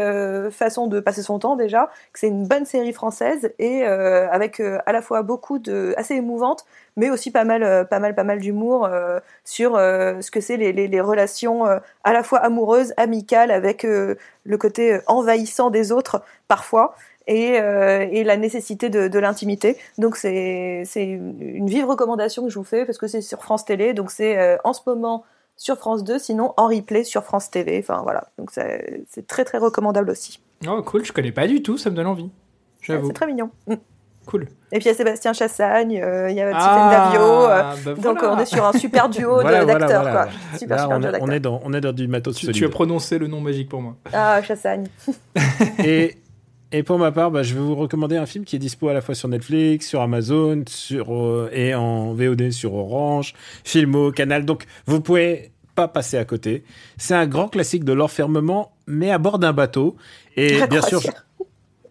façon 0.52 0.88
de 0.88 1.00
passer 1.00 1.24
son 1.24 1.40
temps 1.40 1.56
déjà, 1.56 1.90
que 2.12 2.20
c'est 2.20 2.28
une 2.28 2.46
bonne 2.48 2.66
série 2.66 2.94
française 2.94 3.54
et 3.60 3.86
avec 3.86 4.60
à 4.60 4.92
la 4.92 5.02
fois 5.02 5.22
beaucoup 5.22 5.58
de 5.58 5.94
assez 5.98 6.16
émouvante, 6.16 6.66
mais 7.00 7.10
aussi 7.10 7.32
pas 7.32 7.46
mal, 7.46 7.64
euh, 7.64 7.84
pas 7.86 8.00
mal, 8.00 8.14
pas 8.14 8.26
mal 8.26 8.40
d'humour 8.40 8.86
euh, 8.86 9.20
sur 9.46 9.76
euh, 9.76 10.22
ce 10.22 10.32
que 10.32 10.42
c'est 10.42 10.58
les, 10.58 10.74
les, 10.74 11.02
relations 11.02 11.64
à 11.66 12.14
la 12.14 12.24
fois 12.24 12.40
amoureuses, 12.40 12.94
amicales, 12.98 13.52
avec 13.52 13.84
le 13.84 14.58
côté 14.58 15.00
envahissant 15.08 15.70
des 15.70 15.92
autres 15.92 16.22
parfois. 16.48 16.96
Et, 17.28 17.54
et, 17.54 18.24
la 18.24 18.38
nécessité 18.38 18.90
de 18.90 19.20
l'intimité. 19.20 19.78
Donc 20.00 20.18
c'est 20.18 20.84
une 20.96 21.68
vive 21.68 21.86
recommandation 21.86 22.44
que 22.44 22.50
je 22.50 22.58
vous 22.58 22.66
fais 22.66 22.86
parce 22.86 22.98
que 22.98 23.08
c'est 23.08 23.22
sur 23.22 23.44
France 23.44 23.66
Télé, 23.66 23.94
donc 23.94 24.10
c'est 24.10 24.58
en 24.64 24.74
ce 24.74 24.82
moment 24.88 25.24
sur 25.60 25.78
France 25.78 26.04
2, 26.04 26.18
sinon 26.18 26.54
en 26.58 26.68
replay 26.68 27.04
sur 27.04 27.24
France 27.24 27.52
TV. 27.52 27.80
Enfin 27.80 28.02
voilà, 28.02 28.30
donc 28.40 28.50
c'est 28.52 29.28
très 29.28 29.46
très 29.46 29.60
recommandable 29.60 30.10
aussi. 30.10 30.40
Oh 30.68 30.82
cool, 30.82 31.06
je 31.06 31.12
connais 31.12 31.32
pas 31.32 31.48
du 31.48 31.62
tout, 31.62 31.78
ça 31.78 31.92
me 31.92 31.96
donne 31.96 32.08
envie. 32.08 32.30
J'avoue. 32.82 33.08
c'est 33.08 33.14
très 33.14 33.28
mignon. 33.28 33.52
Mm. 33.68 33.76
Cool. 34.26 34.48
Et 34.72 34.78
puis 34.78 34.86
il 34.86 34.88
y 34.88 34.90
a 34.90 34.94
Sébastien 34.94 35.34
Chassagne, 35.34 36.02
euh, 36.02 36.30
il 36.30 36.36
y 36.36 36.42
a 36.42 36.52
ah, 36.54 37.10
Davio. 37.12 37.22
Euh, 37.22 37.74
bah 37.86 38.02
donc 38.02 38.20
on 38.24 38.38
est 38.38 38.46
sur 38.46 38.66
un 38.66 38.74
super 38.74 39.10
duo 39.10 39.44
d'acteurs. 39.44 40.12
Quoi. 40.12 40.28
Super, 40.58 40.80
super 40.80 40.98
on, 40.98 41.00
duo 41.00 41.12
on, 41.20 41.32
est 41.32 41.40
dans, 41.40 41.62
on 41.66 41.74
est 41.74 41.82
dans 41.82 41.94
du 41.94 42.08
matos 42.08 42.36
tu, 42.36 42.52
tu, 42.52 42.66
as 42.66 42.70
prononcé 42.70 43.18
le 43.18 43.28
nom 43.28 43.42
magique 43.42 43.70
pour 43.70 43.82
moi. 43.82 43.96
Ah, 44.14 44.42
Chassagne. 44.44 44.88
et, 45.84 46.16
et 46.72 46.84
pour 46.84 47.00
ma 47.00 47.12
part, 47.12 47.32
bah, 47.32 47.42
je 47.42 47.56
vais 47.56 47.60
vous 47.60 47.76
recommander 47.76 48.18
un 48.18 48.26
film 48.26 48.46
qui 48.46 48.56
est 48.56 48.60
dispo 48.60 48.90
à 48.90 48.94
la 48.94 49.02
fois 49.02 49.16
sur 49.16 49.28
Netflix, 49.28 49.88
sur 49.88 50.02
Amazon 50.02 50.64
sur, 50.68 51.16
euh, 51.16 51.50
et 51.52 51.74
en 51.74 52.14
VOD 52.14 52.52
sur 52.52 52.74
Orange, 52.76 53.34
Filmo, 53.64 54.12
Canal. 54.12 54.46
Donc 54.46 54.66
vous 54.86 55.02
pouvez 55.02 55.52
pas 55.74 55.88
passer 55.88 56.18
à 56.18 56.26
côté. 56.26 56.64
C'est 56.98 57.16
un 57.16 57.26
grand 57.26 57.48
classique 57.48 57.84
de 57.84 57.94
l'enfermement, 57.94 58.74
mais 58.86 59.10
à 59.10 59.18
bord 59.18 59.40
d'un 59.40 59.54
bateau. 59.54 59.96
Et 60.36 60.60
bien 60.70 60.82
sûr... 60.82 61.02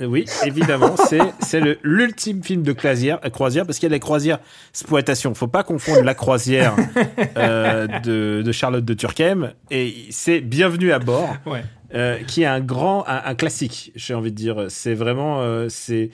Oui, 0.00 0.26
évidemment, 0.46 0.94
c'est 1.40 1.60
l'ultime 1.82 2.44
film 2.44 2.62
de 2.62 2.72
croisière, 2.72 3.18
euh, 3.24 3.30
croisière 3.30 3.66
parce 3.66 3.80
qu'il 3.80 3.88
y 3.88 3.92
a 3.92 3.96
la 3.96 3.98
croisière 3.98 4.38
exploitation. 4.70 5.34
Faut 5.34 5.48
pas 5.48 5.64
confondre 5.64 6.02
la 6.02 6.14
croisière 6.14 6.76
euh, 7.36 7.88
de, 8.04 8.42
de 8.42 8.52
Charlotte 8.52 8.84
de 8.84 8.94
Turckheim 8.94 9.54
et 9.72 10.06
c'est 10.10 10.40
Bienvenue 10.40 10.92
à 10.92 11.00
bord, 11.00 11.34
Ouais. 11.46 11.64
Euh, 11.94 12.18
qui 12.18 12.42
est 12.42 12.46
un 12.46 12.61
grand, 12.61 13.07
un, 13.07 13.22
un 13.24 13.35
classique. 13.35 13.92
J'ai 13.94 14.14
envie 14.14 14.31
de 14.31 14.37
dire, 14.37 14.66
c'est 14.68 14.94
vraiment, 14.94 15.40
euh, 15.40 15.66
c'est 15.68 16.11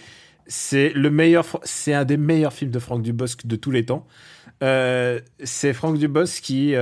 c'est 0.47 0.91
le 0.91 1.11
meilleur, 1.11 1.47
c'est 1.63 1.95
un 1.95 2.05
des 2.05 2.19
meilleurs 2.19 2.53
films 2.53 2.71
de 2.71 2.79
Franck 2.79 3.03
Dubosc 3.03 3.47
de 3.47 3.57
tous 3.57 3.71
les 3.71 3.85
temps. 3.85 4.07
Euh, 4.63 5.19
c'est 5.43 5.73
Franck 5.73 5.99
Dubosc 5.99 6.43
qui, 6.43 6.75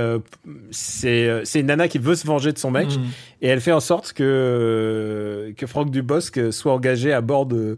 c'est 0.71 1.45
c'est 1.45 1.59
une 1.61 1.67
nana 1.67 1.87
qui 1.87 1.97
veut 1.97 2.15
se 2.15 2.27
venger 2.27 2.51
de 2.51 2.57
son 2.57 2.71
mec. 2.71 2.89
Mm. 2.89 3.01
Et 3.41 3.47
elle 3.47 3.61
fait 3.61 3.71
en 3.71 3.79
sorte 3.79 4.13
que, 4.13 5.53
que 5.57 5.65
Franck 5.65 5.89
Dubosc 5.91 6.51
soit 6.51 6.73
engagé 6.73 7.13
à 7.13 7.21
bord 7.21 7.45
de, 7.45 7.77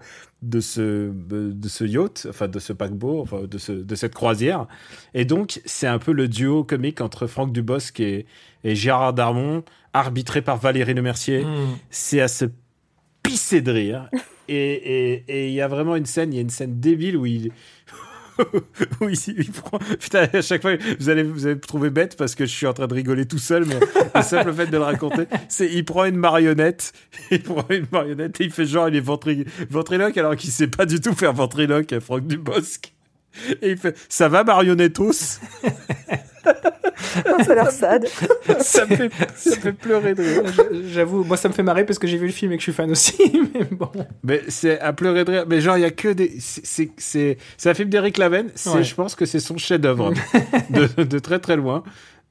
de, 0.50 0.60
ce, 0.62 1.12
de 1.12 1.68
ce 1.68 1.84
yacht, 1.84 2.28
enfin 2.30 2.48
de 2.48 2.60
ce 2.60 2.74
paquebot, 2.74 3.22
enfin 3.22 3.44
de, 3.44 3.58
ce, 3.58 3.72
de 3.72 3.96
cette 3.96 4.14
croisière. 4.14 4.68
Et 5.14 5.26
donc, 5.26 5.62
c'est 5.66 5.88
un 5.88 6.00
peu 6.00 6.12
le 6.12 6.28
duo 6.28 6.64
comique 6.64 7.02
entre 7.02 7.28
Franck 7.28 7.52
Dubosc 7.52 8.00
et, 8.00 8.26
et 8.64 8.76
Gérard 8.76 9.14
Darmon, 9.14 9.64
arbitré 9.94 10.42
par 10.42 10.58
Valérie 10.58 10.94
Lemercier. 10.94 11.44
Mm. 11.44 11.78
C'est 11.90 12.22
à 12.22 12.28
se 12.28 12.46
pisser 13.24 13.62
de 13.62 13.72
rire. 13.72 14.10
Et 14.48 14.54
et- 14.54 15.24
et 15.28 15.48
il 15.48 15.54
y 15.56 15.62
a 15.62 15.68
vraiment 15.68 15.96
une 15.96 16.06
scène, 16.06 16.32
il 16.32 16.36
y 16.36 16.38
a 16.38 16.44
une 16.44 16.52
scène 16.52 16.80
débile 16.80 17.18
où 17.18 17.26
il. 17.26 17.52
où 19.02 19.10
il, 19.10 19.52
prend. 19.52 19.80
Putain, 20.00 20.28
à 20.34 20.42
chaque 20.42 20.62
fois, 20.62 20.76
vous 21.00 21.10
allez, 21.10 21.24
vous 21.24 21.46
allez 21.46 21.56
me 21.56 21.62
trouver 21.62 21.90
bête 21.90 22.16
parce 22.18 22.36
que 22.36 22.46
je 22.46 22.52
suis 22.52 22.68
en 22.68 22.74
train 22.74 22.88
de 22.88 22.94
rigoler 22.94 23.26
tout 23.26 23.38
seul, 23.38 23.66
mais 23.66 23.80
le 24.16 24.22
simple 24.22 24.54
fait 24.54 24.68
de 24.68 24.78
le 24.78 24.84
raconter, 24.84 25.26
c'est 25.50 25.68
il 25.72 25.86
prend 25.86 26.06
une 26.06 26.18
marionnette, 26.18 26.94
il 27.32 27.42
prend 27.42 27.66
une 27.70 27.88
marionnette 27.92 28.40
et 28.42 28.46
il 28.46 28.52
fait 28.52 28.66
genre 28.66 28.90
il 28.90 28.96
est 28.96 29.06
ventri- 29.06 29.46
ventriloque 29.70 30.18
alors 30.18 30.36
qu'il 30.36 30.52
sait 30.52 30.68
pas 30.68 30.86
du 30.86 31.00
tout 31.00 31.14
faire 31.14 31.34
ventriloque, 31.34 32.00
Franck 32.00 32.28
Dubosc. 32.28 32.95
Et 33.62 33.72
il 33.72 33.78
fait 33.78 33.98
ça 34.10 34.28
va 34.28 34.44
marionnettos 34.44 35.12
Ça 37.44 37.52
a 37.52 37.56
l'air 37.56 37.72
sad. 37.72 38.06
ça 38.60 38.86
me, 38.86 38.96
fait, 38.96 39.10
ça 39.36 39.50
me 39.52 39.56
fait 39.56 39.72
pleurer 39.72 40.14
de 40.14 40.22
rire. 40.22 40.44
J'avoue, 40.92 41.24
moi 41.24 41.38
ça 41.38 41.50
me 41.50 41.54
fait 41.54 41.64
marrer 41.64 41.86
parce 41.86 41.98
que 41.98 42.08
j'ai 42.08 42.18
vu 42.18 42.28
le 42.28 42.32
film 42.32 42.52
et 42.52 42.58
que 42.58 42.62
je 42.62 42.66
suis 42.66 42.74
fan 42.74 42.92
aussi. 42.92 43.16
Mais 43.54 43.64
bon. 43.64 43.90
Mais 44.24 44.42
c'est 44.48 44.80
à 44.80 44.94
pleurer 44.94 45.26
de 45.26 45.32
rire. 45.32 45.46
Mais 45.48 45.62
genre, 45.62 45.78
il 45.78 45.82
y 45.82 45.86
a 45.86 45.92
que 45.92 46.10
des. 46.10 46.36
c'est- 46.40 47.38
un 47.66 47.74
film 47.74 47.90
d'Eric 47.90 48.18
Laven. 48.18 48.48
Ouais. 48.68 48.84
je 48.84 48.96
pense 48.96 49.16
que 49.16 49.26
c'est 49.26 49.40
son 49.40 49.58
chef-d'œuvre 49.58 50.14
de, 50.70 51.04
de 51.04 51.20
très 51.20 51.40
très 51.40 51.56
loin. 51.56 51.84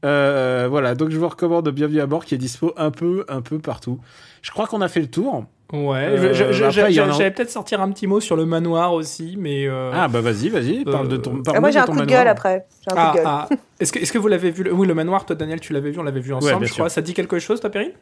Euh, 0.05 0.67
voilà, 0.69 0.95
donc 0.95 1.11
je 1.11 1.19
vous 1.19 1.29
recommande 1.29 1.69
Bienvenue 1.71 2.01
à 2.01 2.07
bord 2.07 2.25
qui 2.25 2.35
est 2.35 2.39
dispo 2.39 2.73
un 2.77 2.91
peu 2.91 3.25
un 3.29 3.41
peu 3.41 3.59
partout. 3.59 3.99
Je 4.43 4.51
crois 4.51 4.67
qu'on 4.67 4.81
a 4.83 4.89
fait 4.89 5.01
le 5.01 5.07
tour. 5.09 5.45
Ouais, 5.73 6.07
Euh, 6.11 6.31
a- 6.31 6.71
j'allais 6.71 7.31
peut-être 7.31 7.51
sortir 7.51 7.81
un 7.81 7.91
petit 7.91 8.07
mot 8.07 8.21
sur 8.21 8.37
le 8.37 8.45
manoir 8.45 8.93
aussi, 8.93 9.37
mais. 9.39 9.67
euh, 9.67 9.91
Ah 9.95 10.09
bah 10.09 10.21
vas-y, 10.21 10.51
vas-y, 10.51 10.85
parle 10.85 11.09
de 11.09 11.17
ton. 11.17 11.37
Ah, 11.39 11.43
parle-nous 11.45 11.61
moi, 11.63 11.71
j'ai 11.71 11.79
un 11.79 11.85
coup 11.87 11.93
de 11.93 11.97
manoir. 12.01 12.19
gueule 12.21 12.29
après. 12.29 12.67
J'ai 12.85 12.93
un 12.93 12.95
coup 12.95 13.01
ah, 13.03 13.11
de 13.13 13.17
gueule. 13.17 13.25
ah. 13.27 13.49
Est-ce 13.81 13.93
que, 13.93 13.99
est-ce 13.99 14.13
que 14.13 14.19
vous 14.19 14.29
l'avez 14.29 14.51
vu 14.51 14.63
le... 14.63 14.73
Oui, 14.73 14.87
le 14.87 14.95
manoir, 14.95 15.25
toi, 15.25 15.35
Daniel, 15.35 15.59
tu 15.61 15.73
l'avais 15.73 15.91
vu, 15.91 15.99
on 15.99 16.03
l'avait 16.03 16.21
vu 16.21 16.35
ensemble, 16.35 16.59
bien 16.59 16.67
je 16.69 16.73
crois. 16.75 16.89
Ça 16.91 17.01
te 17.01 17.07
dit 17.07 17.15
quelque 17.15 17.39
chose, 17.39 17.61
toi, 17.61 17.71
Perrine? 17.71 17.93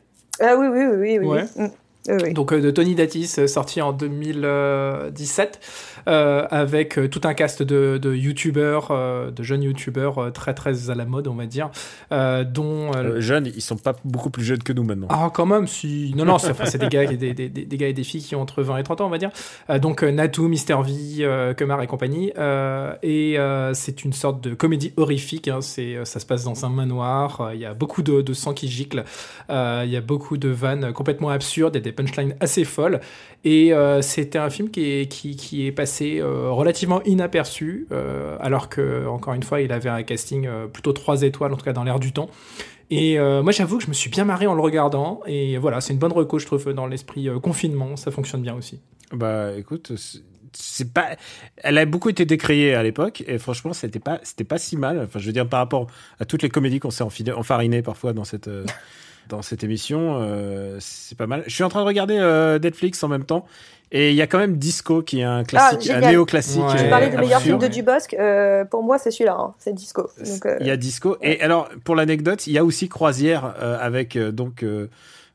Ah 0.40 0.56
oui, 0.58 0.66
oui, 0.66 0.84
oui, 0.86 0.96
oui. 0.96 1.18
oui. 1.20 1.26
Ouais. 1.28 1.44
Mm. 1.56 1.62
Oui, 1.64 1.68
oui. 2.08 2.32
Donc 2.34 2.52
euh, 2.52 2.60
de 2.60 2.70
Tony 2.70 2.94
Datis, 2.94 3.34
euh, 3.38 3.46
sorti 3.46 3.80
en 3.80 3.92
2017, 3.92 5.60
euh, 6.08 6.46
avec 6.50 6.98
euh, 6.98 7.08
tout 7.08 7.20
un 7.24 7.34
cast 7.34 7.62
de, 7.62 7.98
de 7.98 8.14
youtubeurs, 8.14 8.88
euh, 8.90 9.30
de 9.30 9.42
jeunes 9.42 9.62
youtubeurs 9.62 10.18
euh, 10.18 10.30
très 10.30 10.54
très 10.54 10.90
à 10.90 10.94
la 10.94 11.04
mode, 11.04 11.28
on 11.28 11.34
va 11.34 11.46
dire, 11.46 11.70
euh, 12.12 12.44
dont... 12.44 12.90
euh, 12.94 13.02
Euh, 13.16 13.20
jeunes, 13.20 13.46
ils 13.54 13.60
sont 13.62 13.76
pas 13.76 13.94
beaucoup 14.04 14.30
plus 14.30 14.44
jeunes 14.44 14.62
que 14.62 14.72
nous 14.72 14.82
maintenant. 14.84 15.06
Ah, 15.10 15.30
quand 15.32 15.46
même, 15.46 15.66
si. 15.66 16.12
Non, 16.16 16.24
non, 16.24 16.38
c'est 16.38 16.50
enfin, 16.50 16.64
des, 16.78 16.88
gars, 16.88 17.06
qui- 17.06 17.16
des, 17.16 17.34
des, 17.34 17.48
des, 17.48 17.64
des 17.64 17.76
gars 17.76 17.88
et 17.88 17.92
des 17.92 18.04
filles 18.04 18.22
qui 18.22 18.34
ont 18.34 18.40
entre 18.42 18.62
20 18.62 18.78
et 18.78 18.82
30 18.82 19.00
ans, 19.00 19.06
on 19.06 19.10
va 19.10 19.18
dire. 19.18 19.30
Euh, 19.70 19.78
donc, 19.78 20.02
Natou, 20.02 20.48
Mister 20.48 20.76
V, 20.84 20.92
euh, 21.24 21.54
Kemar 21.54 21.82
et 21.82 21.86
compagnie. 21.86 22.32
Euh, 22.38 22.94
et 23.02 23.38
euh, 23.38 23.74
c'est 23.74 24.04
une 24.04 24.12
sorte 24.12 24.42
de 24.42 24.54
comédie 24.54 24.92
horrifique. 24.96 25.48
hein. 25.48 25.60
C'est, 25.60 26.04
ça 26.04 26.20
se 26.20 26.26
passe 26.26 26.44
dans 26.44 26.64
un 26.64 26.68
manoir. 26.70 27.40
Euh, 27.40 27.54
Il 27.54 27.60
y 27.60 27.66
a 27.66 27.74
beaucoup 27.74 28.02
de, 28.02 28.22
de 28.22 28.32
sang 28.32 28.54
qui 28.54 28.68
gicle. 28.68 29.04
Euh, 29.50 29.82
Il 29.84 29.90
y 29.90 29.96
a 29.96 30.00
beaucoup 30.00 30.36
de 30.36 30.48
vannes 30.48 30.92
complètement 30.92 31.28
absurdes 31.30 31.76
et 31.76 31.80
des 31.80 31.91
punchlines 31.92 32.35
assez 32.40 32.64
folles. 32.64 33.00
Et 33.44 33.72
euh, 33.72 34.02
c'était 34.02 34.38
un 34.38 34.50
film 34.50 34.70
qui 34.70 34.85
est, 34.85 35.07
qui, 35.07 35.66
est 35.66 35.72
passé 35.72 36.20
euh, 36.20 36.50
relativement 36.50 37.02
inaperçu, 37.02 37.87
euh, 37.90 38.37
alors 38.40 38.68
que, 38.68 39.07
encore 39.07 39.35
une 39.35 39.42
fois, 39.42 39.61
il 39.61 39.72
avait 39.72 39.88
un 39.88 40.02
casting 40.02 40.48
plutôt 40.72 40.92
3 40.92 41.22
étoiles, 41.22 41.52
en 41.52 41.57
tout 41.57 41.64
cas 41.64 41.72
dans 41.72 41.85
l'air 41.85 41.98
du 41.98 42.12
temps. 42.12 42.31
Et 42.90 43.18
moi, 43.18 43.52
j'avoue 43.52 43.78
que 43.78 43.85
je 43.85 43.88
me 43.88 43.94
suis 43.94 44.11
bien 44.11 44.24
marré 44.24 44.46
en 44.46 44.55
le 44.55 44.61
regardant. 44.61 45.20
Et 45.26 45.57
voilà, 45.57 45.81
c'est 45.81 45.94
une 45.94 45.98
bonne 45.98 46.12
reco, 46.12 46.38
je 46.38 46.44
trouve, 46.44 46.74
dans 46.74 46.87
l'esprit 46.87 47.28
confinement. 47.42 47.96
Ça 47.96 48.11
fonctionne 48.11 48.42
bien 48.42 48.55
aussi. 48.55 48.81
Bah 49.12 49.52
écoute, 49.57 49.92
c'est- 49.96 50.92
pas. 50.92 51.16
Elle 51.57 51.78
a 51.78 51.87
beaucoup 51.87 52.11
été 52.11 52.26
décriée 52.26 52.74
à 52.74 52.83
l'époque 52.83 53.24
et 53.26 53.38
franchement, 53.38 53.72
c'était 53.72 53.98
pas, 53.98 54.20
c'était 54.24 54.44
pas 54.44 54.59
si 54.59 54.76
mal. 54.76 55.00
Enfin, 55.00 55.18
je 55.18 55.24
veux 55.26 55.33
dire 55.33 55.48
par 55.48 55.61
rapport 55.61 55.87
à 56.20 56.26
toutes 56.26 56.42
les 56.42 56.50
comédies 56.50 56.81
qu'on 56.81 56.90
s'est 56.90 57.33
enfarinées 57.33 57.81
parfois 57.81 58.12
dans 58.12 58.24
cette. 58.24 58.50
Dans 59.28 59.40
cette 59.42 59.64
émission, 59.64 60.18
euh, 60.20 60.76
c'est 60.80 61.16
pas 61.16 61.26
mal. 61.26 61.44
Je 61.46 61.54
suis 61.54 61.64
en 61.64 61.68
train 61.68 61.80
de 61.80 61.87
regarder 61.87 62.16
euh, 62.18 62.58
Netflix 62.58 63.02
en 63.02 63.08
même 63.08 63.24
temps, 63.24 63.46
et 63.92 64.11
il 64.11 64.16
y 64.16 64.22
a 64.22 64.26
quand 64.26 64.38
même 64.38 64.56
Disco 64.56 65.00
qui 65.02 65.20
est 65.20 65.24
un 65.24 65.44
classique, 65.44 65.90
un 65.90 66.00
néo-classique. 66.00 66.62
Ouais. 66.62 66.76
Tu 66.76 66.85
euh, 66.85 66.90
parlais 66.90 67.08
du 67.11 67.16
meilleur 67.16 67.40
film 67.40 67.58
de 67.58 67.66
Dubosc. 67.68 68.14
euh, 68.14 68.64
pour 68.64 68.82
moi, 68.82 68.98
c'est 68.98 69.11
celui-là. 69.11 69.37
hein. 69.38 69.52
C'est 69.58 69.74
Disco. 69.74 70.08
Donc, 70.24 70.46
euh, 70.46 70.56
Il 70.61 70.66
y 70.66 70.70
a 70.70 70.76
Disco. 70.76 71.16
Et 71.22 71.40
alors, 71.40 71.68
pour 71.85 71.94
l'anecdote, 71.94 72.46
il 72.46 72.52
y 72.52 72.58
a 72.58 72.64
aussi 72.64 72.88
Croisière 72.88 73.54
euh, 73.62 73.78
avec 73.80 74.16
euh, 74.16 74.32
donc 74.32 74.62
euh, 74.62 74.88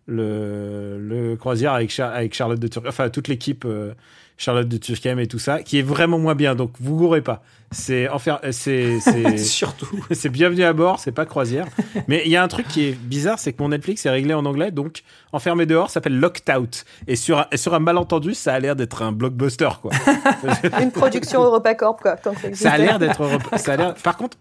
le, 0.06 0.98
le 1.00 1.36
Croisière 1.36 1.74
avec, 1.74 1.90
Char- 1.90 2.14
avec 2.14 2.34
Charlotte 2.34 2.60
de 2.60 2.68
Turckheim, 2.68 2.90
enfin 2.90 3.10
toute 3.10 3.28
l'équipe 3.28 3.66
euh, 3.66 3.94
Charlotte 4.38 4.68
de 4.68 4.78
Turckheim 4.78 5.18
et 5.20 5.28
tout 5.28 5.40
ça, 5.40 5.64
qui 5.64 5.80
est 5.80 5.84
vraiment 5.84 6.20
moins 6.20 6.36
bien. 6.36 6.54
Donc 6.56 6.72
vous 6.80 6.96
gourrez 6.96 7.22
pas. 7.22 7.42
C'est 7.72 8.08
enfer, 8.08 8.40
euh, 8.44 8.52
c'est 8.52 9.00
c'est 9.02 9.38
Surtout. 9.58 9.88
c'est 10.12 10.30
bienvenue 10.30 10.64
à 10.64 10.72
bord, 10.74 11.00
c'est 11.00 11.12
pas 11.12 11.26
Croisière. 11.26 11.66
Mais 12.08 12.22
il 12.26 12.32
y 12.32 12.36
a 12.38 12.44
un 12.44 12.48
truc 12.48 12.68
qui 12.68 12.86
est 12.86 12.92
bizarre, 12.94 13.40
c'est 13.40 13.52
que 13.52 13.62
mon 13.62 13.70
Netflix 13.70 14.06
est 14.06 14.10
réglé 14.10 14.34
en 14.34 14.46
anglais, 14.46 14.72
donc 14.72 15.04
enfermé 15.34 15.66
dehors 15.66 15.90
s'appelle 15.90 16.18
Locked 16.18 16.56
Out. 16.56 16.86
Et 17.08 17.16
sur 17.16 17.40
un, 17.40 17.48
et 17.52 17.58
sur 17.58 17.74
un 17.74 17.80
malentendu, 17.80 18.34
ça 18.36 18.54
a 18.54 18.60
l'air 18.60 18.76
d'être 18.76 19.02
un 19.02 19.12
blockbuster 19.12 19.70
quoi. 19.82 19.92
une 20.82 20.92
production 20.92 21.44
EuropaCorp, 21.44 22.02
quoi. 22.02 22.16
Tant 22.16 22.34
que 22.34 22.40
ça, 22.56 22.56
Ça 22.56 22.72
a 22.74 22.78
l'air 22.78 23.00
d'être. 23.00 23.22
Europe- 23.24 23.44
Ça 23.58 23.74
a 23.74 23.78
l'air. 23.78 23.94
Par 23.96 24.16
contre, 24.18 24.38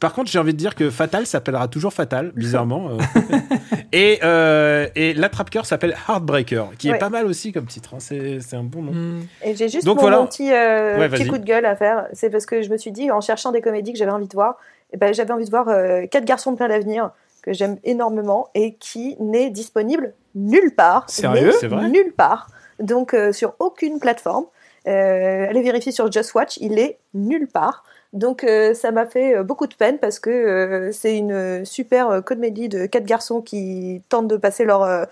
par 0.00 0.14
contre, 0.14 0.30
j'ai 0.30 0.38
envie 0.38 0.52
de 0.54 0.58
dire 0.58 0.74
que 0.74 0.88
Fatal 0.90 1.26
s'appellera 1.26 1.68
toujours 1.68 1.92
Fatal, 1.92 2.32
bizarrement. 2.34 2.88
euh. 2.90 2.98
et 3.92 4.18
euh, 4.24 4.88
et 4.94 5.12
l'attrape-cœur 5.14 5.66
s'appelle 5.66 5.94
Heartbreaker, 6.08 6.70
qui 6.78 6.88
est 6.88 6.98
pas 6.98 7.10
mal 7.10 7.26
aussi 7.26 7.52
comme 7.52 7.66
titre. 7.66 7.94
hein. 7.94 7.98
C'est 8.00 8.54
un 8.54 8.62
bon 8.64 8.82
nom. 8.82 8.92
Hmm. 8.92 9.20
Et 9.44 9.54
j'ai 9.54 9.68
juste 9.68 9.84
Donc 9.84 9.96
mon, 9.96 10.02
voilà. 10.02 10.18
mon 10.18 10.26
petit, 10.26 10.52
euh, 10.52 10.98
Ouais, 10.98 11.08
petit 11.08 11.22
vas-y. 11.24 11.28
coup 11.30 11.38
de 11.38 11.44
gueule 11.44 11.66
à 11.66 11.76
faire. 11.76 12.06
C'est 12.12 12.30
parce 12.30 12.46
que 12.46 12.62
je 12.62 12.70
me 12.70 12.76
suis 12.78 12.92
dit, 12.92 13.10
en 13.10 13.20
cherchant 13.20 13.52
des 13.52 13.60
comédies 13.60 13.92
que 13.92 13.98
j'avais 13.98 14.10
envie 14.10 14.26
de 14.28 14.32
voir, 14.34 14.56
eh 14.92 14.96
ben, 14.96 15.12
j'avais 15.14 15.32
envie 15.32 15.44
de 15.44 15.50
voir 15.50 15.68
euh, 15.68 16.06
Quatre 16.06 16.24
garçons 16.24 16.52
de 16.52 16.56
plein 16.56 16.68
d'avenir, 16.68 17.10
que 17.42 17.52
j'aime 17.52 17.76
énormément, 17.84 18.48
et 18.54 18.74
qui 18.76 19.16
n'est 19.20 19.50
disponible 19.50 20.14
nulle 20.34 20.74
part. 20.74 21.08
Sérieux? 21.10 21.52
C'est 21.60 21.68
vrai? 21.68 21.88
Nulle 21.88 22.12
part. 22.16 22.48
Donc, 22.80 23.14
sur 23.32 23.54
aucune 23.58 23.98
plateforme. 24.00 24.46
Allez 24.86 25.62
vérifier 25.62 25.92
sur 25.92 26.10
Just 26.10 26.34
Watch, 26.34 26.56
il 26.56 26.78
est 26.78 26.98
nulle 27.14 27.46
part. 27.48 27.84
Donc 28.12 28.42
euh, 28.44 28.74
ça 28.74 28.90
m'a 28.90 29.06
fait 29.06 29.36
euh, 29.36 29.42
beaucoup 29.44 29.66
de 29.66 29.74
peine 29.74 29.98
parce 29.98 30.18
que 30.18 30.30
euh, 30.30 30.92
c'est 30.92 31.16
une 31.16 31.64
super 31.64 32.22
comédie 32.24 32.68
de 32.68 32.86
quatre 32.86 33.04
garçons 33.04 33.40
qui 33.40 34.02
tentent 34.08 34.26
de 34.28 34.36
passer 34.36 34.64
leur, 34.64 35.06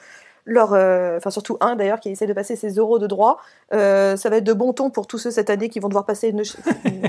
leur 0.47 0.73
euh, 0.73 1.17
enfin 1.19 1.31
surtout 1.31 1.59
un 1.61 1.77
d'ailleurs 1.77 2.01
qui 2.01 2.11
essaie 2.11 2.27
de 2.27 2.33
passer 2.33 2.57
ses 2.57 2.71
euros 2.73 2.99
de 2.99 3.07
droit. 3.07 3.39
Euh, 3.73 4.17
ça 4.17 4.31
va 4.31 4.39
être 4.39 4.45
de 4.45 4.53
bon 4.53 4.73
ton 4.73 4.91
pour 4.91 5.07
tous 5.07 5.19
ceux 5.19 5.31
cette 5.31 5.49
année 5.51 5.69
qui 5.69 5.79
vont 5.79 5.89
devoir 5.89 6.07
passer 6.07 6.31
une- 6.31 6.43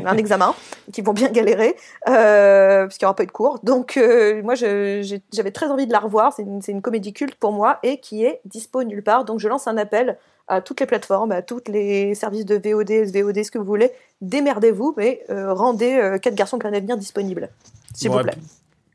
un 0.06 0.17
examen, 0.17 0.54
qui 0.93 1.02
vont 1.02 1.13
bien 1.13 1.30
galérer 1.30 1.75
euh, 2.08 2.84
parce 2.84 2.97
qu'il 2.97 3.06
n'y 3.06 3.08
aura 3.08 3.15
pas 3.15 3.23
eu 3.23 3.28
de 3.28 3.32
cours. 3.32 3.60
Donc 3.63 3.99
moi 4.43 4.54
j'avais 4.56 5.52
très 5.52 5.67
envie 5.69 5.88
de 5.88 5.91
la 5.91 5.99
revoir. 5.99 6.34
C'est 6.34 6.43
une, 6.43 6.62
c'est 6.62 6.71
une 6.71 6.82
comédie 6.84 7.13
culte 7.13 7.36
pour 7.36 7.52
moi 7.52 7.80
et 7.82 7.99
qui 7.99 8.25
est 8.25 8.41
dispo 8.45 8.84
nulle 8.84 9.04
part. 9.04 9.25
Donc 9.25 9.39
je 9.39 9.47
lance 9.47 9.67
un 9.67 9.78
appel 9.78 10.17
à 10.49 10.62
toutes 10.62 10.79
les 10.81 10.85
plateformes, 10.85 11.31
à 11.31 11.41
tous 11.41 11.62
les 11.67 12.15
services 12.15 12.45
de 12.45 12.55
VOD, 12.55 13.05
SVOD, 13.07 13.43
ce 13.43 13.51
que 13.51 13.57
vous 13.59 13.65
voulez. 13.65 13.91
Démerdez-vous, 14.21 14.93
mais 14.97 15.21
euh, 15.29 15.53
rendez 15.53 15.93
euh, 15.93 16.17
quatre 16.17 16.35
garçons 16.35 16.59
plein 16.59 16.71
d'avenir 16.71 16.97
disponibles, 16.97 17.49
s'il 17.95 18.09
Bon, 18.09 18.17
vous 18.17 18.23
plaît. 18.23 18.33
puis, 18.33 18.41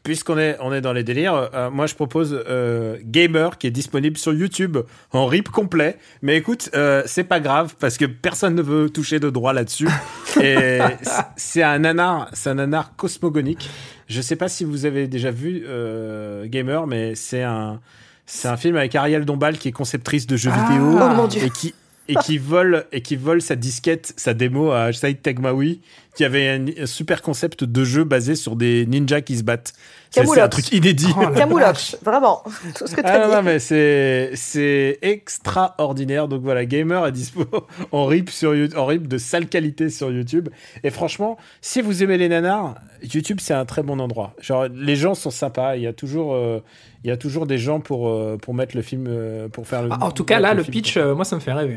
Puisqu'on 0.02 0.36
est, 0.36 0.58
on 0.60 0.70
est 0.70 0.82
dans 0.82 0.92
les 0.92 1.02
délires, 1.02 1.48
euh, 1.54 1.70
moi 1.70 1.86
je 1.86 1.94
propose 1.94 2.38
euh, 2.46 2.98
Gamer 3.04 3.56
qui 3.56 3.68
est 3.68 3.70
disponible 3.70 4.18
sur 4.18 4.34
YouTube 4.34 4.76
en 5.12 5.24
rip 5.24 5.48
complet. 5.48 5.96
Mais 6.20 6.36
écoute, 6.36 6.68
euh, 6.74 7.02
c'est 7.06 7.24
pas 7.24 7.40
grave 7.40 7.74
parce 7.80 7.96
que 7.96 8.04
personne 8.04 8.54
ne 8.54 8.60
veut 8.60 8.90
toucher 8.90 9.18
de 9.18 9.30
droit 9.30 9.54
là-dessus. 9.54 9.88
Et 10.42 10.78
c'est- 11.36 11.62
un 11.62 11.78
nanar, 11.78 12.28
c'est 12.34 12.50
un 12.50 12.54
nanar 12.56 12.94
cosmogonique. 12.96 13.70
Je 14.06 14.20
sais 14.20 14.36
pas 14.36 14.48
si 14.48 14.64
vous 14.64 14.84
avez 14.84 15.06
déjà 15.06 15.30
vu 15.30 15.64
Gamer, 16.50 16.86
mais 16.86 17.14
c'est 17.14 17.42
un, 17.42 17.80
c'est 18.26 18.48
un 18.48 18.56
film 18.56 18.76
avec 18.76 18.94
Ariel 18.94 19.24
Dombal 19.24 19.58
qui 19.58 19.68
est 19.68 19.72
conceptrice 19.72 20.26
de 20.26 20.36
jeux 20.36 20.50
Ah. 20.54 20.68
vidéo 20.68 20.98
Oh 21.00 21.28
et 21.44 21.50
qui 21.50 21.74
et 22.06 22.14
qui 22.16 22.36
vole 22.36 22.84
et 22.92 23.00
qui 23.00 23.16
vole 23.16 23.40
sa 23.40 23.56
disquette, 23.56 24.12
sa 24.16 24.34
démo 24.34 24.72
à 24.72 24.92
Saïd 24.92 25.22
Tegmaoui, 25.22 25.80
qui 26.14 26.24
avait 26.24 26.48
un, 26.48 26.86
super 26.86 27.22
concept 27.22 27.64
de 27.64 27.84
jeu 27.84 28.04
basé 28.04 28.34
sur 28.34 28.56
des 28.56 28.86
ninjas 28.86 29.20
qui 29.20 29.36
se 29.36 29.42
battent. 29.42 29.72
C'est 30.10 30.40
un 30.40 30.48
truc 30.48 30.70
inédit. 30.72 31.12
Oh 31.16 31.26
Camoulox, 31.36 31.96
vraiment. 32.02 32.44
Tout 32.78 32.86
ce 32.86 32.94
que 32.94 33.00
ah, 33.04 33.26
non, 33.28 33.42
mais 33.42 33.58
c'est 33.58 34.30
c'est 34.34 34.98
extraordinaire. 35.02 36.28
Donc 36.28 36.42
voilà, 36.42 36.64
Gamer 36.64 37.04
est 37.06 37.12
dispo 37.12 37.44
en 37.92 38.06
rip 38.06 38.30
sur 38.30 38.54
en 38.76 38.86
rip 38.86 39.08
de 39.08 39.18
sale 39.18 39.46
qualité 39.46 39.90
sur 39.90 40.12
YouTube. 40.12 40.50
Et 40.84 40.90
franchement, 40.90 41.36
si 41.60 41.80
vous 41.80 42.02
aimez 42.04 42.16
les 42.16 42.28
nanars, 42.28 42.76
YouTube 43.02 43.38
c'est 43.40 43.54
un 43.54 43.64
très 43.64 43.82
bon 43.82 43.98
endroit. 43.98 44.34
Genre 44.40 44.66
les 44.68 44.96
gens 44.96 45.14
sont 45.14 45.30
sympas. 45.30 45.76
Il 45.76 45.82
y 45.82 45.88
a 45.88 45.92
toujours 45.92 46.34
euh, 46.34 46.60
il 47.04 47.08
y 47.08 47.10
a 47.10 47.18
toujours 47.18 47.46
des 47.46 47.58
gens 47.58 47.80
pour, 47.80 48.08
euh, 48.08 48.38
pour 48.40 48.54
mettre 48.54 48.74
le 48.74 48.80
film, 48.80 49.04
euh, 49.08 49.48
pour 49.48 49.68
faire 49.68 49.82
le. 49.82 49.90
Ah, 49.92 50.06
en 50.06 50.10
tout 50.10 50.24
cas, 50.24 50.40
là, 50.40 50.54
le, 50.54 50.64
pitch, 50.64 50.96
euh, 50.96 51.14
moi, 51.14 51.26
ça 51.26 51.36
me 51.36 51.40
fait 51.40 51.52
rêver. 51.52 51.76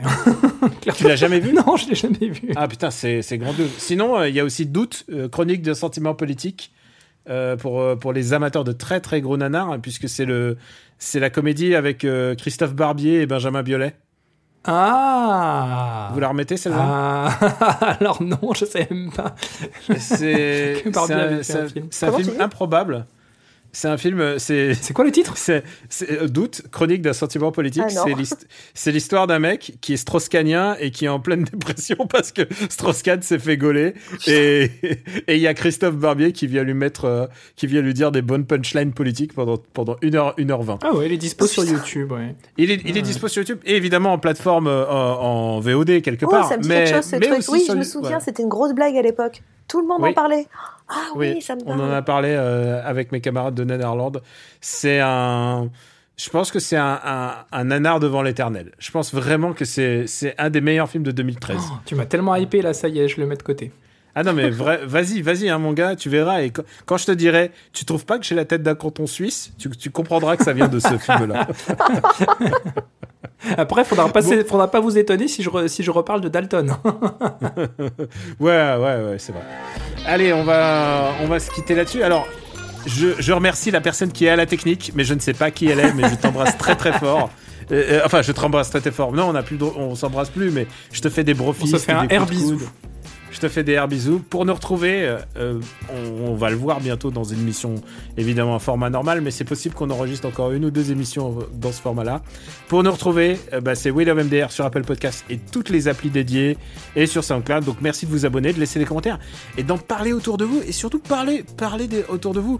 Tu 0.96 1.04
l'as 1.08 1.16
jamais 1.16 1.40
vu 1.40 1.54
Non, 1.54 1.76
je 1.78 1.90
l'ai 1.90 1.96
jamais 1.96 2.30
vu. 2.30 2.52
Ah 2.56 2.68
putain, 2.68 2.92
c'est 2.92 3.38
grandiose. 3.38 3.70
Sinon, 3.78 4.24
il 4.24 4.34
y 4.34 4.40
a 4.40 4.44
aussi 4.44 4.66
Doute, 4.66 5.06
chronique 5.32 5.62
de 5.62 5.74
sentiments 5.74 6.16
politiques. 6.16 6.72
pour, 7.60 7.98
pour 8.00 8.14
les 8.14 8.34
amateurs 8.34 8.64
de 8.64 8.72
très 8.72 9.00
très 9.00 9.22
gros 9.22 9.38
nanars, 9.38 9.72
hein, 9.72 9.80
puisque 9.80 10.08
c'est 10.08 10.26
le 10.26 10.58
c'est 11.00 11.20
la 11.20 11.30
comédie 11.30 11.76
avec 11.76 12.06
Christophe 12.38 12.74
Barbier 12.74 13.22
et 13.22 13.26
Benjamin 13.26 13.64
Biolay. 13.64 13.94
Ah 14.70 16.10
Vous 16.14 16.20
la 16.20 16.28
remettez 16.28 16.58
celle-là? 16.58 16.78
Ah, 16.80 17.96
Alors 18.02 18.22
non, 18.22 18.54
je 18.54 18.66
sais 18.66 18.86
même 18.92 19.12
pas. 19.12 19.34
C'est 19.98 20.84
un, 20.96 21.40
un, 21.40 22.12
film 22.12 22.42
improbable. 22.42 23.06
C'est 23.72 23.88
un 23.88 23.98
film. 23.98 24.20
Euh, 24.20 24.40
c'est 24.40 24.94
quoi 24.94 25.06
le 25.06 25.12
titre? 25.12 25.36
C'est 25.38 25.64
euh, 26.10 26.28
Doute, 26.28 26.64
chronique 26.72 27.02
d'un 27.02 27.14
sentiment 27.14 27.52
politique. 27.52 27.84
Ah, 27.86 28.06
c'est 28.74 28.92
l'histoire 28.92 29.28
d'un 29.28 29.40
mec 29.40 29.78
qui 29.82 29.94
est 29.94 29.98
strauss-canien 29.98 30.76
et 30.80 30.92
qui 30.92 31.06
est 31.06 31.10
en 31.10 31.20
pleine 31.20 31.44
dépression 31.52 32.08
parce 32.10 32.32
que 32.32 32.42
Strauss-Kahn 32.70 33.22
s'est 33.22 33.40
fait 33.40 33.58
gauler 33.58 33.94
et 34.28 34.72
il 35.28 35.40
y 35.40 35.48
a 35.48 35.54
Christophe 35.54 35.96
Barbier 35.96 36.32
qui 36.32 36.48
vient 36.48 36.64
lui 36.64 36.74
mettre, 36.74 37.06
euh, 37.06 37.28
qui 37.56 37.68
vient 37.68 37.82
lui 37.82 37.94
dire 37.94 38.12
des 38.12 38.22
bonnes 38.22 38.46
punchlines 38.46 38.94
politiques 38.94 39.34
pendant 39.34 39.58
pendant 39.74 39.96
1h 39.96 40.38
1h20. 40.38 40.80
Ah 40.84 40.94
ouais, 40.94 41.08
il 41.08 41.14
est 41.14 41.18
dispo 41.18 41.48
sur 41.48 41.64
YouTube. 41.64 42.12
Ouais. 42.12 42.36
Il 42.58 42.72
est 42.72 42.82
il 42.86 42.98
est 42.98 43.02
dispo 43.02 43.28
sur 43.28 43.42
YouTube 43.42 43.60
et 43.66 43.76
évidemment 43.76 44.14
en 44.14 44.20
plateforme 44.20 44.68
en, 44.68 45.60
VOD 45.60 46.02
quelque 46.02 46.26
oh, 46.26 46.30
part. 46.30 46.50
Ça 46.50 46.58
me 46.58 46.64
dit 46.64 46.70
mais, 46.70 46.86
quelque 46.86 46.96
chose, 46.96 47.12
mais 47.20 47.30
oui, 47.50 47.66
je 47.68 47.74
me 47.74 47.84
souviens, 47.84 48.20
c'était 48.20 48.44
une 48.44 48.50
grosse 48.50 48.74
blague 48.74 48.96
à 48.98 49.02
l'époque. 49.02 49.42
Tout 49.68 49.82
le 49.82 49.88
monde 49.88 50.04
en 50.04 50.14
parlait. 50.14 50.48
Ah 50.90 51.10
oui, 51.16 51.42
ça 51.42 51.56
me 51.56 51.62
On 51.66 51.80
en 51.80 51.92
a 51.92 52.02
parlé 52.02 52.30
euh, 52.32 52.82
avec 52.86 53.12
mes 53.12 53.20
camarades 53.20 53.56
de 53.56 53.64
Netherland. 53.64 54.22
C'est 54.62 55.00
un. 55.02 55.70
Je 56.16 56.30
pense 56.30 56.50
que 56.50 56.60
c'est 56.60 56.78
un, 56.78 57.46
un, 57.52 57.64
nanar 57.66 58.00
devant 58.00 58.24
l'éternel. 58.24 58.72
Je 58.80 58.90
pense 58.90 59.14
vraiment 59.14 59.54
que 59.54 59.66
c'est 59.66 60.08
un 60.40 60.50
des 60.50 60.62
meilleurs 60.62 60.90
films 60.90 61.04
de 61.04 61.12
2013. 61.12 61.62
tu 61.86 61.94
m'as 61.94 62.06
tellement 62.06 62.36
hypé 62.36 62.64
là, 62.64 62.74
ça 62.74 62.88
y 62.88 63.00
est, 63.00 63.08
je 63.08 63.22
le 63.22 63.28
mets 63.28 63.36
de 63.36 63.44
côté. 63.44 63.72
Ah 64.20 64.24
non, 64.24 64.34
mais 64.34 64.50
vas-y, 64.50 65.22
vas-y, 65.22 65.48
hein, 65.48 65.60
mon 65.60 65.74
gars, 65.74 65.96
tu 65.96 66.10
verras. 66.10 66.42
Et 66.42 66.52
quand, 66.88 66.98
je 66.98 67.06
te 67.06 67.12
dirai, 67.12 67.52
tu 67.72 67.86
trouves 67.86 68.04
pas 68.04 68.18
que 68.18 68.26
j'ai 68.26 68.34
la 68.34 68.46
tête 68.46 68.64
d'un 68.64 68.74
canton 68.74 69.06
suisse, 69.06 69.52
tu, 69.60 69.70
tu 69.70 69.92
comprendras 69.92 70.38
que 70.38 70.44
ça 70.44 70.54
vient 70.54 70.68
de 70.68 70.80
ce 70.80 70.98
film-là. 70.98 71.48
Après, 73.58 73.86
faudra 73.86 74.10
pas, 74.10 74.24
faudra 74.24 74.72
pas 74.72 74.80
vous 74.80 74.98
étonner 74.98 75.28
si 75.28 75.44
je, 75.44 75.68
si 75.68 75.84
je 75.84 75.92
reparle 75.92 76.22
de 76.22 76.30
Dalton. 76.30 76.78
ouais, 78.40 78.76
ouais, 78.76 78.78
ouais, 78.80 79.18
c'est 79.20 79.34
vrai. 79.34 79.44
Allez, 80.08 80.34
on 80.34 80.44
va, 80.44 81.12
on 81.22 81.28
va 81.28 81.40
se 81.40 81.52
quitter 81.52 81.76
là-dessus. 81.76 82.02
Alors, 82.02 82.28
je, 82.88 83.10
je, 83.20 83.34
remercie 83.34 83.70
la 83.70 83.82
personne 83.82 84.12
qui 84.12 84.26
est 84.26 84.30
à 84.30 84.36
la 84.36 84.48
technique, 84.48 84.94
mais 84.96 85.04
je 85.04 85.14
ne 85.14 85.20
sais 85.20 85.34
pas 85.34 85.52
qui 85.52 85.68
elle 85.68 85.80
est, 85.80 85.94
mais 85.94 86.10
je 86.10 86.16
t'embrasse 86.16 86.58
très 86.58 86.76
très 86.76 86.94
fort. 86.94 87.30
Euh, 87.72 88.00
euh, 88.00 88.02
enfin, 88.04 88.24
je 88.24 88.32
t'embrasse 88.32 88.72
très 88.72 88.82
très 88.82 88.92
fort. 88.92 89.12
Non, 89.12 89.30
on 89.30 89.36
a 89.36 89.44
plus, 89.44 89.60
on 89.62 89.94
s'embrasse 89.94 90.32
plus, 90.32 90.50
mais 90.50 90.66
je 90.92 91.02
te 91.02 91.10
fais 91.10 91.24
des 91.24 91.36
brofis. 91.36 91.66
On 91.66 91.78
se 91.78 91.84
fait 91.84 91.92
un 91.92 92.08
air 92.08 92.26
bisou. 92.26 92.60
Je 93.32 93.40
te 93.40 93.50
fais 93.50 93.64
des 93.64 93.74
airs 93.74 93.88
bisous. 93.88 94.20
Pour 94.20 94.46
nous 94.46 94.54
retrouver, 94.54 95.06
euh, 95.06 95.18
euh, 95.38 95.60
on, 96.26 96.34
va 96.36 96.50
le 96.50 96.56
voir 96.56 96.80
bientôt 96.80 97.12
dans 97.12 97.24
une 97.24 97.40
émission, 97.40 97.76
évidemment 98.18 98.56
un 98.56 98.60
format 98.60 98.90
normal, 98.90 99.22
mais 99.22 99.32
c'est 99.32 99.44
possible 99.44 99.76
qu'on 99.76 99.90
enregistre 99.90 100.28
encore 100.28 100.52
une 100.52 100.66
ou 100.66 100.72
deux 100.72 100.92
émissions 100.92 101.40
dans 101.54 101.72
ce 101.72 101.82
format-là. 101.82 102.22
Pour 102.68 102.84
nous 102.84 102.92
retrouver, 102.92 103.38
euh, 103.54 103.62
bah, 103.62 103.76
c'est 103.76 103.92
Will 103.92 104.12
MDR 104.12 104.52
sur 104.52 104.66
Apple 104.66 104.84
Podcast 104.84 105.26
et 105.30 105.38
toutes 105.38 105.70
les 105.70 105.88
applis 105.88 106.10
dédiées 106.10 106.58
et 106.96 107.06
sur 107.06 107.24
SoundCloud. 107.24 107.66
Donc 107.66 107.78
merci 107.82 108.06
de 108.06 108.12
vous 108.12 108.26
abonner, 108.26 108.54
de 108.54 108.60
laisser 108.60 108.80
des 108.80 108.86
commentaires 108.86 109.20
et 109.58 109.64
d'en 109.64 109.78
parler 109.78 110.14
autour 110.14 110.38
de 110.38 110.46
vous 110.46 110.62
et 110.66 110.72
surtout 110.72 111.00
parler, 111.00 111.44
parler 111.58 111.88
autour 112.10 112.34
de 112.34 112.40
vous. 112.40 112.60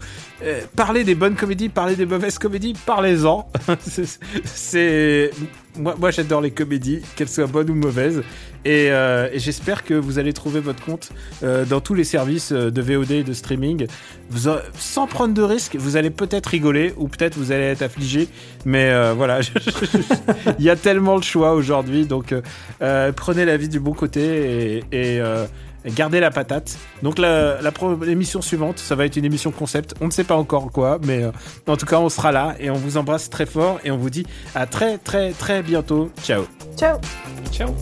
parler 0.76 1.04
des 1.04 1.14
bonnes 1.14 1.36
comédies, 1.36 1.68
parler 1.68 1.96
des 1.96 2.06
mauvaises 2.06 2.38
comédies, 2.38 2.74
parlez-en. 2.86 3.50
c'est 4.44 5.30
moi, 5.78 5.94
moi 5.98 6.10
j'adore 6.10 6.40
les 6.40 6.50
comédies, 6.50 7.00
qu'elles 7.16 7.28
soient 7.28 7.46
bonnes 7.46 7.70
ou 7.70 7.74
mauvaises. 7.74 8.22
Euh, 8.66 9.28
et, 9.32 9.38
j'espère 9.38 9.84
que 9.84 9.94
vous 9.94 10.18
allez 10.18 10.32
trouver 10.32 10.60
votre 10.60 10.84
compte 10.84 11.10
euh, 11.42 11.64
dans 11.64 11.80
tous 11.80 11.94
les 11.94 12.04
services 12.04 12.52
euh, 12.52 12.70
de 12.70 12.82
VOD 12.82 13.10
et 13.12 13.22
de 13.22 13.32
streaming. 13.32 13.86
Sans 14.76 15.06
prendre 15.06 15.32
de 15.32 15.42
risques, 15.42 15.76
vous 15.76 15.96
allez 15.96 16.10
peut-être 16.10 16.46
rigoler 16.46 16.92
ou 16.96 17.08
peut-être 17.08 17.36
vous 17.36 17.52
allez 17.52 17.64
être 17.64 17.82
affligé. 17.82 18.28
Mais 18.66 18.92
voilà, 19.14 19.40
il 20.58 20.64
y 20.64 20.68
a 20.68 20.76
tellement 20.76 21.18
de 21.18 21.24
choix 21.24 21.54
aujourd'hui. 21.54 22.04
Donc 22.04 22.34
prenez 23.16 23.44
la 23.46 23.56
vie 23.56 23.70
du 23.70 23.80
bon 23.80 23.94
côté 23.94 24.82
et, 24.92 25.20
gardez 25.86 26.20
la 26.20 26.30
patate. 26.30 26.78
Donc 27.02 27.18
l'émission 27.18 28.42
suivante, 28.42 28.78
ça 28.78 28.94
va 28.94 29.04
être 29.06 29.16
une 29.16 29.24
émission 29.24 29.50
concept. 29.50 29.94
On 30.00 30.06
ne 30.06 30.10
sait 30.10 30.24
pas 30.24 30.36
encore 30.36 30.70
quoi, 30.72 30.98
mais 31.04 31.24
en 31.66 31.76
tout 31.76 31.86
cas, 31.86 31.98
on 31.98 32.08
sera 32.08 32.32
là 32.32 32.54
et 32.58 32.70
on 32.70 32.74
vous 32.76 32.96
embrasse 32.96 33.30
très 33.30 33.46
fort 33.46 33.80
et 33.84 33.90
on 33.90 33.96
vous 33.96 34.10
dit 34.10 34.26
à 34.54 34.66
très 34.66 34.98
très 34.98 35.32
très 35.32 35.62
bientôt. 35.62 36.10
Ciao. 36.22 36.44
Ciao. 36.76 36.98
Ciao. 37.52 37.74